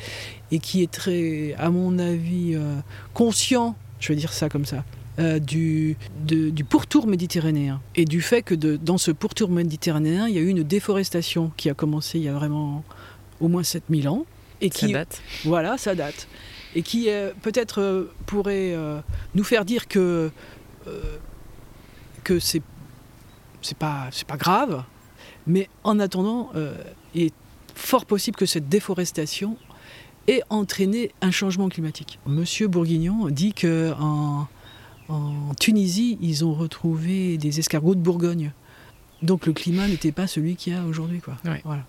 et 0.52 0.60
qui 0.60 0.82
est 0.84 0.92
très, 0.92 1.54
à 1.58 1.70
mon 1.70 1.98
avis, 2.00 2.54
euh, 2.56 2.76
conscient, 3.14 3.76
je 4.00 4.10
vais 4.10 4.16
dire 4.16 4.34
ça 4.34 4.50
comme 4.50 4.66
ça, 4.66 4.84
euh, 5.20 5.40
du, 5.40 5.96
de- 6.28 6.50
du 6.50 6.64
pourtour 6.64 7.08
méditerranéen 7.08 7.82
et 7.96 8.06
du 8.06 8.22
fait 8.22 8.42
que 8.42 8.54
de- 8.56 8.76
dans 8.76 8.98
ce 8.98 9.12
pourtour 9.12 9.50
méditerranéen, 9.50 10.28
il 10.28 10.36
y 10.36 10.38
a 10.38 10.42
eu 10.42 10.48
une 10.50 10.64
déforestation 10.64 11.52
qui 11.58 11.70
a 11.70 11.74
commencé 11.74 12.18
il 12.20 12.26
y 12.26 12.30
a 12.30 12.34
vraiment 12.34 12.84
au 13.40 13.48
moins 13.48 13.64
7000 13.64 14.10
ans 14.10 14.26
et 14.62 14.70
Ça 14.70 14.88
qui, 14.88 14.94
date. 14.94 15.22
voilà, 15.46 15.78
ça 15.78 15.96
date. 15.96 16.28
Et 16.76 16.82
qui 16.82 17.10
euh, 17.10 17.32
peut-être 17.42 17.80
euh, 17.82 18.12
pourrait 18.26 18.76
nous 19.36 19.44
faire 19.46 19.64
dire 19.66 19.88
que, 19.88 20.30
que 22.24 22.40
c'est, 22.40 22.62
c'est, 23.66 23.78
pas, 23.78 24.10
pas 24.28 24.38
grave, 24.38 24.84
mais 25.48 25.70
en 25.84 26.00
attendant, 26.00 26.52
euh, 26.56 26.76
il 27.14 27.24
est 27.24 27.34
fort 27.74 28.06
possible 28.06 28.38
que 28.38 28.46
cette 28.46 28.70
déforestation 28.70 29.58
ait 30.28 30.42
entraîné 30.50 31.12
un 31.22 31.32
changement 31.32 31.70
climatique. 31.70 32.20
Monsieur 32.26 32.68
Bourguignon 32.68 33.30
dit 33.30 33.54
que 33.54 33.94
en, 34.00 34.48
en 35.10 35.54
Tunisie, 35.60 36.18
ils 36.22 36.46
ont 36.46 36.54
retrouvé 36.54 37.38
des 37.38 37.60
escargots 37.60 37.96
de 37.96 38.00
Bourgogne. 38.00 38.52
Donc 39.22 39.46
le 39.46 39.54
climat 39.54 39.88
n'était 39.88 40.12
pas 40.12 40.28
celui 40.28 40.56
qu'il 40.56 40.74
y 40.74 40.76
a 40.76 40.84
aujourd'hui. 40.84 41.20
Quoi. 41.20 41.38
Ouais. 41.46 41.62
Voilà. 41.64 41.86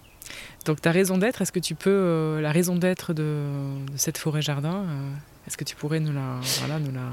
Donc 0.64 0.80
ta 0.80 0.90
raison 0.90 1.18
d'être, 1.18 1.42
est-ce 1.42 1.52
que 1.52 1.60
tu 1.60 1.74
peux 1.74 1.90
euh, 1.90 2.40
la 2.40 2.52
raison 2.52 2.76
d'être 2.76 3.14
de, 3.14 3.44
de 3.90 3.96
cette 3.96 4.18
forêt 4.18 4.42
jardin 4.42 4.84
euh, 4.84 5.10
Est-ce 5.46 5.56
que 5.56 5.64
tu 5.64 5.76
pourrais 5.76 6.00
nous 6.00 6.12
la, 6.12 6.40
voilà, 6.58 6.78
nous 6.78 6.92
la. 6.92 7.10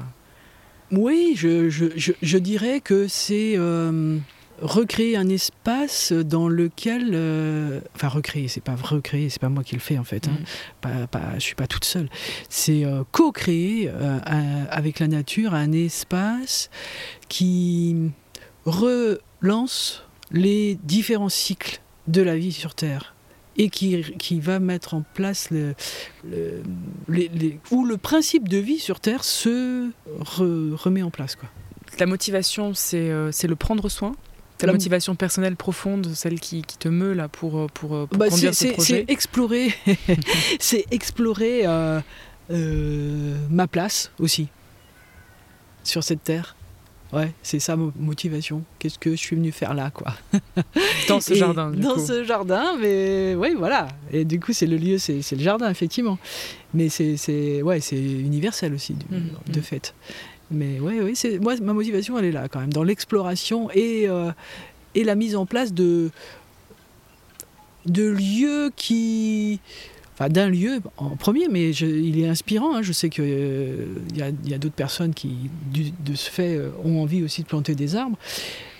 Oui, 0.90 1.34
je, 1.36 1.70
je, 1.70 1.86
je, 1.96 2.12
je 2.20 2.38
dirais 2.38 2.80
que 2.80 3.08
c'est 3.08 3.54
euh, 3.56 4.18
recréer 4.62 5.16
un 5.16 5.28
espace 5.28 6.12
dans 6.12 6.48
lequel, 6.48 7.10
euh, 7.14 7.80
enfin 7.94 8.08
recréer, 8.08 8.48
c'est 8.48 8.60
pas 8.62 8.74
recréer, 8.76 9.28
c'est 9.28 9.40
pas 9.40 9.48
moi 9.48 9.64
qui 9.64 9.74
le 9.74 9.80
fais 9.80 9.98
en 9.98 10.04
fait. 10.04 10.28
hein. 10.28 10.32
Mhm. 10.38 10.44
Pas, 10.80 11.06
pas, 11.06 11.34
je 11.34 11.40
suis 11.40 11.54
pas 11.54 11.66
toute 11.66 11.84
seule. 11.84 12.08
C'est 12.48 12.84
euh, 12.84 13.02
co-créer 13.12 13.88
euh, 13.92 14.18
avec 14.70 15.00
la 15.00 15.08
nature 15.08 15.54
un 15.54 15.72
espace 15.72 16.70
qui 17.28 17.96
relance 18.64 20.02
les 20.30 20.76
différents 20.82 21.28
cycles 21.28 21.80
de 22.08 22.22
la 22.22 22.36
vie 22.36 22.52
sur 22.52 22.74
Terre 22.74 23.14
et 23.56 23.68
qui, 23.70 24.02
qui 24.18 24.40
va 24.40 24.58
mettre 24.58 24.94
en 24.94 25.02
place 25.14 25.50
le, 25.50 25.74
le- 26.28 26.62
les- 27.08 27.28
les- 27.28 27.60
où 27.70 27.84
le 27.84 27.96
principe 27.96 28.48
de 28.48 28.58
vie 28.58 28.78
sur 28.78 29.00
Terre 29.00 29.22
se 29.24 29.90
re- 30.20 30.74
remet 30.74 31.02
en 31.02 31.10
place. 31.10 31.36
Quoi. 31.36 31.48
Ta 31.96 32.06
motivation, 32.06 32.74
c'est 32.74 33.12
c'est 33.30 33.46
le 33.46 33.54
prendre 33.54 33.88
soin 33.88 34.16
Ta 34.58 34.66
La- 34.68 34.72
motivation 34.72 35.14
personnelle 35.16 35.56
profonde, 35.56 36.06
celle 36.14 36.38
qui, 36.38 36.62
qui 36.62 36.78
te 36.78 36.88
meut 36.88 37.12
là 37.12 37.28
pour, 37.28 37.58
euh, 37.58 37.66
pour, 37.74 37.94
euh, 37.96 38.06
pour 38.06 38.18
Bah, 38.18 38.28
conduire 38.28 38.54
ce 38.54 38.66
projet 38.68 39.04
c'est 39.06 39.12
explorer, 39.12 39.74
c'est 40.60 40.84
explorer 40.92 41.62
euh, 41.66 42.00
euh, 42.50 43.36
ma 43.50 43.66
place 43.66 44.12
aussi 44.20 44.48
sur 45.82 46.04
cette 46.04 46.22
terre. 46.24 46.54
Ouais, 47.12 47.32
c'est 47.44 47.60
ça 47.60 47.76
ma 47.76 47.92
motivation. 47.96 48.64
Qu'est-ce 48.80 48.98
que 48.98 49.10
je 49.12 49.16
suis 49.16 49.36
venu 49.36 49.52
faire 49.52 49.72
là, 49.74 49.90
quoi? 49.92 50.14
Dans 51.08 51.20
ce 51.20 51.32
Et 51.32 51.36
jardin, 51.36 51.70
du 51.70 51.80
Dans 51.80 51.94
coup. 51.94 52.04
ce 52.04 52.24
jardin, 52.24 52.76
mais 52.80 53.34
oui, 53.36 53.54
voilà. 53.56 53.86
Et 54.12 54.24
du 54.24 54.40
coup, 54.40 54.52
c'est 54.52 54.66
le 54.66 54.76
lieu, 54.76 54.98
c'est 54.98 55.20
le 55.32 55.38
jardin, 55.42 55.70
effectivement. 55.70 56.18
Mais 56.72 56.88
c'est 56.88 57.62
ouais, 57.62 57.78
universel 57.92 58.74
aussi, 58.74 58.94
du- 58.94 59.06
Mhm, 59.14 59.30
de 59.46 59.60
fait. 59.60 59.94
Mais 60.50 60.78
oui, 60.80 61.12
c'est 61.14 61.38
moi, 61.38 61.54
ma 61.60 61.72
motivation, 61.72 62.18
elle 62.18 62.26
est 62.26 62.32
là 62.32 62.48
quand 62.48 62.60
même, 62.60 62.72
dans 62.72 62.84
l'exploration 62.84 63.70
et, 63.72 64.08
euh, 64.08 64.30
et 64.94 65.02
la 65.04 65.14
mise 65.14 65.36
en 65.36 65.46
place 65.46 65.72
de, 65.72 66.10
de 67.86 68.04
lieux 68.08 68.70
qui. 68.76 69.60
Enfin, 70.16 70.28
d'un 70.28 70.48
lieu 70.48 70.78
en 70.96 71.16
premier, 71.16 71.48
mais 71.48 71.72
je- 71.72 71.86
il 71.86 72.20
est 72.20 72.28
inspirant. 72.28 72.76
hein. 72.76 72.82
Je 72.82 72.92
sais 72.92 73.10
qu'il 73.10 73.24
y 74.14 74.22
a, 74.22 74.28
il 74.28 74.48
y 74.48 74.54
a 74.54 74.58
d'autres 74.58 74.76
personnes 74.76 75.12
qui, 75.12 75.50
du- 75.72 75.90
de 75.90 76.14
ce 76.14 76.30
fait, 76.30 76.54
euh, 76.56 76.70
ont 76.84 77.02
envie 77.02 77.24
aussi 77.24 77.42
de 77.42 77.48
planter 77.48 77.74
des 77.74 77.96
arbres 77.96 78.16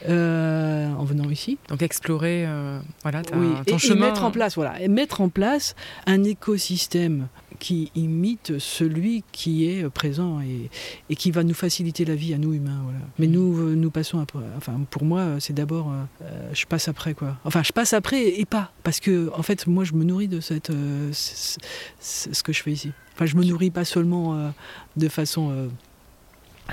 euh, 0.09 0.93
en 0.95 1.03
venant 1.03 1.29
ici. 1.31 1.59
Donc 1.69 1.83
explorer 1.83 2.45
euh, 2.47 2.79
voilà, 3.03 3.23
ta- 3.23 3.37
Oui, 3.37 3.49
ton 3.67 3.73
et, 3.73 3.75
et 3.75 3.79
chemin. 3.81 4.07
mettre 4.07 4.23
en 4.23 4.31
place, 4.31 4.55
voilà, 4.55 4.81
et 4.81 4.87
mettre 4.87 5.21
en 5.23 5.29
place 5.29 5.75
un 6.07 6.23
écosystème 6.23 7.27
qui 7.65 7.91
imite 7.95 8.59
celui 8.59 9.25
qui 9.33 9.67
est 9.71 9.89
présent 9.89 10.43
et, 10.43 10.69
et 11.09 11.17
qui 11.17 11.31
va 11.31 11.43
nous 11.45 11.55
faciliter 11.55 12.05
la 12.05 12.15
vie 12.15 12.35
à 12.35 12.39
nous 12.39 12.53
humains. 12.53 12.81
Voilà. 12.85 12.99
Mais 13.19 13.27
Mm. 13.27 13.31
nous, 13.33 13.59
euh, 13.59 13.75
nous 13.75 13.91
passons 13.91 14.19
après. 14.19 14.41
Enfin, 14.59 14.81
pour 14.91 15.05
moi, 15.07 15.37
c'est 15.41 15.55
d'abord, 15.55 15.91
euh, 15.91 16.03
euh, 16.25 16.51
je 16.53 16.67
passe 16.67 16.89
après 16.89 17.15
quoi. 17.15 17.39
Enfin, 17.45 17.63
je 17.63 17.73
passe 17.73 17.95
après 17.95 18.39
et 18.39 18.45
pas 18.45 18.71
parce 18.83 19.01
que 19.01 19.31
en 19.35 19.43
fait, 19.43 19.67
moi, 19.67 19.85
je 19.85 19.95
me 19.95 20.05
nourris 20.05 20.29
de 20.29 20.41
cette, 20.41 20.69
euh, 20.69 21.11
ce 21.13 22.43
que 22.43 22.53
je 22.53 22.63
fais 22.63 22.73
ici. 22.73 22.93
Enfin, 23.15 23.25
je 23.25 23.37
me 23.37 23.45
nourris 23.45 23.71
pas 23.71 23.87
seulement 23.87 24.35
euh, 24.35 24.51
de 24.99 25.09
façon 25.09 25.69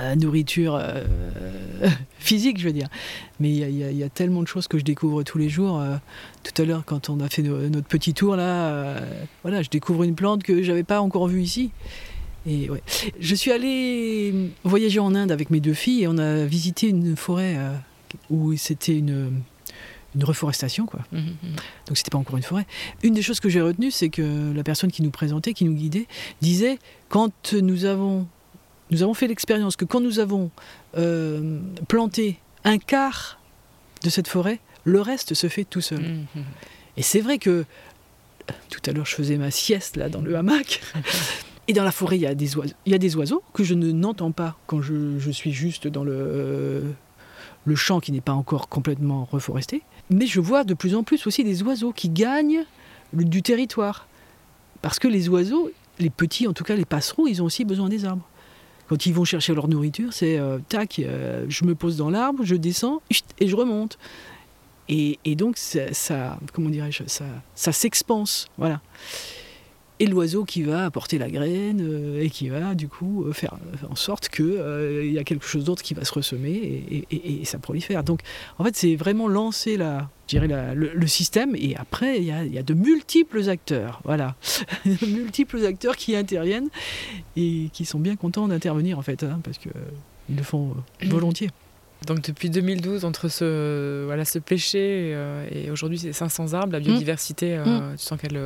euh, 0.02 0.14
nourriture 0.16 0.74
euh, 0.80 1.04
physique, 2.18 2.58
je 2.58 2.66
veux 2.66 2.72
dire. 2.72 2.88
Mais 3.40 3.50
il 3.50 3.56
y, 3.56 3.84
a- 3.84 3.90
y 3.90 4.02
y 4.04 4.10
tellement 4.10 4.42
de 4.42 4.48
choses 4.48 4.68
que 4.68 4.78
je 4.78 4.84
découvre 4.84 5.22
tous 5.22 5.38
les 5.38 5.48
jours. 5.48 5.78
euh, 5.80 5.96
tout 6.42 6.60
à 6.60 6.64
l'heure, 6.64 6.84
quand 6.84 7.08
on 7.10 7.20
a 7.20 7.28
fait 7.28 7.42
no- 7.42 7.68
notre 7.68 7.86
petit 7.88 8.14
tour 8.14 8.36
là, 8.36 8.68
euh, 8.70 9.00
voilà, 9.42 9.62
je 9.62 9.68
découvre 9.70 10.02
une 10.04 10.14
plante 10.14 10.42
que 10.42 10.62
j'avais 10.62 10.82
pas 10.84 11.00
encore 11.00 11.28
vue 11.28 11.42
ici. 11.42 11.70
Et 12.46 12.68
ouais. 12.70 12.82
Je 13.20 13.34
suis 13.36 13.52
allée 13.52 14.50
voyager 14.64 14.98
en 14.98 15.14
Inde 15.14 15.30
avec 15.30 15.50
mes 15.50 15.60
deux 15.60 15.74
filles 15.74 16.02
et 16.02 16.08
on 16.08 16.18
a 16.18 16.44
visité 16.44 16.88
une 16.88 17.14
forêt 17.16 17.56
où 18.30 18.56
c'était 18.56 18.98
une, 18.98 19.30
une 20.16 20.24
reforestation, 20.24 20.84
quoi. 20.86 21.00
Mhm, 21.12 21.20
mhm. 21.20 21.50
Donc 21.86 21.96
c'était 21.96 22.10
pas 22.10 22.18
encore 22.18 22.36
une 22.36 22.42
forêt. 22.42 22.66
Une 23.04 23.14
des 23.14 23.22
choses 23.22 23.38
que 23.38 23.48
j'ai 23.48 23.60
retenues, 23.60 23.92
c'est 23.92 24.08
que 24.08 24.52
la 24.52 24.64
personne 24.64 24.90
qui 24.90 25.02
nous 25.02 25.12
présentait, 25.12 25.52
qui 25.52 25.64
nous 25.64 25.74
guidait, 25.74 26.08
disait 26.40 26.78
quand 27.08 27.52
nous 27.54 27.84
avons, 27.84 28.26
nous 28.92 29.02
avons 29.02 29.14
fait 29.14 29.26
l'expérience 29.26 29.74
que 29.76 29.84
quand 29.84 30.00
nous 30.00 30.18
avons 30.20 30.50
euh, 30.96 31.58
planté 31.88 32.38
un 32.64 32.78
quart 32.78 33.40
de 34.04 34.10
cette 34.10 34.28
forêt, 34.28 34.60
le 34.84 35.00
reste 35.00 35.34
se 35.34 35.48
fait 35.48 35.64
tout 35.64 35.80
seul. 35.80 36.00
Mhm, 36.02 36.26
mhm. 36.36 36.44
Et 36.96 37.02
c'est 37.02 37.20
vrai 37.20 37.38
que 37.38 37.64
tout 38.70 38.80
à 38.86 38.92
l'heure 38.92 39.06
je 39.06 39.14
faisais 39.14 39.36
ma 39.36 39.50
sieste 39.50 39.96
là 39.96 40.08
dans 40.08 40.20
le 40.20 40.36
hamac. 40.36 40.80
Et 41.68 41.72
dans 41.74 41.84
la 41.84 41.92
forêt, 41.92 42.16
il 42.18 42.22
y 42.22 42.26
a 42.26 42.34
des 42.34 42.56
oiseaux, 42.56 42.74
il 42.86 42.92
y 42.92 42.94
a 42.94 42.98
des 42.98 43.14
oiseaux 43.16 43.42
que 43.54 43.62
je 43.62 43.74
ne 43.74 43.92
n'entends 43.92 44.32
pas 44.32 44.56
quand 44.66 44.82
je, 44.82 45.18
je 45.20 45.30
suis 45.30 45.52
juste 45.52 45.86
dans 45.86 46.02
le, 46.02 46.82
le 47.64 47.76
champ 47.76 48.00
qui 48.00 48.10
n'est 48.10 48.20
pas 48.20 48.32
encore 48.32 48.68
complètement 48.68 49.28
reforesté. 49.30 49.82
Mais 50.10 50.26
je 50.26 50.40
vois 50.40 50.64
de 50.64 50.74
plus 50.74 50.96
en 50.96 51.04
plus 51.04 51.24
aussi 51.28 51.44
des 51.44 51.62
oiseaux 51.62 51.92
qui 51.92 52.08
gagnent 52.08 52.64
le- 53.12 53.24
du 53.24 53.42
territoire. 53.42 54.08
Parce 54.82 54.98
que 54.98 55.06
les 55.06 55.28
oiseaux, 55.28 55.70
les 56.00 56.10
petits, 56.10 56.48
en 56.48 56.52
tout 56.52 56.64
cas 56.64 56.74
les 56.74 56.84
passereaux, 56.84 57.28
ils 57.28 57.40
ont 57.40 57.44
aussi 57.44 57.64
besoin 57.64 57.88
des 57.88 58.04
arbres. 58.04 58.28
Quand 58.92 59.06
ils 59.06 59.14
vont 59.14 59.24
chercher 59.24 59.54
leur 59.54 59.68
nourriture, 59.68 60.12
c'est 60.12 60.38
euh, 60.38 60.58
tac, 60.68 60.98
euh, 60.98 61.46
je 61.48 61.64
me 61.64 61.74
pose 61.74 61.96
dans 61.96 62.10
l'arbre, 62.10 62.44
je 62.44 62.54
descends 62.56 63.00
et 63.38 63.48
je 63.48 63.56
remonte. 63.56 63.96
Et, 64.90 65.16
donc 65.34 65.56
ça, 65.56 65.94
ça- 65.94 66.38
comment 66.52 66.68
dirais-je, 66.68 67.04
ça, 67.06 67.24
ça 67.54 67.72
s'expanse, 67.72 68.48
voilà. 68.58 68.82
Et 70.02 70.06
l'oiseau 70.06 70.44
qui 70.44 70.62
va 70.64 70.84
apporter 70.84 71.16
la 71.18 71.30
graine 71.30 71.80
euh, 71.80 72.20
et 72.24 72.28
qui 72.28 72.48
va 72.48 72.74
du 72.74 72.88
coup 72.88 73.24
euh, 73.24 73.32
faire 73.32 73.54
en 73.88 73.94
sorte 73.94 74.28
que 74.28 74.42
euh, 74.42 75.04
il 75.06 75.12
y 75.12 75.18
a 75.18 75.24
quelque 75.24 75.46
chose 75.46 75.64
d'autre 75.64 75.82
qui 75.82 75.94
va 75.94 76.04
se 76.04 76.12
ressemer 76.12 76.50
et, 76.50 77.04
et- 77.10 77.16
et- 77.16 77.40
et 77.42 77.44
ça 77.44 77.58
prolifère. 77.58 78.02
Donc 78.02 78.20
en 78.58 78.64
fait 78.64 78.74
c'est 78.76 78.96
vraiment 78.96 79.28
lancer 79.28 79.76
la, 79.76 80.10
la- 80.32 80.74
le, 80.74 80.90
le 80.92 81.06
système 81.06 81.54
et 81.54 81.76
après 81.76 82.18
il 82.18 82.24
y 82.24 82.32
a, 82.32 82.44
il 82.44 82.52
y 82.52 82.58
a 82.58 82.62
de 82.64 82.74
multiples 82.74 83.48
acteurs, 83.48 84.00
voilà, 84.04 84.34
de 84.86 85.06
multiples 85.06 85.64
acteurs 85.64 85.96
qui 85.96 86.16
interviennent 86.16 86.68
et 87.36 87.68
qui 87.72 87.84
sont 87.84 88.00
bien 88.00 88.16
contents 88.16 88.48
d'intervenir 88.48 88.98
en 88.98 89.02
fait, 89.02 89.22
hein, 89.22 89.40
parce 89.44 89.58
que 89.58 89.68
euh, 89.68 89.82
ils 90.30 90.36
le 90.36 90.42
font 90.42 90.74
euh, 91.02 91.06
volontiers. 91.10 91.50
Donc 92.08 92.20
depuis 92.22 92.50
2012, 92.50 93.04
entre 93.04 93.28
ce, 93.28 94.04
voilà, 94.06 94.24
ce 94.24 94.40
péché 94.40 95.12
euh, 95.14 95.46
et 95.52 95.70
aujourd'hui 95.70 95.98
c'est 96.00 96.12
500 96.12 96.52
arbres, 96.54 96.72
la 96.72 96.80
Mm. 96.80 96.84
biodiversité, 96.84 97.54
euh, 97.56 97.92
tu 97.96 98.02
sens 98.02 98.20
qu'elle 98.20 98.36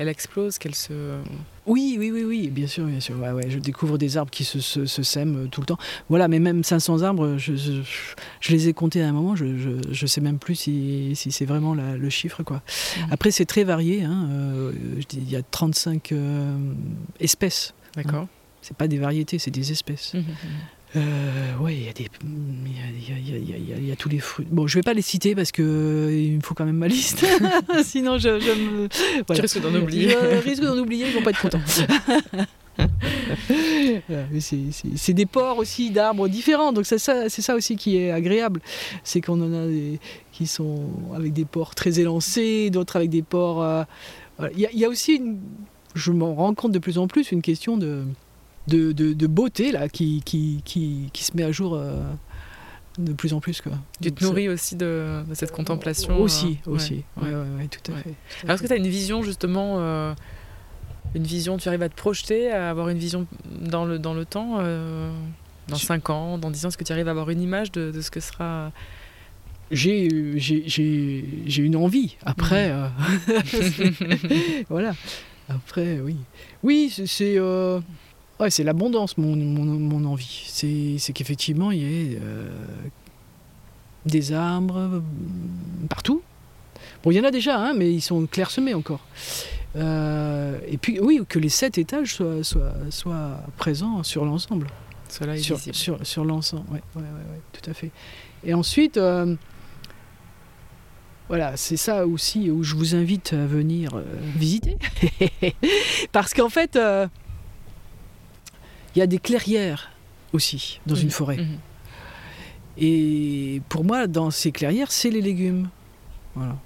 qu'elle 0.00 0.08
explose, 0.08 0.56
qu'elle 0.56 0.74
se... 0.74 1.18
Oui, 1.66 1.96
oui, 1.98 2.10
oui, 2.10 2.24
oui, 2.24 2.48
bien 2.48 2.66
sûr, 2.66 2.86
bien 2.86 3.00
sûr. 3.00 3.18
Ouais, 3.18 3.32
ouais, 3.32 3.50
je 3.50 3.58
découvre 3.58 3.98
des 3.98 4.16
arbres 4.16 4.30
qui 4.30 4.44
se, 4.44 4.58
se- 4.58 4.86
se 4.86 5.02
sèment 5.02 5.44
euh, 5.44 5.46
tout 5.46 5.60
le 5.60 5.66
temps. 5.66 5.76
Voilà, 6.08 6.26
mais 6.26 6.38
même 6.38 6.64
500 6.64 7.02
arbres, 7.02 7.36
je, 7.36 7.54
je- 7.54 7.82
je 8.40 8.52
les 8.52 8.68
ai 8.68 8.72
comptés 8.72 9.02
à 9.02 9.08
un 9.08 9.12
moment, 9.12 9.36
je 9.36 9.44
ne 9.44 10.06
sais 10.06 10.22
même 10.22 10.38
plus 10.38 10.54
si, 10.54 11.12
si 11.16 11.30
c'est 11.30 11.44
vraiment 11.44 11.74
la- 11.74 11.98
le 11.98 12.08
chiffre. 12.08 12.42
quoi. 12.42 12.62
Mhm. 12.96 13.06
Après, 13.10 13.30
c'est 13.30 13.44
très 13.44 13.62
varié. 13.62 14.02
hein, 14.02 14.26
euh, 14.30 14.72
je 15.00 15.06
dis, 15.06 15.18
il 15.18 15.30
y 15.30 15.36
a 15.36 15.42
35 15.42 16.12
euh, 16.12 16.56
espèces. 17.20 17.74
D'accord. 17.94 18.26
C'est 18.62 18.76
pas 18.76 18.88
des 18.88 18.98
variétés, 18.98 19.38
c'est 19.38 19.50
des 19.50 19.70
espèces. 19.70 20.14
Mhm, 20.14 20.20
mhm. 20.20 20.26
Euh, 20.96 21.56
ouais, 21.58 21.76
il 21.76 21.84
y 21.84 21.88
a 21.88 21.92
des, 21.92 22.08
il 22.24 23.42
y 23.78 23.84
y 23.84 23.88
y 23.88 23.92
a- 23.92 23.96
tous 23.96 24.08
les 24.08 24.18
fruits. 24.18 24.46
Bon, 24.50 24.66
je 24.66 24.74
vais 24.76 24.82
pas 24.82 24.92
les 24.94 25.02
citer 25.02 25.34
parce 25.36 25.52
que 25.52 25.62
euh, 25.62 26.12
il 26.12 26.36
me 26.36 26.40
faut 26.40 26.54
quand 26.54 26.64
même 26.64 26.76
ma 26.78 26.88
liste. 26.88 27.24
Sinon, 27.84 28.18
je, 28.18 28.40
je 28.40 28.50
me. 28.50 28.88
Tu 29.32 29.40
risques 29.40 29.60
d'en 29.60 29.72
oublier. 29.74 30.10
Je 30.10 30.36
risque 30.42 30.62
d'en 30.64 30.76
oublier, 30.78 31.06
ils 31.06 31.14
vont 31.14 31.22
pas 31.22 31.30
être 31.30 31.40
contents. 31.42 31.60
C'est- 34.40 35.12
des 35.12 35.26
ports 35.26 35.58
aussi 35.58 35.90
d'arbres 35.90 36.28
différents, 36.28 36.72
donc 36.72 36.86
c'est 36.86 36.98
ça, 36.98 37.28
ça 37.28 37.54
aussi 37.54 37.76
qui 37.76 37.96
est 37.96 38.10
agréable. 38.10 38.60
C'est 39.04 39.20
qu'on 39.20 39.40
en 39.40 39.52
a 39.52 39.66
des, 39.66 39.98
qui 40.32 40.46
sont 40.46 40.88
avec 41.14 41.32
des 41.32 41.44
ports 41.44 41.74
très 41.74 42.00
élancés, 42.00 42.70
d'autres 42.70 42.96
avec 42.96 43.10
des 43.10 43.22
ports. 43.22 43.62
euh, 43.62 43.82
voilà. 44.38 44.52
Il 44.54 44.60
y, 44.60 44.66
a- 44.66 44.70
il 44.72 44.78
y 44.78 44.84
a 44.84 44.88
aussi, 44.88 45.16
une- 45.16 45.40
je 45.94 46.12
m'en 46.12 46.34
rends 46.34 46.54
compte 46.54 46.72
de 46.72 46.78
plus 46.78 46.98
en 46.98 47.06
plus, 47.06 47.32
une 47.32 47.42
question 47.42 47.76
de, 47.76 48.04
de, 48.68 48.92
de- 48.92 49.12
de 49.12 49.26
beauté 49.26 49.72
là, 49.72 49.88
qui, 49.88 50.22
qui, 50.24 50.60
qui, 50.64 51.10
qui 51.12 51.24
se 51.24 51.36
met 51.36 51.42
à 51.44 51.52
jour 51.52 51.74
euh, 51.74 52.00
de 52.98 53.12
plus 53.12 53.32
en 53.32 53.40
plus. 53.40 53.60
Quoi. 53.60 53.72
Tu 54.00 54.12
te 54.12 54.22
nourris 54.24 54.48
aussi 54.48 54.76
de, 54.76 55.22
de 55.28 55.34
cette 55.34 55.52
contemplation. 55.52 56.18
Aussi, 56.20 56.58
euh, 56.66 56.70
aussi. 56.72 57.02
ouais. 57.22 57.30
Ouais, 57.34 57.68
tout 57.68 57.92
à 57.92 57.96
fait. 57.96 58.14
Alors 58.44 58.54
est-ce 58.54 58.62
que 58.62 58.66
tu 58.68 58.72
as 58.72 58.76
une 58.76 58.86
vision 58.88 59.22
justement, 59.22 59.76
euh, 59.78 60.14
une 61.14 61.24
vision, 61.24 61.56
tu 61.56 61.68
arrives 61.68 61.82
à 61.82 61.88
te 61.88 61.96
projeter, 61.96 62.50
à 62.52 62.70
avoir 62.70 62.88
une 62.88 62.98
vision 62.98 63.26
dans 63.60 63.84
le, 63.84 63.98
dans 63.98 64.14
le 64.14 64.24
temps, 64.24 64.56
euh, 64.60 65.10
dans 65.68 65.76
Je- 65.76 65.86
5 65.86 66.10
ans, 66.10 66.38
dans 66.38 66.50
10 66.50 66.64
ans, 66.64 66.68
est-ce 66.68 66.78
que 66.78 66.84
tu 66.84 66.92
arrives 66.92 67.08
à 67.08 67.12
avoir 67.12 67.30
une 67.30 67.40
image 67.42 67.72
de, 67.72 67.98
ce 68.00 68.10
que 68.10 68.20
sera... 68.20 68.70
j'ai 69.70 70.08
j'ai- 70.38 70.64
j'ai 70.66 71.24
j'ai 71.46 71.62
une 71.62 71.76
envie. 71.76 72.16
Après, 72.24 72.70
euh, 72.72 72.88
voilà. 74.68 74.92
Après, 75.48 75.98
oui. 76.00 76.16
Oui, 76.62 76.92
c'est- 76.94 77.06
c'est 77.06 77.38
ouais, 78.40 78.50
c'est 78.50 78.64
l'abondance, 78.64 79.16
mon, 79.18 79.36
mon, 79.36 79.64
mon 79.64 80.04
envie. 80.04 80.44
C'est 80.48 80.96
c'est 80.98 81.12
qu'effectivement, 81.12 81.70
il 81.70 81.78
y 81.78 81.84
ait 81.84 82.18
euh, 82.20 82.48
des 84.06 84.32
arbres 84.32 84.78
euh, 84.78 85.00
partout. 85.88 86.22
Bon, 87.02 87.10
il 87.10 87.16
y 87.16 87.20
en 87.20 87.24
a 87.24 87.30
déjà, 87.30 87.58
hein, 87.58 87.74
mais 87.74 87.92
ils 87.92 88.00
sont 88.00 88.26
clairsemés 88.26 88.74
encore. 88.74 89.00
Euh, 89.76 90.58
et 90.66 90.78
puis, 90.78 90.98
oui, 91.00 91.20
que 91.28 91.38
les 91.38 91.48
sept 91.48 91.78
étages 91.78 92.14
soient, 92.14 92.42
soient, 92.42 92.74
soient 92.90 93.40
présents 93.56 94.02
sur 94.02 94.24
l'ensemble 94.24 94.66
Cela 95.08 95.36
est 95.36 95.38
sur, 95.38 95.56
visible. 95.56 95.76
sur, 95.76 96.06
sur 96.06 96.24
l'ensemble, 96.24 96.64
ouais, 96.70 96.82
ouais, 96.96 97.02
ouais, 97.02 97.02
ouais, 97.02 97.40
tout 97.52 97.70
à 97.70 97.74
fait. 97.74 97.90
Et 98.44 98.54
ensuite, 98.54 98.96
euh, 98.96 99.36
voilà, 101.28 101.56
c'est 101.56 101.76
ça 101.76 102.06
aussi 102.06 102.50
où 102.50 102.62
je 102.62 102.74
vous 102.74 102.94
invite 102.94 103.32
à 103.32 103.46
venir 103.46 103.94
euh, 103.94 104.02
visiter. 104.36 104.76
Parce 106.12 106.34
qu'en 106.34 106.48
fait, 106.48 106.78
il 108.94 108.98
y 108.98 109.02
a 109.02 109.06
des 109.06 109.18
clairières 109.18 109.90
aussi 110.32 110.80
dans 110.86 110.94
Mhm, 110.96 111.02
une 111.02 111.10
forêt. 111.10 111.36
mhm. 111.38 111.58
Et 112.78 113.60
pour 113.68 113.84
moi, 113.84 114.06
dans 114.06 114.30
ces 114.30 114.52
clairières, 114.52 114.90
c'est 114.92 115.10
les 115.10 115.20
légumes. 115.20 115.68
Voilà. 116.34 116.56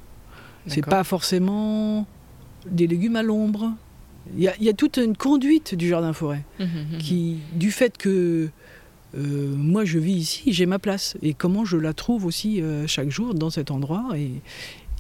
C'est 0.67 0.85
pas 0.85 1.05
forcément 1.05 2.07
des 2.67 2.87
légumes 2.87 3.17
à 3.17 3.23
l'ombre. 3.23 3.73
Il 4.37 4.43
y, 4.43 4.49
a, 4.49 4.55
il 4.59 4.65
y 4.65 4.69
a 4.69 4.73
toute 4.73 4.97
une 4.97 5.17
conduite 5.17 5.75
du 5.75 5.89
jardin 5.89 6.13
forêt 6.13 6.45
Mhm, 6.61 6.67
mhm. 6.93 6.99
qui, 6.99 7.39
du 7.53 7.71
fait 7.71 7.97
que 7.99 8.49
euh, 9.17 9.55
moi 9.57 9.85
je 9.85 9.99
vis 9.99 10.15
ici, 10.15 10.53
j'ai 10.53 10.67
ma 10.67 10.79
place. 10.79 11.17
Et 11.23 11.35
comment 11.35 11.65
je 11.65 11.77
la 11.77 11.93
trouve 11.93 12.25
aussi 12.25 12.63
euh, 12.63 12.87
chaque 12.87 13.11
jour 13.11 13.35
dans 13.35 13.51
cet 13.51 13.71
endroit. 13.71 14.07
Et, 14.17 14.31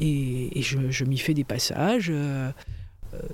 et, 0.01 0.59
et 0.59 0.63
je, 0.63 0.91
je 0.91 1.05
m'y 1.05 1.19
fais 1.19 1.33
des 1.35 1.45
passages. 1.45 2.09
euh, 2.11 2.51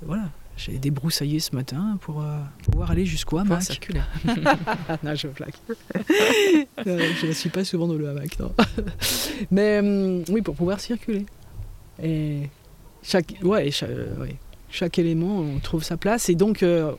voilà. 0.05 0.29
J'ai 0.65 0.77
débroussaillé 0.77 1.39
ce 1.39 1.55
matin 1.55 1.97
pour 2.01 2.21
euh, 2.21 2.37
pouvoir 2.63 2.91
aller 2.91 3.05
jusqu'au 3.05 3.37
Pouvoir 3.37 3.57
hamac. 3.57 3.63
circuler. 3.63 4.01
non, 5.03 5.15
je 5.15 5.27
blague. 5.27 5.53
Non, 6.85 6.97
je 7.21 7.27
ne 7.27 7.31
suis 7.31 7.49
pas 7.49 7.63
souvent 7.63 7.87
dans 7.87 7.95
le 7.95 8.07
hamac, 8.09 8.37
non. 8.39 8.53
Mais 9.51 9.79
hum, 9.79 10.23
oui, 10.29 10.41
pour 10.41 10.55
pouvoir 10.55 10.79
circuler. 10.79 11.25
Et 12.01 12.49
chaque, 13.03 13.33
ouais, 13.43 13.71
cha- 13.71 13.85
euh, 13.87 14.15
ouais, 14.17 14.35
chaque 14.69 14.99
élément, 14.99 15.39
on 15.39 15.59
trouve 15.59 15.83
sa 15.83 15.97
place. 15.97 16.29
Et 16.29 16.35
donc, 16.35 16.63
euh, 16.63 16.91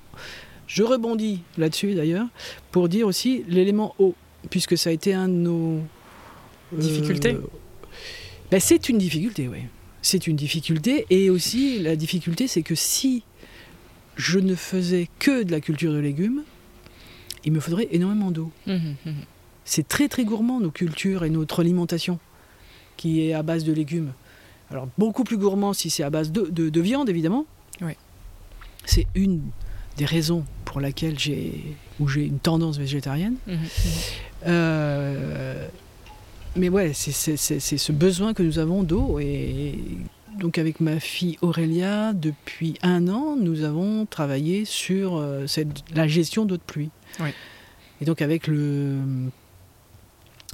je 0.66 0.82
rebondis 0.82 1.42
là-dessus 1.58 1.94
d'ailleurs, 1.94 2.26
pour 2.70 2.88
dire 2.88 3.06
aussi 3.06 3.44
l'élément 3.48 3.94
eau, 3.98 4.14
puisque 4.50 4.76
ça 4.78 4.90
a 4.90 4.92
été 4.92 5.14
un 5.14 5.28
de 5.28 5.34
nos. 5.34 5.78
euh, 6.72 6.78
Difficultés 6.78 7.36
ben, 8.50 8.60
C'est 8.60 8.88
une 8.88 8.98
difficulté, 8.98 9.48
oui. 9.48 9.58
C'est 10.04 10.26
une 10.26 10.34
difficulté. 10.36 11.06
Et 11.10 11.30
aussi, 11.30 11.78
la 11.78 11.94
difficulté, 11.94 12.48
c'est 12.48 12.62
que 12.62 12.74
si 12.74 13.22
je 14.16 14.38
ne 14.38 14.54
faisais 14.54 15.08
que 15.18 15.42
de 15.42 15.50
la 15.52 15.60
culture 15.60 15.92
de 15.92 15.98
légumes, 15.98 16.42
il 17.44 17.52
me 17.52 17.60
faudrait 17.60 17.88
énormément 17.92 18.30
d'eau. 18.30 18.50
Mhm, 18.66 18.94
mhm. 19.06 19.14
C'est 19.64 19.86
très 19.88 20.08
très 20.08 20.24
gourmand 20.24 20.60
nos 20.60 20.70
cultures 20.70 21.24
et 21.24 21.30
notre 21.30 21.60
alimentation 21.60 22.18
qui 22.96 23.26
est 23.26 23.32
à 23.32 23.42
base 23.42 23.64
de 23.64 23.72
légumes. 23.72 24.12
Alors 24.70 24.88
beaucoup 24.98 25.24
plus 25.24 25.36
gourmand 25.38 25.72
si 25.72 25.88
c'est 25.90 26.02
à 26.02 26.10
base 26.10 26.30
de, 26.32 26.42
de- 26.50 26.68
de 26.68 26.80
viande 26.80 27.08
évidemment. 27.08 27.46
Oui. 27.80 27.92
C'est 28.84 29.06
une 29.14 29.40
des 29.96 30.04
raisons 30.04 30.44
pour 30.64 30.80
laquelle 30.80 31.18
j'ai 31.18 31.76
où 32.00 32.08
j'ai 32.08 32.24
une 32.24 32.38
tendance 32.38 32.78
végétarienne. 32.78 33.36
Euh, 34.46 35.66
mais 36.56 36.68
ouais, 36.68 36.92
c'est 36.94 37.12
ce 37.36 37.92
besoin 37.92 38.34
que 38.34 38.42
nous 38.42 38.58
avons 38.58 38.82
d'eau. 38.82 39.18
Et 39.20 39.78
donc 40.38 40.58
avec 40.58 40.80
ma 40.80 40.98
fille 41.00 41.36
Aurélia, 41.42 42.12
depuis 42.12 42.74
un 42.82 43.08
an, 43.08 43.36
nous 43.38 43.62
avons 43.64 44.06
travaillé 44.06 44.64
sur 44.64 45.16
euh, 45.16 45.46
cette- 45.46 45.84
la 45.94 46.06
gestion 46.08 46.44
d'eau 46.44 46.56
de 46.56 46.62
pluie. 46.62 46.90
Oui. 47.20 47.30
Et 48.00 48.04
donc 48.04 48.22
avec 48.22 48.46
le 48.46 48.98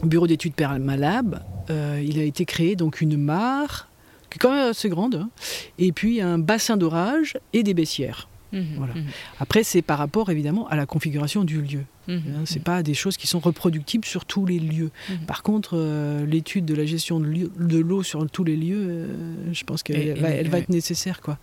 bureau 0.03 0.27
d'études 0.27 0.55
Permalab, 0.55 1.43
euh, 1.71 2.03
il 2.05 2.19
a 2.19 2.23
été 2.25 2.45
créé 2.45 2.77
donc 2.77 3.01
une 3.01 3.17
mare, 3.17 3.89
qui 4.31 4.37
est 4.37 4.39
quand 4.41 4.53
même 4.53 4.71
assez 4.71 4.89
grande, 4.89 5.15
hein, 5.17 5.31
et 5.79 5.93
puis 5.93 6.21
un 6.21 6.39
bassin 6.39 6.77
d'orage 6.77 7.39
et 7.53 7.63
des 7.63 7.75
baissières. 7.75 8.29
Mhm, 8.53 8.65
Voilà. 8.77 8.95
mhm, 8.95 9.05
Après, 9.41 9.63
c'est 9.63 9.83
par 9.83 9.99
rapport 9.99 10.31
évidemment 10.31 10.67
à 10.69 10.77
la 10.77 10.87
configuration 10.87 11.45
du 11.45 11.61
lieu. 11.61 11.85
Hein, 12.09 12.21
c'est 12.47 12.63
pas 12.63 12.83
des 12.83 12.95
choses 12.95 13.19
qui 13.19 13.27
sont 13.27 13.39
reproductibles 13.39 14.07
sur 14.07 14.25
tous 14.25 14.47
les 14.47 14.59
lieux. 14.59 14.91
Par 15.27 15.43
contre, 15.43 15.73
euh, 15.75 16.25
l'étude 16.25 16.65
de 16.65 16.75
la 16.75 16.87
gestion 16.87 17.21
de, 17.21 17.79
l'eau 17.79 18.03
sur 18.03 18.27
tous 18.31 18.45
les 18.45 18.57
lieux, 18.57 18.87
euh, 18.89 19.07
je 19.53 19.65
pense 19.65 19.83
qu'elle 19.83 20.19
va, 20.19 20.31
elle 20.31 20.55
être 20.55 20.71
nécessaire. 20.71 21.21
Quoi. 21.21 21.39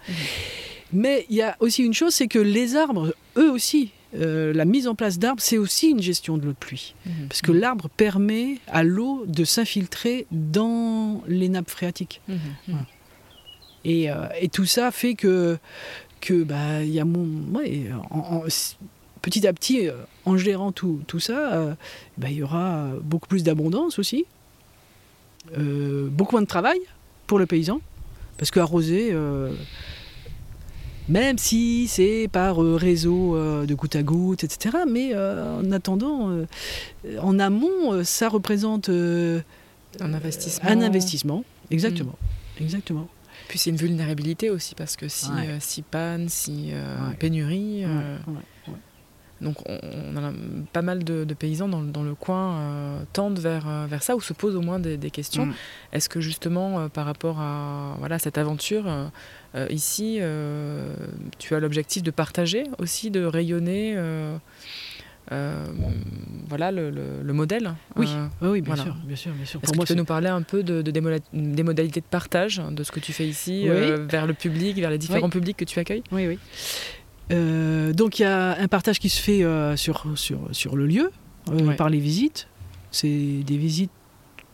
Mais 0.92 1.26
il 1.30 1.36
y 1.36 1.42
a 1.44 1.56
aussi 1.60 1.84
une 1.84 1.94
chose, 1.94 2.14
c'est 2.14 2.28
que 2.28 2.40
les 2.40 2.76
arbres, 2.76 3.14
eux 3.38 3.52
aussi, 3.52 3.92
euh, 4.20 4.54
la 4.54 4.66
mise 4.66 4.88
en 4.88 4.96
place 4.96 5.20
d'arbres, 5.20 5.42
c'est 5.42 5.58
aussi 5.58 5.90
une 5.90 6.02
gestion 6.02 6.38
de 6.38 6.46
l'eau 6.46 6.52
de 6.54 6.58
pluie. 6.58 6.96
Parce 7.30 7.42
que 7.42 7.52
l'arbre 7.52 7.90
permet 7.90 8.58
à 8.68 8.84
l'eau 8.84 9.26
de 9.28 9.44
s'infiltrer 9.44 10.26
dans 10.32 11.22
les 11.28 11.50
nappes 11.50 11.70
phréatiques. 11.70 12.22
Et, 13.88 14.10
euh, 14.10 14.26
et 14.42 14.48
tout 14.50 14.66
ça 14.66 14.90
fait 14.90 15.14
que, 15.14 15.60
que 16.26 16.44
bah, 16.44 16.82
il 16.84 16.90
y 16.90 17.00
a 17.00 17.06
mon, 17.06 17.28
ouais, 17.58 17.86
en- 18.10 18.38
en- 18.38 18.44
petit 19.22 19.46
à 19.48 19.54
petit, 19.54 19.88
euh, 19.88 19.94
en 20.26 20.38
gérant 20.38 20.72
tout, 20.72 21.00
tout 21.08 21.20
ça, 21.20 21.54
euh, 21.54 21.74
bah, 22.18 22.28
il 22.30 22.38
y 22.38 22.44
aura 22.44 22.90
beaucoup 23.04 23.28
plus 23.28 23.44
d'abondance 23.44 24.00
aussi, 24.00 24.26
Euh, 25.60 26.08
beaucoup 26.10 26.32
moins 26.36 26.42
de 26.42 26.48
travail 26.48 26.80
pour 27.28 27.38
le 27.38 27.46
paysan, 27.46 27.80
parce 28.40 28.50
qu'arroser, 28.50 29.10
euh, 29.12 29.54
même 31.08 31.38
si 31.38 31.88
c'est 31.88 32.28
par 32.32 32.58
réseau 32.58 33.38
de 33.68 33.74
goutte 33.76 33.96
à 33.96 34.02
goutte, 34.02 34.44
etc., 34.44 34.76
mais 34.90 35.14
en 35.16 35.72
attendant, 35.72 36.32
en 37.22 37.40
amont, 37.40 38.04
ça 38.04 38.28
représente 38.28 38.90
Un 38.90 39.44
investissement. 40.16 40.68
un 40.68 40.82
investissement. 40.82 41.44
Exactement. 41.70 42.16
Exactement. 42.60 43.08
Puis 43.56 43.62
c'est 43.62 43.70
une 43.70 43.78
vulnérabilité 43.78 44.50
aussi 44.50 44.76
parce 44.76 44.98
que 44.98 45.08
si, 45.08 45.32
Ouais. 45.32 45.48
euh, 45.48 45.58
si 45.62 45.82
panne, 45.82 46.28
si 46.28 46.72
euh, 46.74 47.08
Ouais. 47.08 47.16
pénurie. 47.16 47.86
euh, 47.86 48.18
Ouais. 48.28 48.74
Donc 49.40 49.56
on, 49.66 49.80
on 50.14 50.18
a 50.18 50.34
pas 50.74 50.82
mal 50.82 51.06
de, 51.06 51.24
de 51.24 51.34
paysans 51.34 51.70
dans, 51.70 51.80
le- 51.80 51.90
dans 51.90 52.04
le 52.04 52.16
coin 52.16 53.00
tendent 53.14 53.40
vers, 53.40 53.88
vers 53.88 54.04
ça 54.04 54.14
ou 54.18 54.20
se 54.20 54.34
posent 54.34 54.58
au 54.58 54.62
moins 54.62 54.80
des, 54.80 54.98
des 54.98 55.10
questions. 55.10 55.46
Mm. 55.46 55.54
Est-ce 55.94 56.10
que 56.10 56.20
justement 56.20 56.90
par 56.90 57.06
rapport 57.06 57.40
à 57.40 57.96
voilà, 58.00 58.20
cette 58.20 58.38
aventure, 58.38 58.88
ici, 59.70 60.20
tu 61.40 61.56
as 61.56 61.60
l'objectif 61.62 62.04
de 62.04 62.12
partager 62.12 62.64
aussi, 62.78 63.10
de 63.10 63.24
rayonner 63.24 63.96
euh, 65.32 65.66
voilà, 66.48 66.72
le, 66.72 66.90
le- 66.92 67.22
le 67.24 67.34
modèle 67.34 67.74
Oui. 67.96 68.08
Euh, 68.44 68.52
oui, 68.52 68.62
bien 68.62 68.76
Voilà. 68.76 68.84
sûr, 68.84 68.96
bien 69.06 69.16
sûr, 69.16 69.32
bien 69.34 69.46
sûr. 69.46 69.60
Est-ce 69.64 69.72
que 69.72 69.76
moi, 69.78 69.86
tu 69.86 69.94
peux 69.94 69.98
nous 70.00 70.06
parler 70.06 70.28
un 70.28 70.42
peu 70.44 70.62
de, 70.64 70.82
de- 70.82 70.92
des, 70.92 71.64
modalités 71.64 72.00
de 72.02 72.06
partage 72.06 72.62
de 72.72 72.84
ce 72.84 72.92
que 72.92 73.00
tu 73.00 73.12
fais 73.14 73.28
ici 73.28 73.62
Oui. 73.64 73.70
euh, 73.72 74.06
vers 74.10 74.26
le 74.28 74.34
public, 74.34 74.78
vers 74.78 74.90
les 74.92 74.98
différents 74.98 75.26
Oui. 75.26 75.32
publics 75.32 75.58
que 75.58 75.66
tu 75.66 75.80
accueilles? 75.80 76.04
Oui, 76.12 76.28
oui. 76.28 76.40
Donc 77.94 78.20
il 78.20 78.22
y 78.22 78.26
a 78.26 78.58
un 78.60 78.68
partage 78.68 79.00
qui 79.00 79.10
se 79.10 79.22
fait 79.22 79.44
sur, 79.78 80.06
sur, 80.16 80.40
sur 80.52 80.76
le 80.76 80.86
lieu, 80.86 81.12
Ouais. 81.52 81.76
par 81.76 81.90
les 81.90 82.00
visites. 82.00 82.48
C'est 82.92 83.08
des 83.46 83.58
visites 83.58 83.92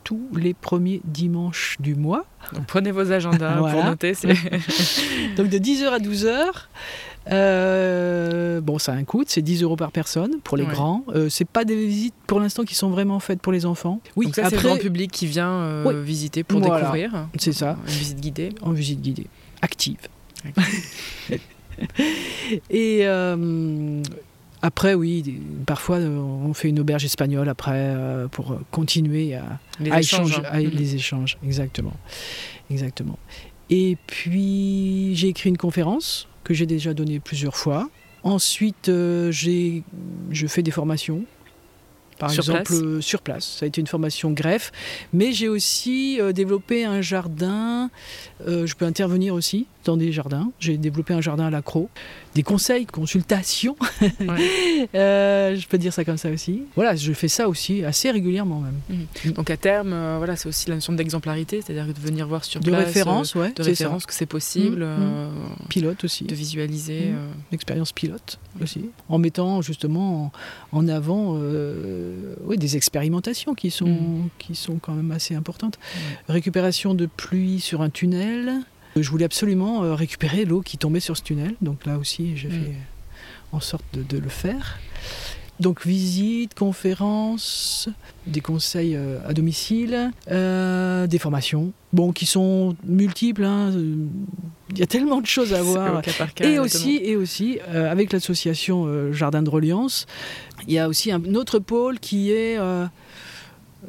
tous 0.03 0.27
les 0.35 0.53
premiers 0.53 0.99
dimanches 1.05 1.77
du 1.79 1.95
mois. 1.95 2.25
Donc, 2.53 2.65
Prenez 2.65 2.91
vos 2.91 3.11
agendas 3.11 3.55
pour 3.71 3.85
noter. 3.85 4.13
Donc 5.37 5.47
de 5.47 5.57
10h 5.57 5.85
à 5.89 5.99
12h. 5.99 6.43
Euh, 7.29 8.61
bon, 8.61 8.79
ça 8.79 8.93
a 8.93 8.95
un 8.95 9.03
coût, 9.03 9.23
c'est 9.27 9.41
10 9.41 9.61
euros 9.63 9.75
par 9.75 9.91
personne 9.91 10.39
pour 10.43 10.57
les 10.57 10.63
Ouais. 10.63 10.71
grands. 10.71 11.03
Euh, 11.09 11.29
c'est 11.29 11.45
pas 11.47 11.65
des 11.65 11.75
visites 11.85 12.15
pour 12.27 12.39
l'instant 12.39 12.63
qui 12.63 12.73
sont 12.75 12.89
vraiment 12.89 13.19
faites 13.19 13.41
pour 13.41 13.51
les 13.53 13.65
enfants. 13.65 13.99
Oui, 14.15 14.25
Donc 14.25 14.35
ça, 14.35 14.45
c'est 14.45 14.51
le 14.51 14.57
après, 14.57 14.69
grand 14.69 14.77
public 14.77 15.11
qui 15.11 15.27
vient 15.27 15.49
euh, 15.51 15.83
Oui. 15.85 15.93
visiter 16.03 16.43
pour 16.43 16.59
Voilà. 16.59 16.79
découvrir. 16.79 17.27
C'est 17.37 17.53
ça. 17.53 17.77
Une 17.87 17.91
visite 17.93 18.19
guidée. 18.19 18.49
en 18.61 18.71
visite 18.71 19.01
guidée, 19.01 19.27
active. 19.61 19.97
Et 22.69 22.99
euh, 23.03 24.01
après, 24.61 24.93
oui, 24.93 25.39
parfois 25.65 25.97
on 25.97 26.53
fait 26.53 26.69
une 26.69 26.79
auberge 26.79 27.05
espagnole 27.05 27.49
après 27.49 27.71
euh, 27.75 28.27
pour 28.27 28.57
continuer 28.71 29.35
à, 29.35 29.59
Les 29.79 29.91
à 29.91 29.99
échanges. 29.99 30.31
échanger- 30.31 30.45
hein. 30.45 30.49
à- 30.51 30.59
Mhm. 30.59 30.69
les 30.69 30.95
échanges, 30.95 31.37
exactement, 31.45 31.93
exactement. 32.69 33.17
Et 33.69 33.97
puis 34.05 35.15
j'ai 35.15 35.29
écrit 35.29 35.49
une 35.49 35.57
conférence 35.57 36.27
que 36.51 36.57
j'ai 36.57 36.65
déjà 36.65 36.93
donnée 36.93 37.19
plusieurs 37.19 37.55
fois. 37.55 37.89
Ensuite, 38.23 38.89
euh, 38.89 39.31
j'ai, 39.31 39.83
je 40.31 40.47
fais 40.47 40.61
des 40.61 40.71
formations. 40.71 41.23
Par 42.19 42.29
Sur 42.29 42.43
exemple, 42.43 42.63
place 42.65 42.81
euh, 42.81 43.01
sur 43.01 43.21
place. 43.21 43.45
Ça 43.59 43.65
a 43.65 43.67
été 43.67 43.81
une 43.81 43.87
formation 43.87 44.31
greffe. 44.31 44.71
Mais 45.11 45.31
j'ai 45.31 45.47
aussi 45.47 46.21
euh, 46.21 46.33
développé 46.33 46.85
un 46.85 47.01
jardin. 47.01 47.89
Je 48.45 48.73
peux 48.75 48.85
intervenir 48.85 49.33
aussi 49.33 49.65
dans 49.85 49.97
des 49.97 50.11
jardins. 50.11 50.51
J'ai 50.59 50.77
développé 50.77 51.13
un 51.13 51.21
jardin 51.21 51.45
à 51.45 51.49
l'accro. 51.49 51.89
Des 52.35 52.43
conseils, 52.43 52.85
consultations. 52.85 53.75
Euh, 54.95 55.55
je 55.55 55.67
peux 55.67 55.77
dire 55.77 55.93
ça 55.93 56.03
comme 56.03 56.17
ça 56.17 56.29
aussi. 56.29 56.63
Voilà, 56.75 56.95
je 56.95 57.13
fais 57.13 57.27
ça 57.27 57.47
aussi 57.47 57.83
assez 57.83 58.09
régulièrement 58.11 58.61
même. 58.61 59.05
Donc 59.33 59.49
à 59.49 59.57
terme, 59.57 59.93
euh, 59.93 60.15
voilà, 60.17 60.35
c'est 60.35 60.47
aussi 60.49 60.69
la 60.69 60.75
notion 60.75 60.93
d'exemplarité, 60.93 61.61
c'est-à-dire 61.61 61.93
de 61.93 61.99
venir 61.99 62.27
voir 62.27 62.43
sur 62.43 62.59
De 62.59 62.69
place, 62.69 62.85
référence, 62.85 63.35
ouais. 63.35 63.47
euh, 63.47 63.53
de 63.53 63.63
c'est 63.63 63.75
ça. 63.75 63.83
référence 63.85 64.05
que 64.05 64.13
c'est 64.13 64.25
possible, 64.25 64.79
Mm, 64.81 64.99
euh, 64.99 65.29
Pilote 65.69 66.03
aussi. 66.03 66.23
de 66.25 66.33
visualiser. 66.35 67.09
Mm. 67.11 67.15
euh, 67.15 67.31
L'expérience 67.51 67.91
pilote 67.91 68.39
aussi. 68.61 68.89
En 69.09 69.17
mettant 69.17 69.61
justement 69.61 70.31
en, 70.71 70.79
en 70.79 70.87
avant 70.87 71.37
oui, 72.45 72.57
des 72.57 72.75
expérimentations 72.77 73.53
qui 73.53 73.69
sont, 73.71 73.85
Mm. 73.87 74.29
qui 74.39 74.55
sont 74.55 74.77
quand 74.77 74.93
même 74.93 75.11
assez 75.11 75.35
importantes. 75.35 75.77
Récupération 76.27 76.93
de 76.95 77.05
pluie 77.05 77.59
sur 77.59 77.81
un 77.81 77.89
tunnel. 77.89 78.53
Je 78.95 79.09
voulais 79.09 79.25
absolument 79.25 79.83
euh, 79.83 79.93
récupérer 79.95 80.45
l'eau 80.45 80.61
qui 80.61 80.77
tombait 80.77 80.99
sur 80.99 81.15
ce 81.17 81.23
tunnel. 81.23 81.55
Donc 81.61 81.85
là 81.85 81.97
aussi, 81.97 82.35
j'ai 82.37 82.49
Mm. 82.49 82.51
fait 82.51 82.73
en 83.53 83.59
sorte 83.59 83.83
de, 83.93 84.03
de 84.03 84.17
le 84.17 84.29
faire. 84.29 84.79
Donc 85.59 85.85
visite, 85.85 86.55
conférences, 86.55 87.87
des 88.25 88.41
conseils 88.41 88.95
euh, 88.95 89.19
à 89.27 89.33
domicile, 89.33 90.11
euh, 90.31 91.05
des 91.05 91.19
formations, 91.19 91.71
bon, 91.93 92.11
qui 92.13 92.25
sont 92.25 92.75
multiples. 92.83 93.43
hein. 93.43 93.71
Il 94.71 94.79
y 94.79 94.81
a 94.81 94.87
tellement 94.87 95.21
de 95.21 95.27
choses 95.27 95.53
à 95.53 95.61
voir. 95.71 96.01
cas 96.01 96.13
par 96.17 96.33
cas, 96.33 96.49
Et 96.49 96.57
aussi, 96.57 96.99
et 97.03 97.15
aussi 97.15 97.59
euh, 97.69 97.91
avec 97.91 98.11
l'association 98.11 98.85
euh, 98.87 99.13
Jardin 99.13 99.43
de 99.43 99.49
Reliance, 99.51 100.07
il 100.67 100.73
y 100.73 100.79
a 100.79 100.87
aussi 100.87 101.11
un 101.11 101.35
autre 101.35 101.59
pôle 101.59 101.99
qui 101.99 102.31
est, 102.31 102.57
euh, 102.57 102.87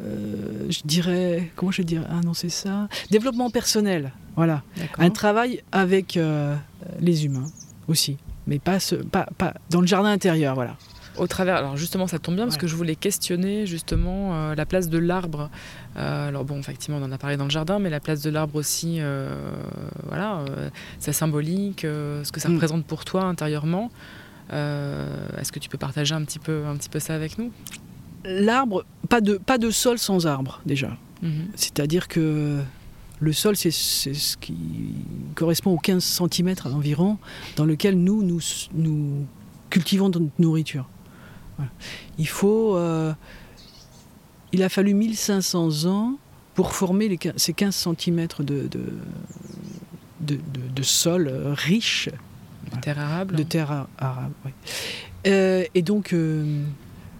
euh, 0.00 0.66
je 0.68 0.80
dirais, 0.84 1.50
comment 1.56 1.72
je 1.72 1.82
dirais, 1.82 2.04
ah 2.10 2.20
non 2.24 2.34
c'est 2.34 2.48
ça, 2.50 2.88
développement 3.10 3.48
personnel, 3.50 4.12
voilà, 4.36 4.62
un 4.98 5.10
travail 5.10 5.62
avec 5.72 6.16
euh, 6.16 6.56
les 7.00 7.24
humains 7.24 7.46
aussi, 7.88 8.16
mais 8.46 8.58
pas, 8.58 8.80
ce- 8.80 8.96
pas, 8.96 9.26
pas 9.38 9.54
dans 9.70 9.80
le 9.80 9.86
jardin 9.86 10.10
intérieur, 10.10 10.54
voilà. 10.54 10.76
Au 11.18 11.26
travers, 11.26 11.56
alors 11.56 11.76
justement, 11.76 12.06
ça 12.06 12.18
tombe 12.18 12.36
bien 12.36 12.44
parce 12.44 12.56
que 12.56 12.66
je 12.66 12.74
voulais 12.74 12.96
questionner 12.96 13.66
justement 13.66 14.30
euh, 14.32 14.54
la 14.54 14.64
place 14.64 14.88
de 14.88 14.96
l'arbre. 14.96 15.50
Euh, 15.98 16.28
alors 16.28 16.44
bon, 16.44 16.58
effectivement, 16.58 16.96
on 16.98 17.04
en 17.04 17.12
a 17.12 17.18
parlé 17.18 17.36
dans 17.36 17.44
le 17.44 17.50
jardin, 17.50 17.78
mais 17.78 17.90
la 17.90 18.00
place 18.00 18.22
de 18.22 18.30
l'arbre 18.30 18.56
aussi, 18.56 19.00
voilà, 20.08 20.44
c'est 20.98 21.12
symbolique, 21.12 21.82
ce 21.82 22.32
que 22.32 22.40
ça 22.40 22.48
mm. 22.48 22.54
représente 22.54 22.86
pour 22.86 23.04
toi 23.04 23.24
intérieurement. 23.24 23.90
Est-ce 24.50 25.52
que 25.52 25.58
tu 25.58 25.68
peux 25.68 25.78
partager 25.78 26.14
un 26.14 26.24
petit 26.24 26.38
peu, 26.38 26.64
un 26.66 26.76
petit 26.76 26.88
peu 26.88 26.98
ça 26.98 27.14
avec 27.14 27.36
nous? 27.38 27.52
L'arbre, 28.24 28.84
pas 29.08 29.20
de, 29.20 29.36
pas 29.36 29.58
de 29.58 29.70
sol 29.70 29.98
sans 29.98 30.26
arbre 30.26 30.60
déjà. 30.64 30.96
Mhm. 31.22 31.48
C'est-à-dire 31.54 32.08
que 32.08 32.60
le 33.22 33.32
sol, 33.32 33.56
c'est 33.56 33.70
ce 33.70 34.36
qui 34.36 34.56
correspond 35.36 35.70
aux 35.70 35.78
15 35.78 36.02
cm 36.02 36.54
environ 36.64 37.18
dans 37.54 37.64
lequel 37.64 37.96
nous, 37.96 38.24
nous, 38.24 38.40
nous 38.74 39.26
cultivons 39.70 40.08
notre 40.08 40.26
nourriture. 40.40 40.88
Il 42.18 42.26
faut. 42.26 42.76
Euh, 42.76 43.12
il 44.50 44.64
a 44.64 44.68
fallu 44.68 44.92
1500 44.92 45.84
ans 45.86 46.18
pour 46.54 46.74
former 46.74 47.08
les, 47.08 47.18
ces 47.36 47.52
15 47.52 47.88
cm 47.96 48.26
de, 48.40 48.68
de, 50.20 50.40
de, 50.74 50.82
sol 50.82 51.28
riche. 51.56 52.08
De 52.74 52.80
terre 52.80 52.98
arabe. 52.98 53.36
De 53.36 53.44
terre 53.44 53.86
arabe, 53.98 54.32
oui. 54.44 54.50
Euh, 55.28 55.64
et 55.74 55.82
donc. 55.82 56.12
Euh, 56.12 56.64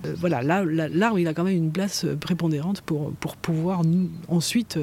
euh, 0.05 0.15
voilà, 0.19 0.43
l'arbre, 0.43 1.19
il 1.19 1.29
a 1.29 1.35
quand 1.35 1.45
même 1.45 1.57
une 1.57 1.73
place 1.73 2.05
euh, 2.05 2.17
prépondérante 2.17 2.81
pour, 2.83 3.13
pour 3.13 3.37
pouvoir 3.37 3.83
ensuite 4.29 4.79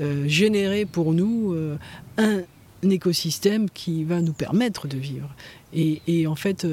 euh, 0.00 0.28
générer 0.28 0.84
pour 0.84 1.12
nous 1.12 1.54
un, 2.18 2.42
écosystème 2.82 3.68
qui 3.68 4.04
va 4.04 4.22
nous 4.22 4.32
permettre 4.32 4.88
de 4.88 4.96
vivre. 4.96 5.34
Et, 5.74 6.26
en 6.26 6.34
fait, 6.34 6.66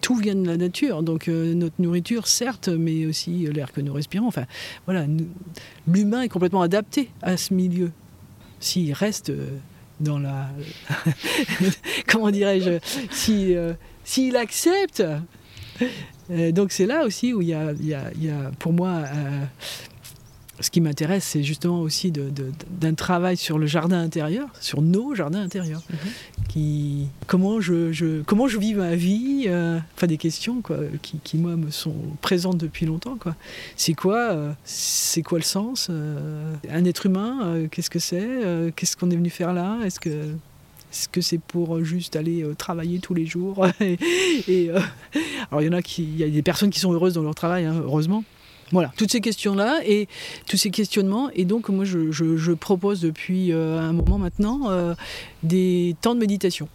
tout 0.00 0.14
vient 0.14 0.36
de 0.36 0.46
la 0.46 0.56
nature. 0.56 1.02
Donc 1.02 1.26
notre 1.26 1.74
nourriture, 1.80 2.28
certes, 2.28 2.68
mais 2.68 3.04
aussi 3.04 3.46
l'air 3.52 3.72
que 3.72 3.80
nous 3.80 3.92
respirons. 3.92 4.28
Enfin, 4.28 4.44
voilà, 4.86 5.06
l'humain 5.88 6.22
est 6.22 6.28
complètement 6.28 6.62
adapté 6.62 7.10
à 7.20 7.36
ce 7.36 7.52
milieu. 7.52 7.90
S'il 8.60 8.92
reste 8.92 9.32
dans 9.98 10.20
la... 10.20 10.50
comment 12.06 12.30
dirais-je 12.30 12.78
S'il 14.04 14.36
accepte 14.36 15.02
euh, 16.30 16.52
donc 16.52 16.72
c'est 16.72 16.86
là 16.86 17.04
aussi 17.04 17.32
où 17.32 17.42
il 17.42 17.48
y 17.48 17.54
a, 17.54 18.50
pour 18.58 18.72
moi, 18.72 19.02
euh, 19.04 19.44
ce 20.60 20.70
qui 20.70 20.80
m'intéresse, 20.80 21.24
c'est 21.24 21.42
justement 21.42 21.80
aussi 21.80 22.12
d'un 22.12 22.94
travail 22.94 23.36
sur 23.36 23.58
le 23.58 23.66
jardin 23.66 24.00
intérieur, 24.00 24.48
sur 24.60 24.82
nos 24.82 25.14
jardins 25.14 25.40
intérieurs. 25.40 25.82
Mhm. 25.90 25.96
qui, 26.48 27.08
comment, 27.26 27.60
je, 27.60 28.22
comment 28.22 28.48
je 28.48 28.58
vis 28.58 28.74
ma 28.74 28.94
vie, 28.96 29.44
euh, 29.46 29.78
enfin 29.94 30.06
des 30.06 30.16
questions 30.16 30.60
quoi, 30.62 30.78
qui, 31.02 31.36
moi, 31.36 31.56
me 31.56 31.70
sont 31.70 31.94
présentes 32.20 32.58
depuis 32.58 32.86
longtemps. 32.86 33.16
Quoi. 33.16 33.36
C'est 33.76 33.94
quoi, 33.94 34.54
c'est 34.64 35.22
quoi 35.22 35.38
le 35.38 35.44
sens 35.44 35.90
Un 35.90 36.84
être 36.84 37.06
humain, 37.06 37.66
qu'est-ce 37.70 37.90
que 37.90 37.98
c'est 37.98 38.72
Qu'est-ce 38.74 38.96
qu'on 38.96 39.10
est 39.10 39.16
venu 39.16 39.30
faire 39.30 39.52
là 39.52 39.78
Est-ce 39.84 40.00
que 40.00 40.10
est-ce 40.98 41.08
que 41.08 41.20
c'est 41.20 41.38
pour 41.38 41.76
euh, 41.76 41.84
juste 41.84 42.16
aller 42.16 42.42
euh, 42.42 42.54
travailler 42.54 42.98
tous 42.98 43.14
les 43.14 43.24
jours 43.24 43.66
et, 43.80 43.98
euh, 44.50 44.80
Alors 45.50 45.62
il 45.62 45.66
y 45.66 45.68
en 45.68 45.72
a 45.72 45.82
qui, 45.82 46.02
il 46.02 46.18
y 46.18 46.24
a 46.24 46.28
des 46.28 46.42
personnes 46.42 46.70
qui 46.70 46.80
sont 46.80 46.92
heureuses 46.92 47.14
dans 47.14 47.22
leur 47.22 47.36
travail, 47.36 47.66
hein, 47.66 47.80
heureusement. 47.84 48.24
Voilà, 48.72 48.92
toutes 48.98 49.10
ces 49.10 49.22
questions-là 49.22 49.80
et 49.86 50.08
tous 50.46 50.58
ces 50.58 50.70
questionnements. 50.70 51.30
Et 51.34 51.46
donc, 51.46 51.70
moi, 51.70 51.86
je, 51.86 52.52
propose 52.52 53.00
depuis 53.00 53.50
un 53.50 53.94
moment 53.94 54.18
maintenant 54.18 54.94
des 55.42 55.96
temps 56.02 56.14
de 56.14 56.20
méditation. 56.20 56.68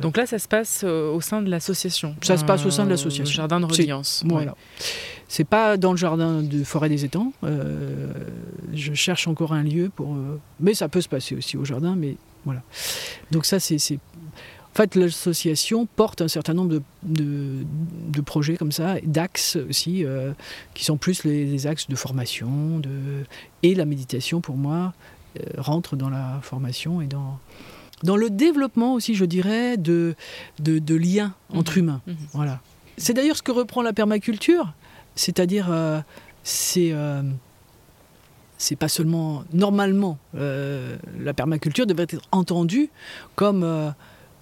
Donc 0.00 0.16
là, 0.16 0.24
ça 0.26 0.38
se 0.38 0.46
passe 0.46 0.84
au 0.84 1.20
sein 1.20 1.42
de 1.42 1.50
l'association. 1.50 2.14
Ça 2.22 2.36
se 2.36 2.44
passe 2.44 2.64
au 2.64 2.70
sein 2.70 2.84
de 2.84 2.90
l'association. 2.90 3.24
Le 3.24 3.36
jardin 3.36 3.58
de 3.58 3.64
reliance. 3.64 4.22
Voilà. 4.24 4.54
C'est 5.26 5.42
pas 5.42 5.76
dans 5.76 5.90
le 5.90 5.96
jardin 5.96 6.42
de 6.44 6.62
Forêt 6.62 6.88
des 6.88 7.04
Étangs. 7.04 7.32
je 7.42 8.94
cherche 8.94 9.26
encore 9.26 9.52
un 9.52 9.64
lieu 9.64 9.90
pour. 9.92 10.16
mais 10.60 10.74
ça 10.74 10.88
peut 10.88 11.00
se 11.00 11.08
passer 11.08 11.34
aussi 11.34 11.56
au 11.56 11.64
jardin, 11.64 11.96
mais 11.96 12.14
voilà. 12.44 12.62
Donc 13.30 13.44
ça, 13.44 13.60
c'est... 13.60 13.78
En 13.94 14.74
fait, 14.74 14.94
l'association 14.94 15.84
porte 15.84 16.22
un 16.22 16.28
certain 16.28 16.54
nombre 16.54 16.80
de, 17.02 17.62
de, 18.08 18.20
projets 18.22 18.56
comme 18.56 18.72
ça, 18.72 18.96
d'axes 19.02 19.56
aussi, 19.68 20.02
euh, 20.02 20.32
qui 20.72 20.86
sont 20.86 20.96
plus 20.96 21.24
les, 21.24 21.66
axes 21.66 21.88
de 21.88 21.94
formation, 21.94 22.78
de, 22.78 23.24
et 23.62 23.74
la 23.74 23.84
méditation, 23.84 24.40
pour 24.40 24.56
moi, 24.56 24.94
euh, 25.38 25.42
rentre 25.58 25.94
dans 25.94 26.08
la 26.08 26.40
formation 26.42 27.02
et 27.02 27.06
dans, 27.06 27.38
dans 28.02 28.16
le 28.16 28.30
développement 28.30 28.94
aussi, 28.94 29.14
je 29.14 29.26
dirais, 29.26 29.76
de, 29.76 30.14
de, 30.58 30.94
liens 30.94 31.34
mmh. 31.50 31.58
entre 31.58 31.76
humains. 31.76 32.00
Mmh. 32.06 32.12
Voilà. 32.32 32.60
C'est 32.96 33.12
d'ailleurs 33.12 33.36
ce 33.36 33.42
que 33.42 33.52
reprend 33.52 33.82
la 33.82 33.92
permaculture, 33.92 34.72
c'est-à-dire, 35.16 35.68
euh, 35.70 36.00
c'est 36.44 36.94
c'est 38.62 38.76
pas 38.76 38.88
seulement 38.88 39.42
normalement 39.52 40.18
euh, 40.36 40.96
la 41.18 41.34
permaculture 41.34 41.84
devrait 41.84 42.04
être 42.04 42.22
entendue 42.30 42.90
comme 43.34 43.64
euh, 43.64 43.90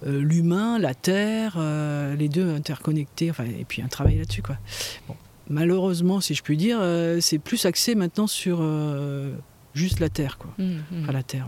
euh, 0.05 0.21
l'humain, 0.21 0.77
la 0.77 0.93
terre, 0.93 1.59
les 2.17 2.29
deux 2.29 2.53
interconnectés, 2.53 3.31
enfin, 3.31 3.45
et 3.45 3.65
puis 3.65 3.81
un 3.81 3.87
travail 3.87 4.19
là-dessus 4.19 4.43
quoi. 4.43 4.57
malheureusement, 5.49 6.21
si 6.21 6.35
je 6.35 6.43
puis 6.43 6.55
dire, 6.55 6.79
c'est 7.19 7.39
plus 7.39 7.65
axé 7.65 7.95
maintenant 7.95 8.27
sur 8.27 8.63
juste 9.73 9.99
la 9.99 10.09
terre 10.09 10.37
quoi. 10.37 10.51
Mmh, 10.57 10.63
mmh. 10.63 11.03
Enfin 11.03 11.11
la 11.11 11.23
terre, 11.23 11.47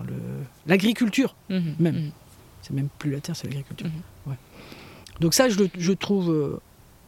l'agriculture 0.66 1.36
mmh, 1.50 1.60
même. 1.80 2.12
C'est 2.64 2.74
même 2.74 2.90
plus 2.98 3.12
la 3.12 3.20
terre, 3.20 3.36
c'est 3.36 3.48
l'agriculture. 3.48 3.88
Donc 5.20 5.34
ça, 5.36 5.48
je, 5.48 5.60
je 5.78 5.92
trouve 5.92 6.60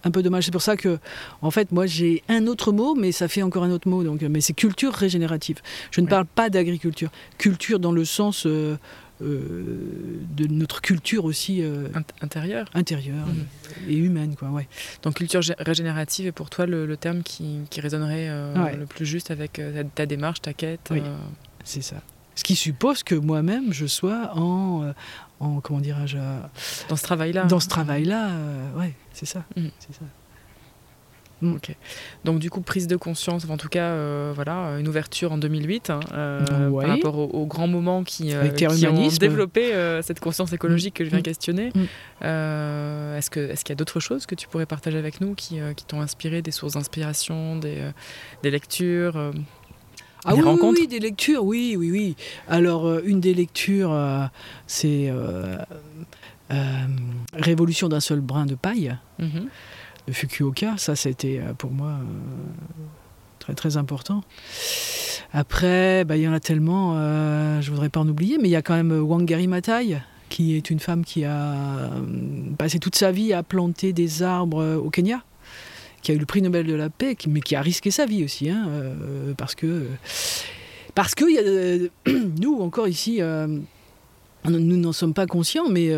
un 0.05 0.11
peu 0.11 0.23
dommage. 0.23 0.45
C'est 0.45 0.51
pour 0.51 0.61
ça 0.61 0.77
que, 0.77 0.99
en 1.41 1.51
fait, 1.51 1.71
moi, 1.71 1.85
j'ai 1.85 2.23
un 2.29 2.47
autre 2.47 2.71
mot, 2.71 2.95
mais 2.95 3.11
ça 3.11 3.27
fait 3.27 3.41
encore 3.41 3.63
un 3.63 3.71
autre 3.71 3.89
mot. 3.89 4.03
Donc, 4.03 4.21
mais 4.21 4.39
c'est 4.39 4.53
culture 4.53 4.93
régénérative. 4.93 5.57
Je 5.91 5.99
ne 5.99 6.07
parle 6.07 6.25
pas 6.25 6.49
d'agriculture. 6.49 7.09
Culture 7.37 7.79
dans 7.79 7.91
le 7.91 8.05
sens 8.05 8.45
euh, 8.45 8.77
euh, 9.21 9.63
de 10.37 10.47
notre 10.47 10.81
culture 10.81 11.25
aussi 11.25 11.61
euh, 11.61 11.87
intérieure, 12.21 12.69
intérieure 12.73 13.25
mhm. 13.27 13.89
et 13.89 13.97
humaine, 13.97 14.35
quoi. 14.37 14.49
Ouais. 14.49 14.67
Donc, 15.01 15.15
culture 15.15 15.41
régénérative 15.59 16.27
est 16.27 16.31
pour 16.31 16.49
toi 16.49 16.65
le, 16.65 16.95
terme 16.95 17.23
qui, 17.23 17.65
résonnerait 17.77 18.29
le 18.77 18.85
plus 18.85 19.05
juste 19.05 19.31
avec 19.31 19.59
ta, 19.95 20.05
démarche, 20.05 20.41
ta 20.41 20.53
quête. 20.53 20.87
Oui. 20.91 21.01
C'est 21.63 21.81
ça. 21.81 21.97
Ce 22.35 22.43
qui 22.43 22.55
suppose 22.55 23.03
que 23.03 23.15
moi-même, 23.15 23.71
je 23.71 23.85
sois 23.85 24.31
en, 24.35 24.93
en 25.39 25.59
comment 25.61 25.79
dirais-je 25.79 26.17
dans 26.89 26.95
ce 26.95 27.03
travail-là. 27.03 27.45
Dans 27.45 27.59
ce 27.59 27.67
travail-là, 27.67 28.29
euh, 28.29 28.79
ouais, 28.79 28.93
c'est 29.13 29.25
ça, 29.25 29.43
mm. 29.55 29.67
c'est 29.79 29.93
ça. 29.93 30.05
Mm. 31.41 31.55
Ok. 31.55 31.75
Donc 32.23 32.39
du 32.39 32.49
coup 32.49 32.61
prise 32.61 32.87
de 32.87 32.95
conscience, 32.95 33.45
en 33.49 33.57
tout 33.57 33.67
cas 33.67 33.87
euh, 33.87 34.31
voilà 34.33 34.77
une 34.79 34.87
ouverture 34.87 35.33
en 35.33 35.37
2008 35.37 35.89
hein, 35.89 35.99
euh, 36.13 36.71
par 36.71 36.89
rapport 36.89 37.17
aux, 37.17 37.45
grands 37.45 37.67
moments 37.67 38.05
qui, 38.05 38.33
qui 38.55 38.67
ont 38.87 39.07
développé 39.19 39.73
cette 40.01 40.21
conscience 40.21 40.53
écologique 40.53 40.93
que 40.93 41.03
je 41.03 41.09
viens 41.09 41.19
mm. 41.19 41.23
questionner. 41.23 41.71
est-ce 42.21 43.29
que 43.29 43.39
est-ce 43.51 43.65
qu'il 43.65 43.73
y 43.73 43.75
a 43.75 43.77
d'autres 43.77 43.99
choses 43.99 44.25
que 44.25 44.35
tu 44.35 44.47
pourrais 44.47 44.65
partager 44.65 44.97
avec 44.97 45.19
nous 45.19 45.35
qui, 45.35 45.59
qui 45.75 45.85
t'ont 45.85 45.99
inspiré, 45.99 46.41
des 46.41 46.51
sources 46.51 46.73
d'inspiration, 46.73 47.57
des, 47.57 47.91
des 48.41 48.51
lectures 48.51 49.33
ah 50.25 50.33
oui, 50.35 50.41
oui, 50.43 50.87
des 50.87 50.99
lectures, 50.99 51.43
oui, 51.43 51.75
oui, 51.77 51.91
oui. 51.91 52.15
Alors, 52.47 52.87
euh, 52.87 53.01
une 53.05 53.19
des 53.19 53.33
lectures, 53.33 53.91
euh, 53.91 54.25
c'est 54.65 55.07
euh, 55.09 55.57
Révolution 57.33 57.89
d'un 57.89 57.99
seul 57.99 58.21
brin 58.21 58.45
de 58.45 58.55
paille 58.55 58.97
mhm. 59.19 59.47
de 60.07 60.13
Fukuoka. 60.13 60.75
Ça, 60.77 60.95
c'était 60.95 61.41
pour 61.57 61.71
moi 61.71 61.93
très, 63.39 63.53
très 63.53 63.77
important. 63.77 64.23
Après, 65.33 66.05
bah, 66.05 66.17
il 66.17 66.23
y 66.23 66.27
en 66.27 66.33
a 66.33 66.39
tellement, 66.39 66.93
je 67.61 67.69
voudrais 67.69 67.89
pas 67.89 67.99
en 67.99 68.07
oublier, 68.07 68.37
mais 68.37 68.47
il 68.47 68.51
y 68.51 68.55
a 68.55 68.61
quand 68.61 68.75
même 68.75 68.93
Wangari 68.93 69.47
Maathai, 69.47 69.97
qui 70.29 70.55
est 70.55 70.69
une 70.69 70.79
femme 70.79 71.03
qui 71.03 71.25
a 71.25 71.89
passé 72.57 72.79
toute 72.79 72.95
sa 72.95 73.11
vie 73.11 73.33
à 73.33 73.43
planter 73.43 73.91
des 73.91 74.23
arbres 74.23 74.75
au 74.75 74.89
Kenya 74.89 75.23
qui 76.05 76.11
a 76.11 76.15
eu 76.15 76.19
le 76.19 76.25
prix 76.27 76.43
Nobel 76.43 76.67
de 76.67 76.75
la 76.75 76.91
paix, 76.91 77.17
mais 77.27 77.41
qui 77.41 77.55
a 77.55 77.61
risqué 77.61 77.89
sa 77.89 78.05
vie 78.05 78.23
aussi, 78.23 78.47
hein, 78.47 78.67
euh, 78.69 79.33
parce 79.35 79.55
que 79.55 79.87
parce 80.93 81.15
que 81.15 81.25
y 81.25 81.39
a, 81.39 81.41
euh, 81.41 81.87
nous 82.39 82.59
encore 82.61 82.87
ici. 82.87 83.21
Euh, 83.21 83.47
nous 84.47 84.77
n'en 84.77 84.91
sommes 84.91 85.15
pas 85.15 85.25
conscients, 85.25 85.69
mais 85.69 85.89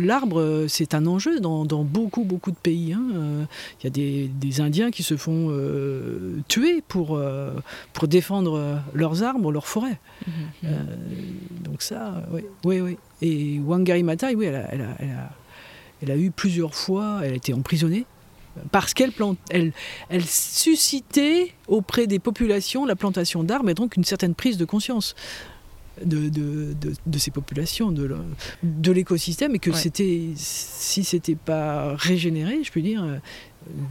l'arbre, 0.00 0.64
c'est 0.68 0.94
un 0.94 1.04
enjeu 1.04 1.38
dans, 1.38 1.66
beaucoup, 1.84 2.24
beaucoup 2.24 2.50
de 2.50 2.56
pays. 2.56 2.94
Hein. 2.94 3.46
Il 3.78 3.84
y 3.84 3.86
a 3.86 4.28
des, 4.30 4.60
Indiens 4.62 4.90
qui 4.90 5.02
se 5.02 5.18
font 5.18 5.54
tuer 6.48 6.82
pour, 6.88 7.20
pour 7.92 8.08
défendre 8.08 8.80
leurs 8.94 9.22
arbres, 9.22 9.52
leurs 9.52 9.66
forêts. 9.66 9.98
Mmh, 10.26 10.30
mmh. 10.62 10.68
donc 11.62 11.82
ça, 11.82 12.26
oui, 12.32 12.40
oui, 12.64 12.80
oui. 12.80 12.96
Et 13.20 13.60
Wangari 13.60 14.02
Maathai, 14.02 14.34
oui, 14.34 14.46
elle 14.46 14.54
a, 14.54 14.72
elle, 14.72 14.80
a, 14.80 14.96
elle, 14.98 15.10
a, 15.10 15.30
elle 16.02 16.10
a 16.10 16.16
eu 16.16 16.30
plusieurs 16.30 16.74
fois, 16.74 17.20
elle 17.22 17.32
a 17.32 17.36
été 17.36 17.52
emprisonnée 17.52 18.06
parce 18.72 18.94
qu'elle 18.94 19.12
elle, 19.50 19.72
elle 20.08 20.24
suscitait 20.24 21.52
auprès 21.68 22.06
des 22.06 22.18
populations 22.18 22.84
la 22.84 22.96
plantation 22.96 23.42
d'arbres 23.44 23.70
et 23.70 23.74
donc 23.74 23.96
une 23.96 24.04
certaine 24.04 24.34
prise 24.34 24.56
de 24.58 24.64
conscience. 24.64 25.14
de, 26.04 26.30
de, 26.30 26.72
de, 26.80 26.92
de 27.06 27.18
ces 27.18 27.30
populations, 27.30 27.92
de, 27.92 28.92
l'écosystème, 28.92 29.54
et 29.54 29.58
que 29.58 29.70
Ouais. 29.70 29.76
c'était, 29.76 30.28
si 30.34 31.04
c'était 31.04 31.34
pas 31.34 31.94
régénéré, 31.94 32.60
je 32.64 32.72
peux 32.72 32.80
dire, 32.80 33.02
euh, 33.04 33.18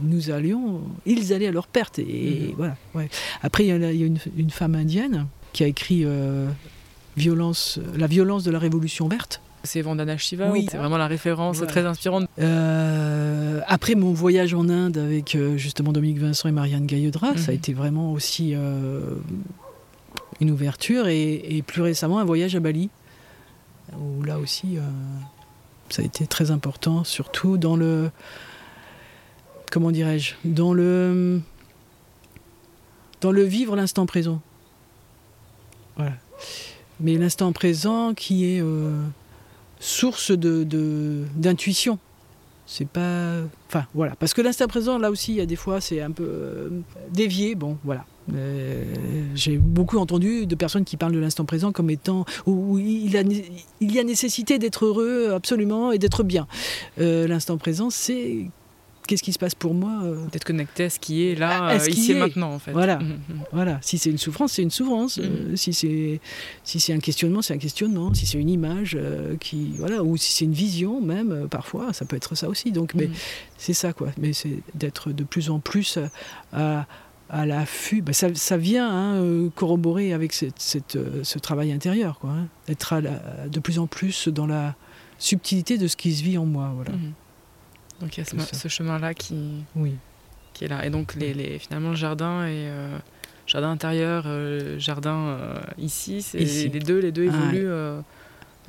nous 0.02 0.30
allions, 0.30 0.80
ils 1.06 1.32
allaient 1.32 1.46
à 1.46 1.52
leur 1.52 1.68
perte. 1.68 2.00
Et 2.00 2.48
Mhm. 2.48 2.54
voilà. 2.56 2.76
Ouais. 2.96 3.08
Après, 3.42 3.64
il 3.64 3.68
y 3.68 3.70
a, 3.72 3.92
il 3.92 4.00
y 4.00 4.02
a 4.02 4.06
une, 4.06 4.18
une 4.36 4.50
femme 4.50 4.74
indienne 4.74 5.26
qui 5.52 5.62
a 5.62 5.68
écrit 5.68 6.02
euh, 6.04 6.48
violence, 7.16 7.78
La 7.96 8.08
violence 8.08 8.42
de 8.42 8.50
la 8.50 8.58
révolution 8.58 9.06
verte. 9.06 9.40
C'est 9.62 9.82
Vandana 9.82 10.16
Shiva, 10.16 10.50
Oui. 10.50 10.66
c'est 10.70 10.78
vraiment 10.78 10.96
la 10.96 11.06
référence 11.06 11.56
Voilà. 11.58 11.70
très 11.70 11.84
inspirante. 11.84 12.26
Euh, 12.38 13.60
après 13.66 13.94
mon 13.94 14.12
voyage 14.12 14.54
en 14.54 14.68
Inde 14.68 14.96
avec 14.96 15.34
euh, 15.34 15.56
justement 15.58 15.92
Dominique 15.92 16.18
Vincent 16.18 16.48
et 16.48 16.52
Marianne 16.52 16.86
Gailledra, 16.86 17.36
ça 17.36 17.50
a 17.50 17.52
Mhm. 17.52 17.58
été 17.58 17.74
vraiment 17.74 18.12
aussi 18.12 18.54
euh, 18.54 19.00
une 20.40 20.50
ouverture. 20.50 21.08
Et, 21.08 21.56
et 21.56 21.62
plus 21.62 21.82
récemment, 21.82 22.18
un 22.20 22.24
voyage 22.24 22.56
à 22.56 22.60
Bali, 22.60 22.88
où 23.98 24.22
là 24.24 24.38
aussi, 24.38 24.78
euh, 24.78 24.80
ça 25.90 26.00
a 26.00 26.04
été 26.06 26.26
très 26.26 26.50
important, 26.50 27.04
surtout 27.04 27.58
dans 27.58 27.76
le. 27.76 28.10
Comment 29.70 29.90
dirais-je 29.90 30.34
Dans 30.44 30.72
le. 30.72 31.40
Dans 33.20 33.30
le 33.32 33.42
vivre 33.42 33.76
l'instant 33.76 34.06
présent. 34.06 34.40
Voilà. 35.96 36.12
Mais 37.00 37.16
l'instant 37.16 37.52
présent 37.52 38.14
qui 38.14 38.46
est 38.46 38.62
euh, 38.62 39.02
source 39.80 40.30
de- 40.30 40.62
de- 40.62 41.24
d'intuition. 41.34 41.98
C'est 42.66 42.86
pas. 42.86 43.38
Enfin, 43.66 43.86
voilà. 43.94 44.14
Parce 44.14 44.32
que 44.32 44.40
l'instant 44.42 44.68
présent, 44.68 44.96
là 44.98 45.10
aussi, 45.10 45.32
il 45.32 45.38
y 45.38 45.40
a 45.40 45.46
des 45.46 45.56
fois, 45.56 45.80
c'est 45.80 46.00
un 46.00 46.12
peu 46.12 46.22
euh, 46.24 46.68
dévié. 47.12 47.56
Bon, 47.56 47.76
voilà. 47.82 48.04
Euh, 48.32 48.84
J'ai 49.34 49.56
beaucoup 49.58 49.98
entendu 49.98 50.46
de 50.46 50.54
personnes 50.54 50.84
qui 50.84 50.96
parlent 50.96 51.12
de 51.14 51.18
l'instant 51.18 51.44
présent 51.44 51.72
comme 51.72 51.90
étant 51.90 52.24
où 52.46 52.78
il, 52.78 53.16
a- 53.16 53.22
il 53.80 53.92
y 53.92 53.98
a 53.98 54.04
nécessité 54.04 54.60
d'être 54.60 54.84
heureux 54.84 55.32
absolument 55.34 55.90
et 55.90 55.98
d'être 55.98 56.22
bien. 56.22 56.46
Euh, 57.00 57.26
l'instant 57.26 57.56
présent, 57.58 57.90
c'est 57.90 58.46
qu'est-ce 59.10 59.22
qui 59.22 59.32
se 59.32 59.38
passe 59.38 59.54
pour 59.54 59.74
moi 59.74 60.00
euh, 60.04 60.24
D'être 60.32 60.44
connecté 60.44 60.84
à 60.84 60.90
ce 60.90 60.98
qui 61.00 61.26
est 61.26 61.34
là, 61.34 61.66
À 61.66 61.78
ce 61.80 61.86
euh, 61.86 61.92
qui 61.92 62.00
ici 62.00 62.12
et 62.12 62.16
est. 62.16 62.18
maintenant, 62.18 62.54
en 62.54 62.58
fait. 62.58 62.70
Voilà. 62.72 62.98
Mhm, 63.00 63.08
mhm. 63.28 63.40
Voilà, 63.52 63.78
si 63.82 63.98
c'est 63.98 64.10
une 64.10 64.18
souffrance, 64.18 64.52
c'est 64.52 64.62
une 64.62 64.70
souffrance. 64.70 65.18
Mhm. 65.18 65.24
Euh, 65.24 65.56
si 65.56 65.72
c'est 65.74 66.20
si 66.64 66.78
c'est 66.80 66.92
un 66.92 67.00
questionnement, 67.00 67.42
c'est 67.42 67.54
un 67.54 67.58
questionnement. 67.58 68.14
Si 68.14 68.24
c'est 68.26 68.38
une 68.38 68.48
image 68.48 68.96
euh, 68.98 69.36
qui 69.36 69.72
voilà, 69.78 70.02
ou 70.04 70.16
si 70.16 70.32
c'est 70.32 70.44
une 70.44 70.52
vision 70.52 71.00
même, 71.00 71.32
euh, 71.32 71.46
parfois, 71.48 71.92
ça 71.92 72.04
peut 72.04 72.16
être 72.16 72.34
ça 72.36 72.48
aussi. 72.48 72.70
Donc, 72.72 72.94
mais 72.94 73.10
c'est 73.58 73.72
ça 73.74 73.92
quoi. 73.92 74.08
Mais 74.18 74.32
c'est 74.32 74.60
d'être 74.74 75.10
de 75.12 75.24
plus 75.24 75.50
en 75.50 75.58
plus 75.58 75.98
à, 76.52 76.86
à 77.28 77.46
l'affût. 77.46 78.02
Ben, 78.02 78.12
ça, 78.12 78.28
ça 78.34 78.56
vient 78.56 78.88
hein, 78.88 79.14
euh, 79.16 79.48
corroborer 79.54 80.12
avec 80.12 80.32
cette, 80.32 80.58
cette, 80.60 80.96
euh, 80.96 81.20
ce 81.24 81.38
travail 81.38 81.72
intérieur, 81.72 82.18
quoi. 82.18 82.30
hein. 82.30 82.46
D'être 82.68 82.92
à 82.92 83.00
la- 83.00 83.48
de 83.50 83.60
plus 83.60 83.78
en 83.78 83.86
plus 83.86 84.28
dans 84.28 84.46
la 84.46 84.74
subtilité 85.18 85.78
de 85.78 85.86
ce 85.86 85.96
qui 85.96 86.14
se 86.14 86.22
vit 86.22 86.38
en 86.38 86.46
moi. 86.46 86.72
Voilà. 86.74 86.92
Donc 88.00 88.16
il 88.16 88.20
y 88.20 88.22
a 88.22 88.24
ce, 88.26 88.36
ça. 88.56 88.68
chemin-là 88.68 89.14
qui, 89.14 89.34
Oui. 89.76 89.94
qui 90.54 90.64
est 90.64 90.68
là. 90.68 90.84
Et 90.86 90.90
donc 90.90 91.14
les, 91.14 91.34
les- 91.34 91.58
finalement 91.58 91.90
le 91.90 91.96
jardin 91.96 92.44
et 92.46 92.68
euh, 92.68 92.96
jardin 93.46 93.70
intérieur, 93.70 94.24
euh, 94.26 94.78
jardin 94.78 95.16
euh, 95.16 95.58
ici, 95.78 96.22
c'est 96.22 96.38
les 96.38 96.68
deux, 96.80 96.98
les 97.00 97.12
deux 97.12 97.28
Ah, 97.30 97.36
évoluent 97.36 97.66
de 97.66 98.02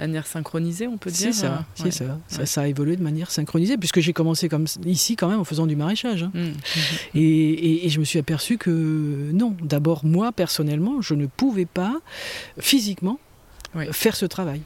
manière 0.07 0.25
synchronisée, 0.25 0.87
on 0.87 0.97
peut 0.97 1.11
C'est 1.11 1.25
dire. 1.25 1.33
ça, 1.35 1.45
euh, 1.47 1.57
c'est 1.75 1.83
ouais. 1.83 1.91
ça. 1.91 2.17
ça. 2.27 2.45
Ça 2.45 2.61
a 2.61 2.67
évolué 2.67 2.95
de 2.95 3.03
manière 3.03 3.29
synchronisée, 3.29 3.77
puisque 3.77 3.99
j'ai 3.99 4.13
commencé 4.13 4.49
comme 4.49 4.65
ici 4.85 5.15
quand 5.15 5.27
même 5.29 5.39
en 5.39 5.43
faisant 5.43 5.67
du 5.67 5.75
maraîchage. 5.75 6.23
hein. 6.23 6.31
Mhm. 6.33 6.53
Et, 7.15 7.21
et- 7.21 7.85
et 7.85 7.89
je 7.89 7.99
me 7.99 8.05
suis 8.05 8.17
aperçu 8.17 8.57
que 8.57 9.29
non, 9.33 9.55
d'abord 9.61 10.03
moi 10.05 10.31
personnellement, 10.31 11.01
je 11.01 11.13
ne 11.13 11.25
pouvais 11.27 11.65
pas 11.67 11.99
physiquement 12.57 13.19
Oui. 13.75 13.85
faire 13.91 14.15
ce 14.15 14.25
travail. 14.25 14.61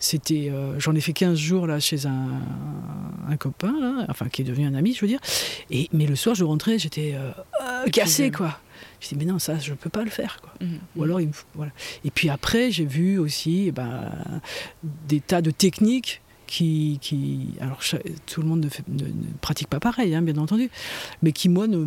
C'était, 0.00 0.48
euh, 0.52 0.78
j'en 0.78 0.94
ai 0.94 1.00
fait 1.00 1.12
15 1.12 1.36
jours 1.36 1.66
là 1.66 1.80
chez 1.80 2.06
un, 2.06 2.40
un 3.28 3.36
copain, 3.36 3.74
là, 3.80 4.06
enfin 4.08 4.28
qui 4.28 4.42
est 4.42 4.44
devenu 4.44 4.66
un 4.66 4.74
ami, 4.74 4.94
je 4.94 5.00
veux 5.00 5.08
dire. 5.08 5.18
Et 5.70 5.88
mais 5.92 6.06
le 6.06 6.14
soir, 6.14 6.34
je 6.36 6.44
rentrais, 6.44 6.78
j'étais 6.78 7.14
euh, 7.16 7.30
euh, 7.62 7.88
cassé 7.90 8.30
quoi. 8.30 8.58
Je 9.00 9.08
dis 9.08 9.16
mais 9.16 9.24
non, 9.24 9.38
ça, 9.40 9.58
je 9.58 9.74
peux 9.74 9.90
pas 9.90 10.04
le 10.04 10.10
faire 10.10 10.40
quoi. 10.40 10.52
Mhm. 10.60 10.78
Ou 10.96 11.02
alors, 11.04 11.20
il 11.20 11.28
me 11.28 11.32
faut- 11.32 11.46
voilà. 11.54 11.72
Et 12.04 12.10
puis 12.12 12.28
après, 12.30 12.70
j'ai 12.70 12.84
vu 12.84 13.18
aussi 13.18 13.64
eh 13.68 13.72
ben, 13.72 14.12
des 15.08 15.20
tas 15.20 15.42
de 15.42 15.50
techniques 15.50 16.22
qui. 16.48 16.98
qui 17.00 17.50
alors, 17.60 17.78
tout 18.26 18.42
le 18.42 18.48
monde 18.48 18.64
ne, 18.64 18.68
fait- 18.68 18.82
ne- 18.88 19.04
ne 19.04 19.32
pratique 19.40 19.68
pas 19.68 19.78
pareil, 19.78 20.14
hein, 20.16 20.22
bien 20.22 20.36
entendu, 20.38 20.68
mais 21.22 21.30
qui, 21.30 21.48
moi, 21.48 21.68
ne, 21.68 21.84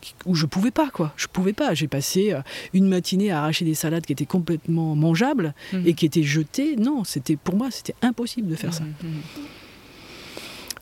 qui- 0.00 0.14
où 0.24 0.34
je 0.34 0.46
pouvais 0.46 0.70
pas, 0.70 0.88
quoi. 0.88 1.12
Je 1.16 1.26
pouvais 1.26 1.52
pas. 1.52 1.74
J'ai 1.74 1.88
passé 1.88 2.32
euh, 2.32 2.40
une 2.72 2.88
matinée 2.88 3.30
à 3.30 3.40
arracher 3.40 3.64
des 3.66 3.74
salades 3.74 4.06
qui 4.06 4.12
étaient 4.12 4.24
complètement 4.24 4.94
mangeables 4.96 5.52
Mhm. 5.74 5.82
et 5.86 5.92
qui 5.94 6.06
étaient 6.06 6.22
jetées. 6.22 6.76
Non, 6.76 7.04
c'était 7.04 7.36
pour 7.36 7.56
moi, 7.56 7.70
c'était 7.70 7.94
impossible 8.00 8.48
de 8.48 8.54
faire 8.56 8.72
ça. 8.72 8.84
Mhm. 8.84 9.20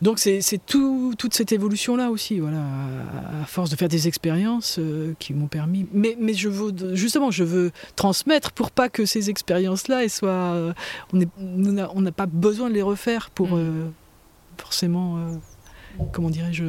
Donc 0.02 0.18
c'est 0.18 0.42
c'est 0.42 0.58
tout, 0.64 1.14
toute 1.16 1.32
cette 1.34 1.52
évolution-là 1.52 2.10
aussi, 2.10 2.38
voilà, 2.38 2.58
à, 2.60 3.42
à 3.42 3.44
force 3.46 3.70
de 3.70 3.76
faire 3.76 3.88
des 3.88 4.08
expériences 4.08 4.78
euh, 4.78 5.14
qui 5.18 5.32
m'ont 5.34 5.46
permis. 5.46 5.86
Mais, 5.92 6.16
mais 6.20 6.34
je 6.34 6.48
veux 6.48 6.72
justement, 6.94 7.30
je 7.30 7.44
veux 7.44 7.70
transmettre 7.96 8.52
pour 8.52 8.70
pas 8.70 8.88
que 8.88 9.06
ces 9.06 9.30
expériences-là 9.30 10.04
elles 10.04 10.10
soient, 10.10 10.28
euh, 10.54 10.72
on 11.12 12.00
n'a 12.02 12.12
pas 12.12 12.26
besoin 12.26 12.68
de 12.68 12.74
les 12.74 12.82
refaire 12.82 13.30
pour 13.30 13.48
Mhm. 13.48 13.54
euh, 13.58 13.88
forcément, 14.58 15.18
comment 16.12 16.30
dirais-je, 16.30 16.64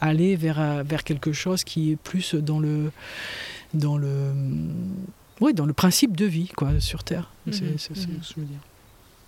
aller 0.00 0.36
vers 0.36 0.84
vers 0.84 1.04
quelque 1.04 1.32
chose 1.32 1.64
qui 1.64 1.92
est 1.92 1.96
plus 1.96 2.34
dans 2.34 2.60
le 2.60 2.90
dans 3.72 3.96
le 3.96 4.32
oui, 5.40 5.52
dans 5.54 5.66
le 5.66 5.72
principe 5.72 6.16
de 6.16 6.26
vie 6.26 6.48
quoi 6.56 6.78
sur 6.80 7.02
Terre. 7.04 7.30
C'est 7.50 7.62
Mhm. 7.62 7.78
c'est 7.78 7.96
ce 7.96 8.06
que 8.06 8.12
je 8.22 8.40
veux 8.40 8.46
dire. 8.46 8.60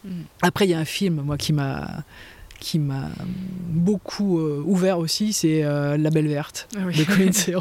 Mhm. 0.06 0.24
Après, 0.42 0.66
il 0.66 0.70
y 0.70 0.74
a 0.74 0.78
un 0.78 0.84
film, 0.84 1.22
moi, 1.24 1.36
qui 1.36 1.52
m'a 1.52 1.88
qui 2.58 2.78
m'a 2.78 3.10
beaucoup 3.68 4.38
euh, 4.40 4.62
ouvert 4.64 4.98
aussi, 4.98 5.34
c'est 5.34 5.62
euh, 5.62 5.98
La 5.98 6.08
Belle 6.08 6.26
Verte 6.26 6.68
Ah 6.74 6.80
oui. 6.86 6.96
de 6.96 7.04
Colin. 7.04 7.30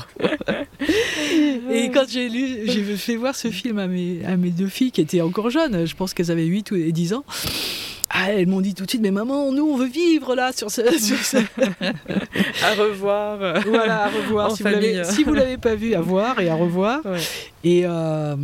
Et 1.70 1.90
quand 1.92 2.06
j'ai 2.08 2.30
lu, 2.30 2.60
j'ai 2.66 2.84
fait 2.96 3.18
voir 3.18 3.36
ce 3.36 3.50
film 3.50 3.78
à 3.80 3.88
mes, 3.88 4.24
à 4.26 4.38
mes 4.38 4.52
deux 4.52 4.68
filles 4.70 4.92
qui 4.92 5.02
étaient 5.02 5.20
encore 5.22 5.50
jeunes, 5.50 5.86
je 5.86 5.96
pense 5.96 6.14
qu'elles 6.14 6.32
avaient 6.32 6.46
8 6.46 6.72
ou- 6.72 6.76
et 6.76 6.92
10 6.94 7.14
ans. 7.14 7.26
Ah, 8.10 8.32
elles 8.32 8.48
m'ont 8.48 8.62
dit 8.62 8.74
tout 8.74 8.86
de 8.86 8.90
suite, 8.90 9.02
mais 9.02 9.12
maman, 9.12 9.52
nous 9.52 9.66
on 9.68 9.76
veut 9.76 9.88
vivre 9.90 10.36
là 10.36 10.54
sur 10.54 10.72
ce, 10.72 10.82
sur 11.00 11.18
ce- 11.18 11.38
à 11.38 12.74
revoir. 12.82 13.38
voilà, 13.68 14.06
à 14.06 14.10
revoir. 14.10 14.56
Si, 14.56 14.64
vous 14.64 14.70
si 15.04 15.24
vous 15.24 15.34
l'avez 15.34 15.58
pas 15.58 15.76
vu, 15.76 15.94
à 15.96 16.02
voir 16.02 16.40
et 16.40 16.48
à 16.48 16.56
revoir. 16.56 17.06
ouais. 17.06 17.20
Et 17.66 17.82
euh, 17.86 18.36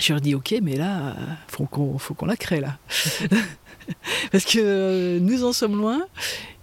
je 0.00 0.12
leur 0.12 0.20
dis 0.20 0.34
ok, 0.34 0.54
mais 0.62 0.76
là, 0.76 1.08
euh, 1.08 1.12
faut 1.48 1.66
qu'on 1.66 1.98
faut 1.98 2.14
qu'on 2.14 2.26
la 2.26 2.36
crée 2.36 2.60
là, 2.60 2.78
parce 4.32 4.44
que 4.44 4.58
euh, 4.58 5.20
nous 5.20 5.44
en 5.44 5.52
sommes 5.52 5.76
loin. 5.76 6.00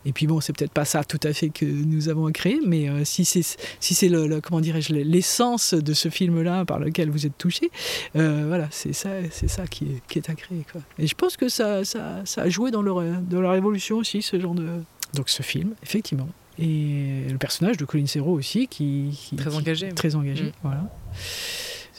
Et 0.06 0.14
puis 0.14 0.26
bon, 0.26 0.40
c'est 0.40 0.54
peut-être 0.56 0.72
pas 0.72 0.86
ça 0.86 1.04
tout 1.04 1.20
à 1.24 1.34
fait 1.34 1.50
que 1.50 1.66
nous 1.66 2.08
avons 2.08 2.28
à 2.28 2.32
créer, 2.32 2.60
mais 2.66 2.88
euh, 2.88 3.04
si 3.04 3.26
c'est 3.26 3.42
si 3.82 3.94
c'est 3.94 4.08
le, 4.08 4.26
le- 4.28 4.40
comment 4.40 4.62
dirais-je 4.62 4.94
l'essence 4.94 5.74
de 5.74 5.94
ce 5.94 6.08
film-là 6.08 6.64
par 6.64 6.80
lequel 6.80 7.10
vous 7.10 7.26
êtes 7.26 7.38
touché, 7.38 7.70
euh, 8.16 8.46
voilà, 8.48 8.70
c'est 8.72 8.94
ça 8.94 9.10
c'est 9.32 9.50
ça 9.50 9.68
qui 9.68 9.84
est, 9.86 10.02
qui 10.08 10.20
est 10.20 10.30
à 10.30 10.36
créer 10.36 10.66
quoi. 10.72 10.80
Et 10.98 11.08
je 11.08 11.14
pense 11.16 11.36
que 11.36 11.50
ça 11.50 11.84
ça, 11.84 12.22
ça 12.24 12.44
a 12.44 12.50
joué 12.50 12.72
dans 12.72 12.82
leur 12.82 13.02
dans 13.22 13.42
leur 13.42 13.56
évolution 13.56 13.98
aussi 13.98 14.22
ce 14.22 14.40
genre 14.40 14.56
de 14.56 14.68
donc 15.14 15.28
ce 15.30 15.44
film 15.44 15.74
effectivement. 15.84 16.30
Et 16.60 17.26
le 17.30 17.38
personnage 17.38 17.76
de 17.78 17.86
Colin 17.86 18.08
Serrault 18.08 18.34
aussi, 18.34 18.68
qui, 18.68 19.10
qui- 19.14 19.36
Très 19.36 19.52
qui- 19.52 19.58
engagé. 19.58 19.90
très 19.90 20.16
engagé, 20.16 20.46
Mm. 20.46 20.52
voilà. 20.64 20.84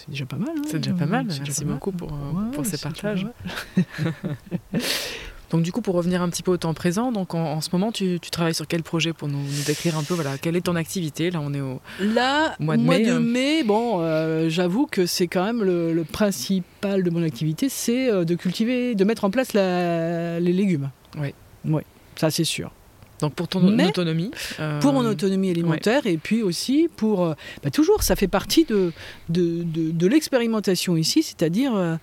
C'est 0.08 0.10
déjà 0.12 0.26
pas 0.26 0.36
mal. 0.36 0.50
hein. 0.56 0.62
C'est 0.66 0.78
déjà 0.78 0.94
pas 0.94 1.06
mal. 1.06 1.24
C'est 1.28 1.38
déjà 1.40 1.42
Merci 1.44 1.64
mal. 1.64 1.74
beaucoup 1.74 1.92
pour, 1.92 2.12
euh, 2.12 2.32
Ouais, 2.32 2.50
pour 2.54 2.64
ces 2.66 2.78
partages. 2.78 3.26
Donc 5.50 5.62
du 5.62 5.72
coup, 5.72 5.80
pour 5.80 5.94
revenir 5.94 6.20
un 6.20 6.28
petit 6.28 6.42
peu 6.42 6.50
au 6.50 6.56
temps 6.58 6.74
présent, 6.74 7.10
donc 7.10 7.34
en, 7.34 7.38
en 7.42 7.60
ce 7.62 7.70
moment, 7.72 7.90
tu, 7.90 8.18
tu 8.20 8.30
travailles 8.30 8.52
sur 8.54 8.66
quel 8.66 8.82
projet 8.82 9.14
pour 9.14 9.28
nous, 9.28 9.38
nous 9.38 9.62
décrire 9.66 9.96
un 9.96 10.02
peu, 10.02 10.12
voilà, 10.12 10.36
quelle 10.36 10.56
est 10.56 10.60
ton 10.60 10.76
activité? 10.76 11.30
Là, 11.30 11.40
on 11.42 11.54
est 11.54 11.60
au... 11.62 11.80
Là, 12.00 12.54
Mois 12.60 12.76
mois 12.76 12.98
de 12.98 13.04
de 13.04 13.18
mai, 13.18 13.62
bon, 13.64 14.02
euh, 14.02 14.50
j'avoue 14.50 14.84
que 14.86 15.06
c'est 15.06 15.26
quand 15.26 15.42
même 15.42 15.62
le, 15.64 15.94
le 15.94 16.04
principal 16.04 17.02
de 17.02 17.08
mon 17.08 17.22
activité, 17.22 17.70
c'est 17.70 18.10
euh, 18.10 18.24
de 18.26 18.34
cultiver, 18.34 18.94
de 18.94 19.04
mettre 19.04 19.24
en 19.24 19.30
place 19.30 19.54
la- 19.54 20.38
les 20.38 20.52
légumes. 20.52 20.90
Oui. 21.18 21.32
Oui, 21.64 21.80
ça 22.16 22.30
c'est 22.30 22.44
sûr. 22.44 22.70
Donc 23.20 23.34
pour 23.34 23.48
ton 23.48 23.60
Mais, 23.60 23.88
autonomie. 23.88 24.30
euh, 24.60 24.80
Pour 24.80 24.92
mon 24.92 25.04
autonomie 25.04 25.50
alimentaire 25.50 26.06
et 26.06 26.16
puis 26.18 26.42
aussi 26.42 26.88
pour... 26.96 27.24
euh, 27.26 27.34
bah, 27.62 27.70
toujours, 27.70 28.02
ça 28.02 28.14
fait 28.16 28.28
partie 28.28 28.64
de, 28.64 28.92
de, 29.28 29.62
de- 29.64 29.90
de 29.90 30.06
l'expérimentation 30.06 30.96
ici, 30.96 31.22
c'est-à-dire 31.22 31.74
euh, 31.74 31.96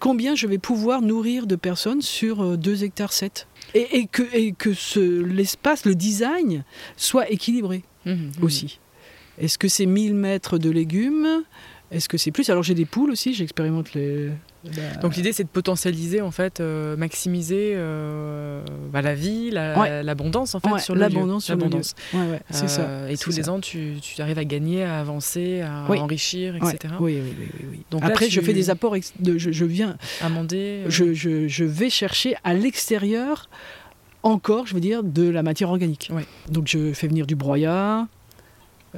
combien 0.00 0.34
je 0.34 0.46
vais 0.46 0.58
pouvoir 0.58 1.00
nourrir 1.02 1.46
de 1.46 1.56
personnes 1.56 2.02
sur 2.02 2.56
2 2.58 2.84
hectares 2.84 3.12
7. 3.12 3.46
Et, 3.74 3.98
et 3.98 4.06
que, 4.06 4.22
et 4.34 4.52
que 4.52 4.74
ce- 4.74 5.22
l'espace, 5.22 5.84
le 5.86 5.94
design 5.94 6.64
soit 6.96 7.30
équilibré. 7.30 7.82
Mhm, 8.06 8.12
mhm. 8.38 8.44
aussi. 8.44 8.78
Est-ce 9.38 9.56
que 9.58 9.68
c'est 9.68 9.86
1000 9.86 10.14
mètres 10.14 10.58
de 10.58 10.68
légumes 10.70 11.42
Est-ce 11.90 12.08
que 12.08 12.18
c'est 12.18 12.30
plus? 12.30 12.50
Alors 12.50 12.62
j'ai 12.62 12.74
des 12.74 12.84
poules 12.84 13.10
aussi, 13.10 13.32
j'expérimente 13.32 13.94
les. 13.94 14.28
la- 14.76 14.96
Donc 15.00 15.16
l'idée, 15.16 15.32
c'est 15.32 15.44
de 15.44 15.48
potentialiser, 15.48 16.20
en 16.20 16.30
fait, 16.30 16.60
euh, 16.60 16.96
maximiser 16.96 17.72
euh, 17.74 18.62
bah, 18.92 19.00
la 19.00 19.14
vie, 19.14 19.50
l'abondance 19.50 20.54
en 20.54 20.60
fait 20.60 20.78
sur 20.80 20.94
L'abondance 20.94 21.46
sur 21.46 21.56
l'abondance. 21.56 21.94
Ouais, 22.12 22.20
ouais, 22.20 22.40
ça. 22.50 23.10
Et 23.10 23.16
tous 23.16 23.34
les 23.34 23.48
ans, 23.48 23.60
tu, 23.60 23.94
tu, 24.02 24.20
arrives 24.20 24.38
à 24.38 24.44
gagner, 24.44 24.84
à 24.84 25.00
avancer, 25.00 25.62
à 25.62 25.84
enrichir, 25.90 26.56
etc. 26.56 26.94
Oui, 27.00 27.18
oui, 27.22 27.32
oui, 27.38 27.66
oui, 27.70 27.80
Donc 27.90 28.02
Après, 28.04 28.28
je 28.28 28.40
fais 28.40 28.52
des 28.52 28.68
apports, 28.70 28.94
de, 29.20 29.38
je, 29.38 29.50
je, 29.50 29.64
viens 29.64 29.96
amender. 30.20 30.82
Je, 30.88 31.14
je, 31.14 31.48
je 31.48 31.64
vais 31.64 31.90
chercher 31.90 32.34
à 32.44 32.52
l'extérieur 32.54 33.48
encore, 34.22 34.66
je 34.66 34.74
veux 34.74 34.80
dire, 34.80 35.02
de 35.02 35.28
la 35.28 35.42
matière 35.42 35.70
organique. 35.70 36.10
Donc 36.50 36.66
je 36.66 36.92
fais 36.92 37.08
venir 37.08 37.26
du 37.26 37.34
broyat, 37.36 38.06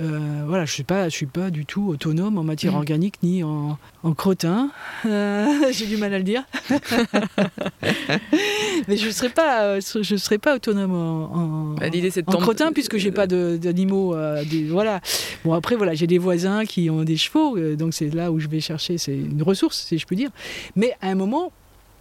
euh, 0.01 0.44
voilà, 0.46 0.64
je 0.64 0.82
ne 0.82 1.09
suis, 1.11 1.26
pas 1.26 1.51
du 1.51 1.66
tout 1.66 1.88
autonome 1.88 2.38
en 2.38 2.44
matière 2.44 2.72
mm. 2.72 2.76
organique 2.76 3.22
ni 3.22 3.42
en, 3.42 3.78
crottin. 4.16 4.70
Euh, 5.07 5.46
j'ai 5.72 5.86
du 5.86 5.96
mal 5.96 6.14
à 6.14 6.18
le 6.18 6.24
dire. 6.24 6.44
Mais 8.88 8.96
je 8.96 9.07
ne 9.07 9.11
serai, 9.11 9.28
pas, 9.28 9.64
euh, 9.64 9.80
je 9.80 10.16
serai 10.16 10.38
pas 10.38 10.57
autonome 10.57 10.94
en, 10.94 11.74
bah, 11.74 11.86
en, 12.26 12.36
crottin 12.38 12.72
puisque 12.72 12.96
j'ai 12.96 13.12
pas 13.12 13.26
d'animaux. 13.26 14.16
voilà. 14.68 15.01
Bon, 15.44 15.53
après, 15.53 15.76
voilà, 15.76 15.94
j'ai 15.94 16.07
des 16.07 16.18
voisins 16.18 16.64
qui 16.64 16.88
ont 16.90 17.05
des 17.05 17.16
chevaux, 17.16 17.59
donc 17.76 17.94
c'est 17.94 18.14
là 18.14 18.32
où 18.32 18.40
je 18.40 18.48
vais 18.48 18.61
chercher. 18.61 18.96
C'est 18.98 19.16
une 19.16 19.42
ressource, 19.42 19.84
si 19.86 19.98
je 19.98 20.07
peux 20.07 20.16
dire. 20.16 20.30
Mais 20.76 20.94
à 21.03 21.09
un 21.09 21.14
moment, 21.14 21.53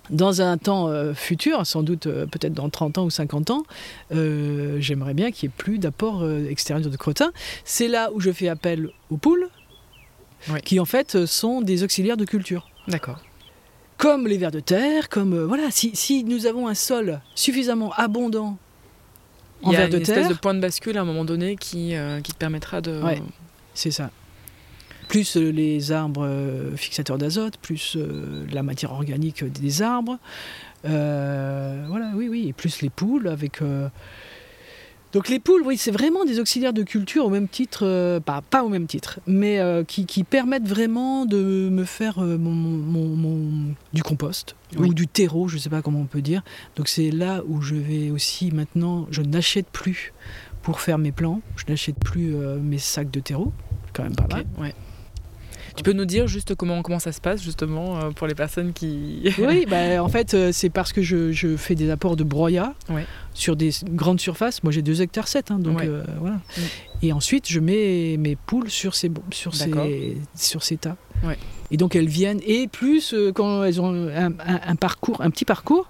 dans 0.10 0.42
un 0.42 0.58
temps 0.58 0.88
euh, 0.88 1.14
futur, 1.14 1.66
sans 1.66 1.84
doute 1.84 2.08
euh, 2.08 2.26
peut-être 2.26 2.54
dans 2.54 2.70
30 2.70 2.98
ans 2.98 3.06
ou 3.06 3.10
50 3.10 3.52
ans, 3.52 3.64
euh, 4.12 4.78
j'aimerais 4.80 5.14
bien 5.14 5.32
qu'il 5.32 5.50
n'y 5.50 5.54
ait 5.54 5.58
plus 5.58 5.80
d'apport 5.80 6.28
extérieur 6.50 6.90
de 6.90 6.98
crottin. 6.98 7.32
C'est 7.64 7.88
là 7.88 8.10
où 8.14 8.20
je 8.20 8.32
fais 8.32 8.48
appel 8.48 8.90
aux 9.10 9.18
poules, 9.18 9.50
qui 10.64 10.80
en 10.80 10.86
fait 10.86 11.26
sont 11.26 11.62
des 11.62 11.84
auxiliaires 11.84 12.18
de 12.18 12.26
culture. 12.26 12.70
D'accord. 12.88 13.20
Comme 13.98 14.28
les 14.28 14.38
vers 14.38 14.52
de 14.52 14.62
terre, 14.62 15.10
comme 15.10 15.38
voilà, 15.44 15.70
si, 15.72 16.24
nous 16.24 16.46
avons 16.46 16.68
un 16.68 16.74
sol 16.74 17.20
suffisamment 17.36 17.92
abondant 17.94 18.58
en 19.62 19.72
vers 19.72 19.90
de 19.90 19.98
terre, 19.98 20.00
il 20.00 20.08
y 20.08 20.12
a 20.12 20.14
une 20.14 20.22
espèce 20.22 20.30
de 20.30 20.42
point 20.42 20.54
de 20.54 20.62
bascule 20.62 20.98
à 20.98 21.02
un 21.02 21.06
moment 21.06 21.26
donné 21.26 21.58
qui, 21.58 21.94
qui 22.24 22.32
te 22.32 22.38
permettra 22.38 22.80
de. 22.80 23.02
Ouais, 23.02 23.22
c'est 23.74 23.92
ça 23.92 24.10
plus 25.10 25.36
euh, 25.36 25.50
les 25.50 25.92
arbres 25.92 26.24
euh, 26.24 26.78
fixateurs 26.78 27.18
d'azote, 27.18 27.58
plus 27.58 27.98
euh, 27.98 28.46
la 28.54 28.64
matière 28.64 28.94
organique 28.94 29.44
des 29.44 29.82
arbres. 29.82 30.18
voilà, 30.84 32.12
oui, 32.16 32.30
oui, 32.30 32.48
et 32.48 32.54
plus 32.54 32.82
les 32.82 32.90
poules 32.90 33.28
avec. 33.28 33.62
Donc 35.12 35.28
les 35.28 35.40
poules, 35.40 35.64
oui, 35.66 35.76
c'est 35.76 35.90
vraiment 35.90 36.24
des 36.24 36.40
auxiliaires 36.40 36.72
de 36.72 36.84
culture 36.84 37.26
au 37.26 37.30
même 37.30 37.48
titre, 37.48 38.20
pas, 38.20 38.64
au 38.64 38.70
même 38.70 38.86
titre, 38.86 39.20
mais 39.26 39.60
qui, 39.88 40.24
permettent 40.24 40.68
vraiment 40.68 41.26
de 41.26 41.70
me 41.72 41.84
faire 41.84 42.20
mon, 42.20 43.74
du 43.92 44.04
compost 44.04 44.56
ou 44.78 44.94
du 44.94 45.08
terreau, 45.08 45.48
je 45.48 45.56
ne 45.56 45.60
sais 45.60 45.72
pas 45.72 45.82
comment 45.82 46.02
on 46.02 46.06
peut 46.06 46.22
dire. 46.22 46.44
Donc 46.76 46.88
c'est 46.88 47.10
là 47.10 47.42
où 47.48 47.62
je 47.62 47.74
vais 47.74 48.12
aussi 48.12 48.52
maintenant, 48.52 49.08
je 49.10 49.24
n'achète 49.24 49.68
plus 49.70 50.14
pour 50.62 50.80
faire 50.80 51.00
mes 51.00 51.12
plants, 51.12 51.42
je 51.56 51.66
n'achète 51.68 51.98
plus 51.98 52.36
mes 52.62 52.78
sacs 52.78 53.10
de 53.10 53.20
terreau, 53.20 53.52
quand 53.94 54.04
même 54.04 54.16
pas 54.16 54.28
mal. 54.28 54.46
Ouais. 54.60 54.76
Tu 55.76 55.84
peux 55.84 55.94
nous 55.94 56.06
dire 56.06 56.28
juste 56.28 56.56
comment, 56.56 56.82
comment 56.82 57.00
ça 57.00 57.12
se 57.12 57.22
passe 57.22 57.42
justement 57.42 58.00
euh, 58.00 58.10
pour 58.12 58.28
les 58.28 58.36
personnes 58.36 58.74
qui... 58.74 59.34
oui, 59.40 59.66
bah, 59.70 60.04
en 60.04 60.10
fait 60.10 60.34
euh, 60.34 60.52
c'est 60.52 60.70
parce 60.70 60.94
que 60.94 61.02
je, 61.02 61.32
je, 61.32 61.56
fais 61.58 61.76
des 61.76 61.90
apports 61.90 62.16
de 62.16 62.24
broyat 62.24 62.74
sur 63.34 63.56
des 63.56 63.72
grandes 63.86 64.20
surfaces. 64.20 64.64
Moi 64.64 64.72
j'ai 64.72 64.82
2 64.82 65.02
hectares 65.02 65.28
7, 65.28 65.52
hein, 65.52 65.60
donc 65.60 65.82
euh, 65.82 66.04
voilà. 66.20 66.36
Mm. 66.36 66.62
Et 67.02 67.14
ensuite 67.14 67.50
je 67.50 67.60
mets 67.60 68.18
mes 68.18 68.36
poules 68.36 68.70
sur 68.70 68.96
ces, 68.96 69.12
sur 69.32 69.56
ces, 69.56 70.18
sur 70.36 70.64
ces 70.64 70.78
tas. 70.78 70.98
Et 71.72 71.78
donc 71.78 71.96
elles 71.96 72.08
viennent, 72.08 72.40
et 72.46 72.68
plus 72.68 73.14
quand 73.36 73.64
elles 73.64 73.80
ont 73.80 74.10
un 74.10 74.76
parcours, 74.76 75.22
un 75.22 75.30
petit 75.30 75.46
parcours, 75.46 75.90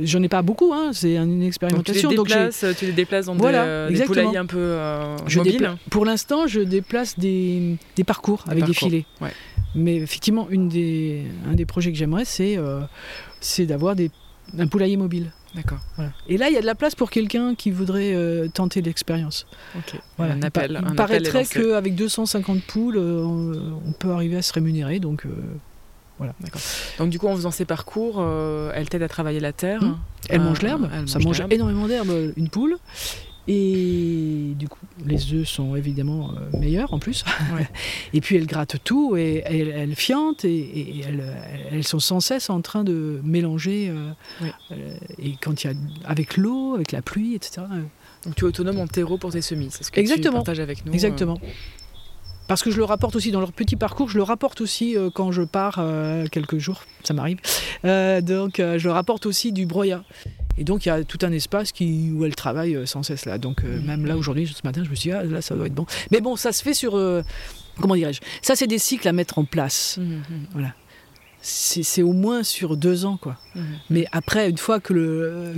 J'en 0.00 0.22
ai 0.22 0.28
pas 0.28 0.42
beaucoup, 0.42 0.72
hein, 0.72 0.90
c'est 0.92 1.16
une 1.16 1.42
expérimentation. 1.42 2.10
Donc 2.10 2.28
tu, 2.28 2.34
les 2.34 2.40
déplaces, 2.40 2.64
tu 2.78 2.86
les 2.86 2.92
déplaces 2.92 3.26
dans 3.26 3.34
des, 3.34 4.04
poulaillers 4.04 4.36
un 4.36 4.46
peu 4.46 4.58
euh, 4.58 5.16
mobiles 5.36 5.76
Pour 5.90 6.04
l'instant, 6.04 6.46
je 6.46 6.60
déplace 6.60 7.18
des, 7.18 7.76
des 7.96 8.04
parcours 8.04 8.44
avec 8.48 8.64
des 8.64 8.74
filets. 8.74 9.04
Mais 9.74 9.96
effectivement, 9.96 10.48
une 10.50 10.68
des, 10.68 11.24
un 11.48 11.54
des 11.54 11.66
projets 11.66 11.92
que 11.92 11.98
j'aimerais, 11.98 12.24
c'est 12.24 12.56
euh, 12.56 12.80
d'avoir 13.60 13.94
un 14.58 14.66
poulailler 14.66 14.96
mobile. 14.96 15.32
D'accord. 15.54 15.78
Et 16.28 16.36
là, 16.36 16.48
il 16.48 16.54
y 16.54 16.58
a 16.58 16.60
de 16.60 16.66
la 16.66 16.76
place 16.76 16.94
pour 16.94 17.10
quelqu'un 17.10 17.54
qui 17.56 17.72
voudrait 17.72 18.14
euh, 18.14 18.48
tenter 18.48 18.82
l'expérience. 18.82 19.46
Voilà. 20.16 20.34
Un 20.34 20.42
appel. 20.42 20.80
Il, 20.88 20.94
paraîtrait 20.94 21.44
qu'avec 21.44 21.96
250 21.96 22.62
poules, 22.62 22.96
euh, 22.96 23.24
on 23.24 23.92
peut 23.92 24.10
arriver 24.10 24.36
à 24.36 24.42
se 24.42 24.52
rémunérer. 24.52 25.00
Donc, 25.00 25.24
voilà. 26.20 26.34
Donc 26.98 27.08
du 27.08 27.18
coup, 27.18 27.28
en 27.28 27.34
faisant 27.34 27.50
ces 27.50 27.64
parcours, 27.64 28.16
euh, 28.18 28.72
elle 28.74 28.90
t'aide 28.90 29.02
à 29.02 29.08
travailler 29.08 29.40
la 29.40 29.54
terre. 29.54 29.82
Mmh. 29.82 29.98
Elle 30.28 30.42
mange 30.42 30.60
l'herbe. 30.60 30.88
Ça 31.06 31.18
mange, 31.18 31.42
énormément 31.48 31.88
d'herbe, 31.88 32.12
une 32.36 32.50
poule. 32.50 32.76
Et 33.48 34.52
du 34.58 34.68
coup, 34.68 34.84
les 35.06 35.32
œufs 35.32 35.48
sont 35.48 35.76
évidemment 35.76 36.30
euh, 36.32 36.58
meilleurs 36.58 36.92
en 36.92 36.98
plus. 36.98 37.24
et 38.12 38.20
puis 38.20 38.36
elle 38.36 38.46
gratte 38.46 38.76
tout 38.84 39.16
et 39.16 39.42
elle, 39.46 39.94
fiente 39.94 40.44
et, 40.44 41.00
elles, 41.72 41.84
sont 41.84 42.00
sans 42.00 42.20
cesse 42.20 42.50
en 42.50 42.60
train 42.60 42.84
de 42.84 43.18
mélanger. 43.24 43.90
Euh, 43.90 44.92
et 45.18 45.36
quand 45.40 45.64
il 45.64 45.68
y 45.68 45.70
a 45.70 45.76
avec 46.04 46.36
l'eau, 46.36 46.74
avec 46.74 46.92
la 46.92 47.00
pluie, 47.00 47.34
etc. 47.34 47.62
Donc 48.26 48.34
tu 48.34 48.44
es 48.44 48.48
autonome 48.48 48.78
en 48.78 48.86
terreau 48.86 49.16
pour 49.16 49.32
tes 49.32 49.40
semis, 49.40 49.68
c'est 49.70 49.84
ce 49.84 49.90
que 49.90 49.98
Exactement. 49.98 50.32
tu 50.32 50.44
partages 50.44 50.60
avec 50.60 50.84
nous. 50.84 50.92
Exactement. 50.92 51.40
Parce 52.50 52.64
que 52.64 52.72
je 52.72 52.78
le 52.78 52.84
rapporte 52.84 53.14
aussi 53.14 53.30
dans 53.30 53.38
leur 53.38 53.52
petit 53.52 53.76
parcours, 53.76 54.08
je 54.08 54.16
le 54.16 54.24
rapporte 54.24 54.60
aussi 54.60 54.96
euh, 54.96 55.08
quand 55.08 55.30
je 55.30 55.42
pars 55.42 55.76
euh, 55.78 56.26
quelques 56.26 56.58
jours, 56.58 56.82
ça 57.04 57.14
m'arrive. 57.14 57.38
Euh, 57.84 58.20
donc 58.20 58.54
je 58.56 58.84
le 58.84 58.90
rapporte 58.90 59.24
aussi 59.24 59.52
du 59.52 59.66
broyat. 59.66 60.02
Et 60.58 60.64
donc 60.64 60.84
il 60.84 60.88
y 60.88 60.90
a 60.90 61.04
tout 61.04 61.20
un 61.22 61.30
espace 61.30 61.70
qui, 61.70 62.10
où 62.12 62.24
elle 62.24 62.34
travaille 62.34 62.88
sans 62.88 63.04
cesse 63.04 63.24
là. 63.24 63.38
Donc 63.38 63.62
même 63.62 64.04
là 64.04 64.16
aujourd'hui, 64.16 64.48
ce 64.48 64.66
matin, 64.66 64.82
je 64.82 64.90
me 64.90 64.96
suis 64.96 65.10
dit, 65.10 65.14
ah, 65.14 65.22
là 65.22 65.42
ça 65.42 65.54
doit 65.54 65.66
être 65.66 65.74
bon. 65.74 65.86
Mais 66.10 66.20
bon, 66.20 66.34
ça 66.34 66.50
se 66.50 66.64
fait 66.64 66.74
sur, 66.74 66.98
comment 67.80 67.94
dirais-je, 67.94 68.20
ça 68.42 68.56
c'est 68.56 68.66
des 68.66 68.80
cycles 68.80 69.06
à 69.06 69.12
mettre 69.12 69.38
en 69.38 69.44
place. 69.44 69.98
Mmh, 69.98 70.02
mmh. 70.02 70.22
Voilà 70.50 70.74
c'est 71.42 72.02
au 72.02 72.12
moins 72.12 72.42
sur 72.42 72.76
deux 72.76 73.04
ans 73.04 73.16
quoi. 73.16 73.36
Mmh. 73.54 73.60
Mais 73.90 74.06
après 74.12 74.50
une 74.50 74.58
fois 74.58 74.80
que 74.80 74.92
le 74.92 75.54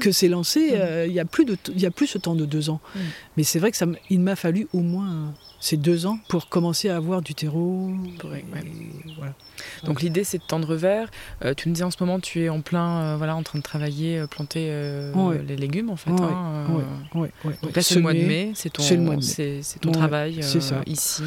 que 0.00 0.12
c'est 0.12 0.28
lancé, 0.28 0.78
il 1.06 1.12
n'y 1.12 1.20
a 1.20 1.24
plus 1.24 1.44
de 1.44 1.56
il 1.74 1.84
a 1.84 1.90
plus 1.90 2.06
ce 2.06 2.18
temps 2.18 2.34
de 2.34 2.44
deux 2.44 2.70
ans. 2.70 2.80
Mais 3.36 3.42
c'est 3.42 3.58
vrai 3.58 3.70
que 3.70 3.76
ça 3.76 3.86
il 4.10 4.20
m'a 4.20 4.36
fallu 4.36 4.68
au 4.72 4.80
moins 4.80 5.34
c'est 5.60 5.76
deux 5.76 6.06
ans 6.06 6.18
pour 6.28 6.48
commencer 6.48 6.88
à 6.88 6.96
avoir 6.96 7.22
du 7.22 7.34
terreau. 7.34 7.90
Donc 9.84 10.02
l'idée 10.02 10.24
c'est 10.24 10.38
de 10.38 10.42
tendre 10.42 10.74
vers. 10.74 11.08
Euh, 11.44 11.54
tu 11.54 11.68
nous 11.68 11.74
disais 11.74 11.84
en 11.84 11.90
ce 11.90 11.96
moment 12.00 12.20
tu 12.20 12.42
es 12.42 12.48
en 12.48 12.60
plein 12.60 12.98
euh, 12.98 13.16
voilà 13.16 13.36
en 13.36 13.42
train 13.42 13.58
de 13.58 13.64
travailler, 13.64 14.18
euh, 14.18 14.26
planter 14.26 14.70
les 15.46 15.56
légumes 15.56 15.90
en 15.90 15.96
fait. 15.96 16.10
Hein, 16.10 16.66
Donc 17.14 17.76
là 17.76 17.82
c'est 17.82 17.94
le 17.96 18.00
mois 18.00 18.14
de 18.14 18.20
mai, 18.20 18.52
c'est 18.54 18.72
ton, 18.72 18.82
c'est 19.20 19.80
ton 19.80 19.92
travail 19.92 20.40
ici. 20.86 21.22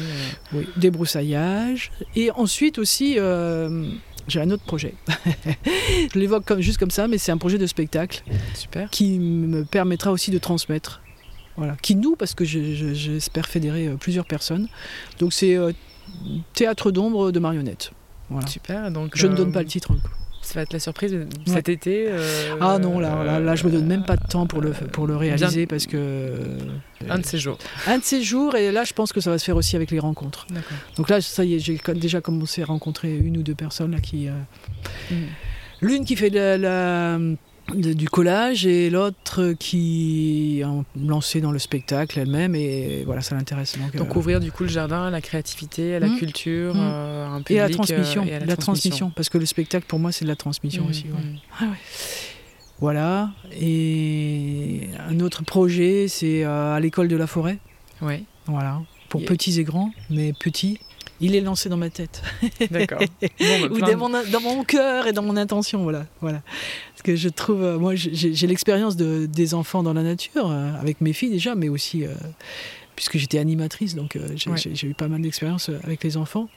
Oui, 0.52 0.68
débroussaillage 0.76 1.90
et 2.16 2.30
ensuite 2.32 2.78
aussi 2.78 3.18
j'ai 4.28 4.40
un 4.40 4.50
autre 4.50 4.64
projet. 4.64 4.94
je 6.14 6.18
l'évoque 6.18 6.44
comme, 6.44 6.60
juste 6.60 6.78
comme 6.78 6.90
ça, 6.90 7.08
mais 7.08 7.18
c'est 7.18 7.32
un 7.32 7.38
projet 7.38 7.58
de 7.58 7.66
spectacle 7.66 8.22
Super. 8.54 8.88
qui 8.90 9.18
me 9.18 9.64
permettra 9.64 10.12
aussi 10.12 10.30
de 10.30 10.38
transmettre 10.38 11.00
voilà. 11.60 11.76
Qui 11.82 11.94
nous, 11.94 12.16
parce 12.16 12.34
que 12.34 12.44
j'espère 12.44 13.46
fédérer 13.46 13.88
euh, 13.88 13.96
plusieurs 13.96 14.24
personnes. 14.24 14.68
Donc 15.18 15.34
c'est 15.34 15.56
euh, 15.56 15.72
théâtre 16.54 16.90
d'ombre 16.90 17.32
de 17.32 17.38
marionnettes. 17.38 17.92
Voilà. 18.30 18.46
Super. 18.46 18.90
Donc, 18.90 19.12
je 19.14 19.26
ne 19.26 19.34
donne 19.34 19.52
pas 19.52 19.60
le 19.60 19.68
titre. 19.68 19.92
Ça 20.42 20.54
va 20.54 20.62
être 20.62 20.72
la 20.72 20.78
surprise 20.78 21.14
cet 21.46 21.68
été. 21.68 22.06
Euh, 22.08 22.56
ah 22.60 22.78
non, 22.78 22.98
là, 22.98 23.22
là, 23.24 23.40
là, 23.40 23.54
je 23.56 23.66
me 23.66 23.70
donne 23.70 23.86
même 23.86 24.04
pas 24.04 24.16
de 24.16 24.26
temps 24.26 24.46
pour 24.46 24.62
le, 24.62 24.70
pour 24.70 25.06
le 25.06 25.14
réaliser 25.14 25.66
parce 25.66 25.86
que. 25.86 26.32
Un 27.08 27.18
de 27.18 27.26
ces 27.26 27.38
jours. 27.38 27.58
Un 27.86 27.98
de 27.98 28.02
ces 28.02 28.22
jours, 28.22 28.56
et 28.56 28.72
là, 28.72 28.84
je 28.84 28.94
pense 28.94 29.12
que 29.12 29.20
ça 29.20 29.30
va 29.30 29.38
se 29.38 29.44
faire 29.44 29.56
aussi 29.56 29.76
avec 29.76 29.90
les 29.90 29.98
rencontres. 29.98 30.46
Donc 30.96 31.10
là, 31.10 31.20
ça 31.20 31.44
y 31.44 31.54
est, 31.54 31.58
j'ai 31.58 31.78
déjà 31.94 32.20
commencé 32.20 32.62
à 32.62 32.66
rencontrer 32.66 33.14
une 33.16 33.36
ou 33.36 33.42
deux 33.42 33.54
personnes 33.54 33.92
là 33.92 34.00
qui. 34.00 34.28
Hmm. 35.10 35.14
L'une 35.82 36.04
qui 36.04 36.16
fait 36.16 36.30
de 36.30 36.56
la 36.56 37.18
du 37.74 38.08
collage 38.08 38.66
et 38.66 38.90
l'autre 38.90 39.54
qui 39.58 40.62
a 40.64 40.70
lancé 40.98 41.40
dans 41.40 41.52
le 41.52 41.58
spectacle 41.58 42.18
elle-même 42.18 42.54
et 42.54 43.04
voilà 43.04 43.20
ça 43.20 43.34
l'intéresse. 43.34 43.76
Donc, 43.94 44.10
euh, 44.10 44.18
ouvrir 44.18 44.40
du 44.40 44.52
coup 44.52 44.64
le 44.64 44.68
jardin 44.68 45.04
à 45.04 45.10
la 45.10 45.20
créativité 45.20 45.94
à 45.94 46.00
la 46.00 46.08
mmh. 46.08 46.18
culture 46.18 46.74
mmh. 46.74 46.80
Euh, 46.80 47.26
un 47.26 47.42
public, 47.42 47.56
et 47.56 47.60
à 47.60 47.68
la 47.68 47.74
transmission 47.74 48.26
euh, 48.28 48.40
la, 48.44 48.56
transmission. 48.56 49.10
parce 49.10 49.28
que 49.28 49.38
le 49.38 49.46
spectacle 49.46 49.86
pour 49.86 49.98
moi 49.98 50.12
c'est 50.12 50.24
de 50.24 50.30
la 50.30 50.36
transmission 50.36 50.84
mmh, 50.84 50.90
aussi 50.90 51.06
ah 51.60 51.64
voilà. 52.78 53.30
Et 53.60 54.88
un 55.06 55.20
autre 55.20 55.44
projet 55.44 56.06
c'est 56.08 56.44
à 56.44 56.80
l'école 56.80 57.08
de 57.08 57.16
la 57.16 57.26
forêt. 57.26 57.58
Ouais. 58.00 58.22
Voilà. 58.46 58.80
Pour 59.10 59.22
petits 59.24 59.60
et 59.60 59.64
grands 59.64 59.92
mais 60.08 60.32
petits 60.32 60.78
il 61.20 61.34
est 61.34 61.40
lancé 61.40 61.68
dans 61.68 61.76
ma 61.76 61.90
tête. 61.90 62.22
D'accord. 62.70 63.00
Ou 63.70 63.78
dans 63.78 64.40
mon, 64.40 64.64
cœur 64.64 65.06
et 65.06 65.12
dans 65.12 65.22
mon 65.22 65.36
intention, 65.36 65.82
voilà. 65.82 66.06
voilà. 66.20 66.42
Parce 66.92 67.02
que 67.02 67.16
je 67.16 67.28
trouve, 67.28 67.62
euh, 67.62 67.78
moi, 67.78 67.94
j'ai 67.94 68.46
l'expérience 68.46 68.96
de, 68.96 69.26
des 69.26 69.54
enfants 69.54 69.82
dans 69.82 69.92
la 69.92 70.02
nature, 70.02 70.50
euh, 70.50 70.72
avec 70.80 71.00
mes 71.00 71.12
filles 71.12 71.30
déjà, 71.30 71.54
mais 71.54 71.68
aussi, 71.68 72.04
euh, 72.04 72.14
puisque 72.96 73.18
j'étais 73.18 73.38
animatrice, 73.38 73.94
donc 73.94 74.18
j'ai 74.36 74.86
eu 74.88 74.94
pas 74.94 75.08
mal 75.08 75.22
d'expérience 75.22 75.70
avec 75.84 76.02
les 76.04 76.16
enfants. 76.16 76.48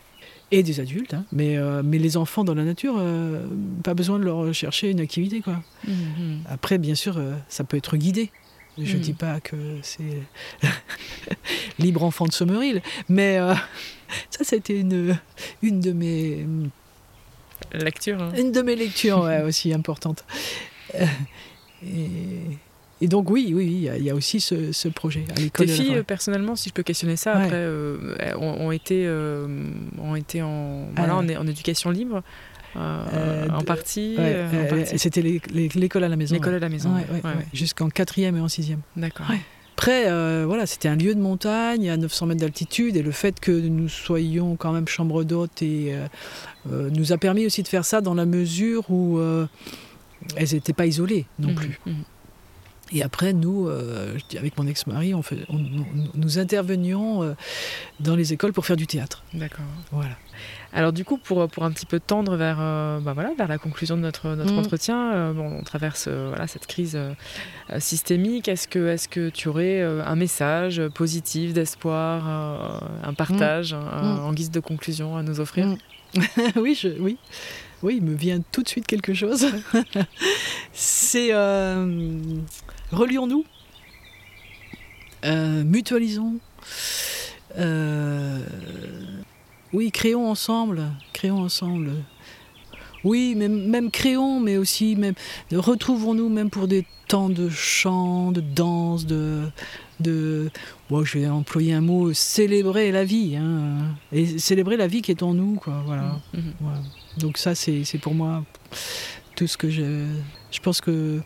et 0.52 0.62
des 0.62 0.80
adultes. 0.80 1.14
hein. 1.16 1.26
Mais, 1.32 1.58
euh, 1.58 1.82
mais 1.84 1.98
les 1.98 2.16
enfants 2.16 2.44
dans 2.44 2.54
la 2.54 2.64
nature, 2.64 2.96
euh, 3.00 3.46
pas 3.84 3.94
besoin 3.96 4.20
de 4.20 4.24
leur 4.26 4.54
chercher 4.54 4.90
une 4.92 5.00
activité. 5.00 5.42
Quoi. 5.42 5.62
Mhm. 5.88 6.42
Après, 6.48 6.78
bien 6.78 6.96
sûr, 6.96 7.18
euh, 7.18 7.34
ça 7.50 7.64
peut 7.64 7.78
être 7.78 7.98
guidé. 7.98 8.30
Je 8.78 8.96
Mhm. 8.96 9.02
dis 9.02 9.14
pas 9.14 9.40
que 9.40 9.56
c'est 9.84 10.24
libre 11.80 12.04
enfant 12.04 12.26
de 12.26 12.32
Sommeril, 12.32 12.82
mais 13.10 13.38
euh, 13.40 13.54
ça, 14.30 14.44
c'était 14.44 14.80
une, 14.80 15.18
une, 15.62 15.80
de 15.80 15.92
mes, 15.92 16.46
Lecture. 17.74 18.22
hein. 18.22 18.32
une 18.38 18.52
de 18.52 18.62
mes 18.62 18.76
lectures 18.76 19.22
ouais, 19.22 19.42
aussi 19.46 19.74
importantes. 19.74 20.24
Euh, 20.96 21.06
Et, 21.86 22.58
et 23.02 23.08
donc, 23.08 23.30
oui, 23.30 23.52
oui, 23.54 23.66
il 23.66 23.80
y 23.84 23.90
a- 23.90 23.98
il 23.98 24.04
y, 24.06 24.10
a 24.10 24.16
aussi 24.16 24.40
ce, 24.40 24.72
ce 24.72 24.88
projet 24.88 25.26
à 25.36 25.40
l'école. 25.40 25.68
Tes 25.68 25.74
filles, 25.74 26.02
personnellement, 26.08 26.56
si 26.56 26.70
je 26.70 26.74
peux 26.74 26.84
questionner 26.84 27.18
ça, 27.18 27.36
Ouais. 27.38 27.44
après, 27.44 27.58
euh, 27.58 28.16
ont, 28.38 28.68
ont 28.68 28.72
été, 28.72 29.04
euh, 29.06 29.48
ont 30.00 30.16
été 30.16 30.42
en, 30.42 30.88
voilà, 30.96 31.16
en, 31.18 31.28
en 31.28 31.48
éducation 31.48 31.90
libre, 31.90 32.24
euh, 32.76 33.06
Euh, 33.14 33.48
en 33.50 33.60
de- 33.60 33.66
partie. 33.66 34.16
Ouais, 34.18 34.34
euh, 34.36 34.70
partie. 34.70 34.98
C'était 35.00 35.22
l'école 35.22 36.04
à 36.04 36.10
la 36.10 36.16
maison. 36.16 36.34
L'école 36.36 36.56
à 36.56 36.60
la 36.60 36.70
maison. 36.70 36.92
Jusqu'en 37.54 37.90
quatrième 37.90 38.38
et 38.38 38.42
en 38.42 38.48
sixième. 38.48 38.82
D'accord. 38.96 39.26
Après, 39.76 40.06
euh, 40.08 40.44
voilà, 40.48 40.66
c'était 40.68 40.88
un 40.88 40.96
lieu 40.96 41.16
de 41.16 41.20
montagne 41.20 41.90
à 41.90 41.98
900 41.98 42.28
mètres 42.28 42.42
d'altitude 42.42 42.96
et 42.96 43.02
le 43.02 43.12
fait 43.12 43.40
que 43.40 43.52
nous 43.52 43.90
soyons 43.90 44.56
quand 44.56 44.72
même 44.72 44.88
chambre 44.88 45.24
d'hôte 45.24 45.62
et 45.64 45.96
euh, 46.72 46.90
nous 46.92 47.12
a 47.12 47.18
permis 47.18 47.46
aussi 47.48 47.64
de 47.64 47.68
faire 47.68 47.84
ça 47.84 48.00
dans 48.00 48.14
la 48.14 48.26
mesure 48.26 48.90
où 48.92 49.18
euh, 49.18 49.48
elles 50.36 50.50
n'étaient 50.54 50.74
pas 50.74 50.86
isolées 50.86 51.26
non 51.40 51.50
Mhm, 51.50 51.56
plus. 51.56 51.80
mhm. 51.88 51.96
Et 52.94 53.02
après, 53.02 53.34
nous, 53.34 53.68
euh, 53.68 54.18
avec 54.38 54.58
mon 54.58 54.68
ex-mari, 54.68 55.14
on 55.16 55.22
fait, 55.24 55.40
on- 55.50 55.56
on- 55.56 55.86
nous 56.14 56.38
intervenions 56.40 57.24
euh, 57.24 57.34
dans 58.00 58.16
les 58.16 58.34
écoles 58.34 58.54
pour 58.54 58.66
faire 58.68 58.78
du 58.78 58.86
théâtre. 58.88 59.24
D'accord. 59.34 59.66
Voilà. 59.92 60.16
Alors 60.74 60.94
du 60.94 61.04
coup, 61.06 61.18
pour, 61.18 61.48
pour 61.48 61.64
un 61.64 61.72
petit 61.72 61.86
peu 61.86 62.00
tendre 62.00 62.36
vers, 62.36 62.58
euh, 62.60 63.00
bah 63.00 63.14
voilà, 63.14 63.32
vers 63.38 63.48
la 63.48 63.58
conclusion 63.58 63.96
de 63.98 64.02
notre, 64.02 64.30
notre 64.36 64.54
Mhm. 64.54 64.60
entretien, 64.60 65.14
euh, 65.14 65.34
bon, 65.34 65.58
on 65.60 65.64
traverse 65.64 66.08
voilà, 66.08 66.48
cette 66.48 66.68
crise 66.68 66.98
systémique. 67.80 68.48
Est-ce 68.48 68.68
que, 68.68 68.88
est 68.88 69.08
que 69.08 69.30
tu 69.30 69.48
aurais 69.48 69.82
un 69.82 70.16
message 70.16 70.82
positif, 70.94 71.54
d'espoir, 71.54 72.82
un 73.04 73.14
partage 73.14 73.74
un- 73.74 73.80
Mhm. 74.18 74.20
en 74.26 74.34
guise 74.34 74.52
de 74.52 74.60
conclusion 74.60 75.18
à 75.18 75.24
nous 75.24 75.40
offrir? 75.40 75.68
Oui, 76.56 76.78
je, 76.80 76.90
oui, 77.00 77.18
oui, 77.84 77.98
il 77.98 78.04
me 78.04 78.16
vient 78.16 78.42
tout 78.52 78.64
de 78.64 78.68
suite 78.68 78.88
quelque 78.88 79.14
chose. 79.14 79.46
C'est 80.74 81.30
euh, 81.34 82.20
relions-nous, 82.92 83.46
Euh, 85.26 85.64
mutualisons, 85.64 86.40
Euh, 87.58 88.40
oui, 89.74 89.92
créons 89.92 90.30
ensemble, 90.30 90.84
créons 91.14 91.40
ensemble. 91.44 91.92
Oui, 93.04 93.36
même, 93.36 93.68
même 93.68 93.92
créons, 93.92 94.40
mais 94.40 94.58
aussi 94.58 94.96
même 94.96 95.14
retrouvons-nous 95.52 96.30
même 96.30 96.50
pour 96.50 96.68
des 96.68 96.86
temps 97.08 97.30
de 97.30 97.50
chant, 97.50 98.32
de 98.32 98.40
danse, 98.42 99.06
de, 99.06 99.42
de 100.00 100.50
bon, 100.90 101.04
je 101.04 101.20
vais 101.20 101.28
employer 101.28 101.74
un 101.74 101.82
mot, 101.82 102.14
célébrer 102.14 102.92
la 102.92 103.04
vie, 103.04 103.36
hein, 103.36 103.96
et 104.14 104.40
célébrer 104.40 104.78
la 104.78 104.88
vie 104.88 105.02
qui 105.02 105.12
est 105.12 105.22
en 105.22 105.34
nous, 105.34 105.56
quoi. 105.56 105.84
Voilà. 105.86 106.20
Mhm. 106.34 106.54
Voilà. 106.62 106.80
Donc 107.18 107.38
ça, 107.38 107.56
c'est 107.56 107.84
pour 108.02 108.14
moi 108.14 108.44
tout 109.36 109.48
ce 109.48 109.58
que 109.58 109.70
je... 109.70 110.06
Je 110.52 110.60
pense 110.60 110.82
que... 110.82 111.22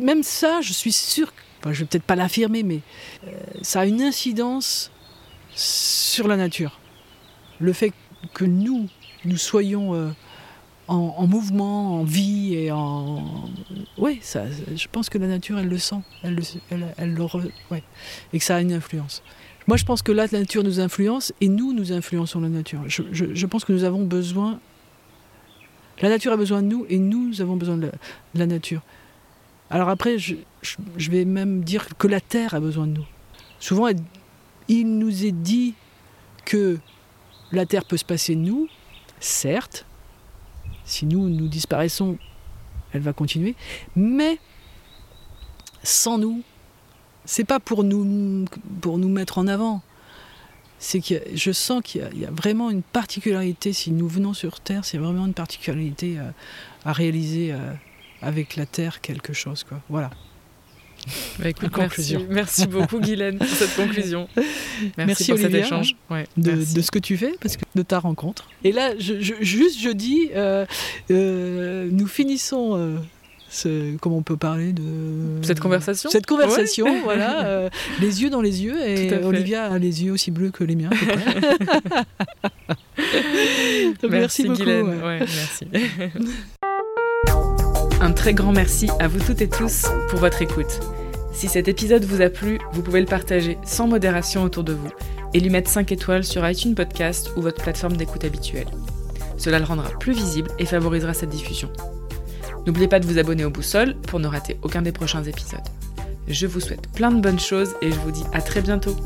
Même 0.00 0.22
ça, 0.22 0.60
je 0.62 0.72
suis 0.72 0.92
sûre... 0.92 1.32
Enfin, 1.60 1.72
je 1.72 1.80
vais 1.80 1.86
peut-être 1.86 2.04
pas 2.04 2.16
l'affirmer, 2.16 2.62
mais 2.62 2.80
euh, 3.26 3.30
ça 3.62 3.80
a 3.80 3.86
une 3.86 4.02
incidence 4.02 4.90
sur 5.54 6.28
la 6.28 6.36
nature. 6.36 6.78
Le 7.58 7.72
fait 7.72 7.92
que 8.32 8.44
nous, 8.44 8.88
nous 9.24 9.36
soyons 9.36 9.94
euh, 9.94 10.10
en, 10.88 11.14
en 11.16 11.26
mouvement, 11.26 12.00
en 12.00 12.04
vie 12.04 12.54
et 12.54 12.70
en... 12.72 13.48
Oui, 13.98 14.18
ça, 14.22 14.44
je 14.74 14.86
pense 14.90 15.08
que 15.08 15.18
la 15.18 15.26
nature, 15.26 15.58
elle 15.58 15.68
le 15.68 15.78
sent. 15.78 16.00
Elle 16.22 16.34
le, 16.36 16.42
elle, 16.98 17.14
le 17.14 17.24
ouais. 17.70 17.82
Et 18.32 18.38
que 18.38 18.44
ça 18.44 18.56
a 18.56 18.60
une 18.60 18.72
influence. 18.72 19.22
Moi, 19.66 19.76
je 19.78 19.84
pense 19.84 20.02
que 20.02 20.12
la 20.12 20.26
nature 20.26 20.62
nous 20.64 20.80
influence 20.80 21.32
et 21.40 21.48
nous, 21.48 21.72
nous 21.72 21.92
influençons 21.92 22.40
la 22.40 22.50
nature. 22.50 22.80
Je- 22.86 23.02
je 23.12 23.46
pense 23.46 23.64
que 23.64 23.72
nous 23.72 23.84
avons 23.84 24.04
besoin 24.04 24.60
la 26.00 26.08
nature 26.08 26.32
a 26.32 26.36
besoin 26.36 26.62
de 26.62 26.68
nous 26.68 26.86
et 26.88 26.98
nous 26.98 27.40
avons 27.40 27.56
besoin 27.56 27.76
de 27.76 27.90
la, 28.34 28.46
nature. 28.46 28.82
Alors 29.70 29.88
après, 29.88 30.18
je, 30.18 30.36
vais 30.98 31.24
même 31.24 31.62
dire 31.62 31.96
que 31.96 32.08
la 32.08 32.20
terre 32.20 32.54
a 32.54 32.60
besoin 32.60 32.86
de 32.86 32.92
nous. 32.92 33.06
Souvent, 33.60 33.88
il 34.68 34.98
nous 34.98 35.24
est 35.24 35.32
dit 35.32 35.74
que 36.44 36.78
la 37.52 37.66
terre 37.66 37.84
peut 37.84 37.96
se 37.96 38.04
passer 38.04 38.34
de 38.34 38.40
nous, 38.40 38.68
certes. 39.20 39.86
Si 40.84 41.06
nous, 41.06 41.28
nous 41.28 41.48
disparaissons, 41.48 42.18
elle 42.92 43.00
va 43.00 43.12
continuer. 43.12 43.54
Mais 43.96 44.38
sans 45.82 46.18
nous, 46.18 46.42
c'est 47.24 47.44
pas 47.44 47.60
pour 47.60 47.84
nous, 47.84 48.44
pour 48.80 48.98
nous 48.98 49.08
mettre 49.08 49.38
en 49.38 49.46
avant. 49.46 49.82
C'est 50.86 51.00
que 51.00 51.14
je 51.34 51.50
sens 51.50 51.80
qu'il 51.82 52.02
y 52.02 52.04
a- 52.04 52.10
il 52.12 52.20
y, 52.20 52.26
a 52.26 52.30
vraiment 52.30 52.68
une 52.70 52.82
particularité, 52.82 53.72
si 53.72 53.90
nous 53.90 54.06
venons 54.06 54.34
sur 54.34 54.60
Terre, 54.60 54.84
c'est 54.84 54.98
vraiment 54.98 55.24
une 55.24 55.32
particularité 55.32 56.18
euh, 56.18 56.28
à 56.84 56.92
réaliser 56.92 57.52
euh, 57.52 57.72
avec 58.20 58.56
la 58.56 58.66
Terre 58.66 59.00
quelque 59.00 59.32
chose. 59.32 59.64
Quoi. 59.64 59.80
Voilà. 59.88 60.10
Bah, 61.38 61.48
écoute, 61.48 61.70
merci, 62.30 62.66
beaucoup 62.66 62.98
Guylaine 63.00 63.38
pour 63.38 63.46
cette 63.48 63.74
conclusion. 63.76 64.28
Merci, 64.36 64.92
Merci, 64.98 65.24
pour 65.32 65.38
cet 65.38 65.54
échange. 65.54 65.96
Ouais, 66.10 66.26
De, 66.36 66.62
ce 66.64 66.90
que 66.90 66.98
tu 66.98 67.16
fais, 67.16 67.32
parce 67.40 67.56
que 67.56 67.62
de 67.74 67.82
ta 67.82 67.98
rencontre. 67.98 68.48
Et 68.62 68.72
là, 68.72 68.92
je, 68.98 69.20
je- 69.20 69.34
juste 69.40 69.80
je 69.80 69.90
dis, 69.90 70.30
euh, 70.34 70.66
nous 71.10 72.06
finissons. 72.06 72.98
Ce, 73.54 73.96
comment 73.98 74.18
on 74.18 74.22
peut 74.22 74.36
parler 74.36 74.72
de 74.72 74.82
Cette 75.42 75.60
conversation 75.60 76.10
Cette 76.10 76.26
conversation, 76.26 77.02
voilà, 77.02 77.46
euh, 77.48 77.68
les 78.00 78.22
yeux 78.22 78.30
dans 78.30 78.40
les 78.40 78.62
yeux, 78.62 78.80
et. 78.86 79.12
Olivia 79.24 79.64
a 79.64 79.78
les 79.78 80.04
yeux 80.04 80.12
aussi 80.12 80.30
bleus 80.30 80.50
que 80.50 80.64
les 80.64 80.76
miens. 80.76 80.90
Donc, 84.02 84.10
merci, 84.10 84.46
beaucoup. 84.46 84.62
Ouais. 84.62 85.20
Merci. 85.20 85.66
Un 88.00 88.12
très 88.12 88.34
grand 88.34 88.52
merci 88.52 88.88
à 89.00 89.08
vous 89.08 89.18
toutes 89.20 89.40
et 89.40 89.48
tous 89.48 89.86
pour 90.10 90.18
votre 90.18 90.42
écoute. 90.42 90.80
Si 91.32 91.48
cet 91.48 91.68
épisode 91.68 92.04
vous 92.04 92.20
a 92.20 92.28
plu, 92.28 92.58
vous 92.72 92.82
pouvez 92.82 93.00
le 93.00 93.06
partager 93.06 93.56
sans 93.64 93.88
modération 93.88 94.42
autour 94.42 94.62
de 94.62 94.72
vous 94.72 94.90
et 95.32 95.40
lui 95.40 95.50
mettre 95.50 95.70
5 95.70 95.90
étoiles 95.90 96.24
sur 96.24 96.48
iTunes 96.48 96.74
Podcast 96.74 97.30
ou 97.36 97.42
votre 97.42 97.62
plateforme 97.62 97.96
d'écoute 97.96 98.24
habituelle. 98.24 98.68
Cela 99.36 99.58
le 99.58 99.64
rendra 99.64 99.88
plus 99.98 100.12
visible 100.12 100.50
et 100.58 100.66
favorisera 100.66 101.12
cette 101.14 101.30
diffusion. 101.30 101.70
N'oubliez 102.66 102.88
pas 102.88 103.00
de 103.00 103.06
vous 103.06 103.18
abonner 103.18 103.44
au 103.44 103.50
Boussole 103.50 103.94
pour 103.94 104.20
ne 104.20 104.26
rater 104.26 104.56
aucun 104.62 104.82
des 104.82 104.92
prochains 104.92 105.22
épisodes. 105.24 105.60
Je 106.28 106.46
vous 106.46 106.60
souhaite 106.60 106.88
plein 106.92 107.10
de 107.10 107.20
bonnes 107.20 107.40
choses 107.40 107.74
et 107.82 107.90
je 107.90 107.96
vous 107.96 108.10
dis 108.10 108.24
à 108.32 108.40
très 108.40 108.62
bientôt. 108.62 108.96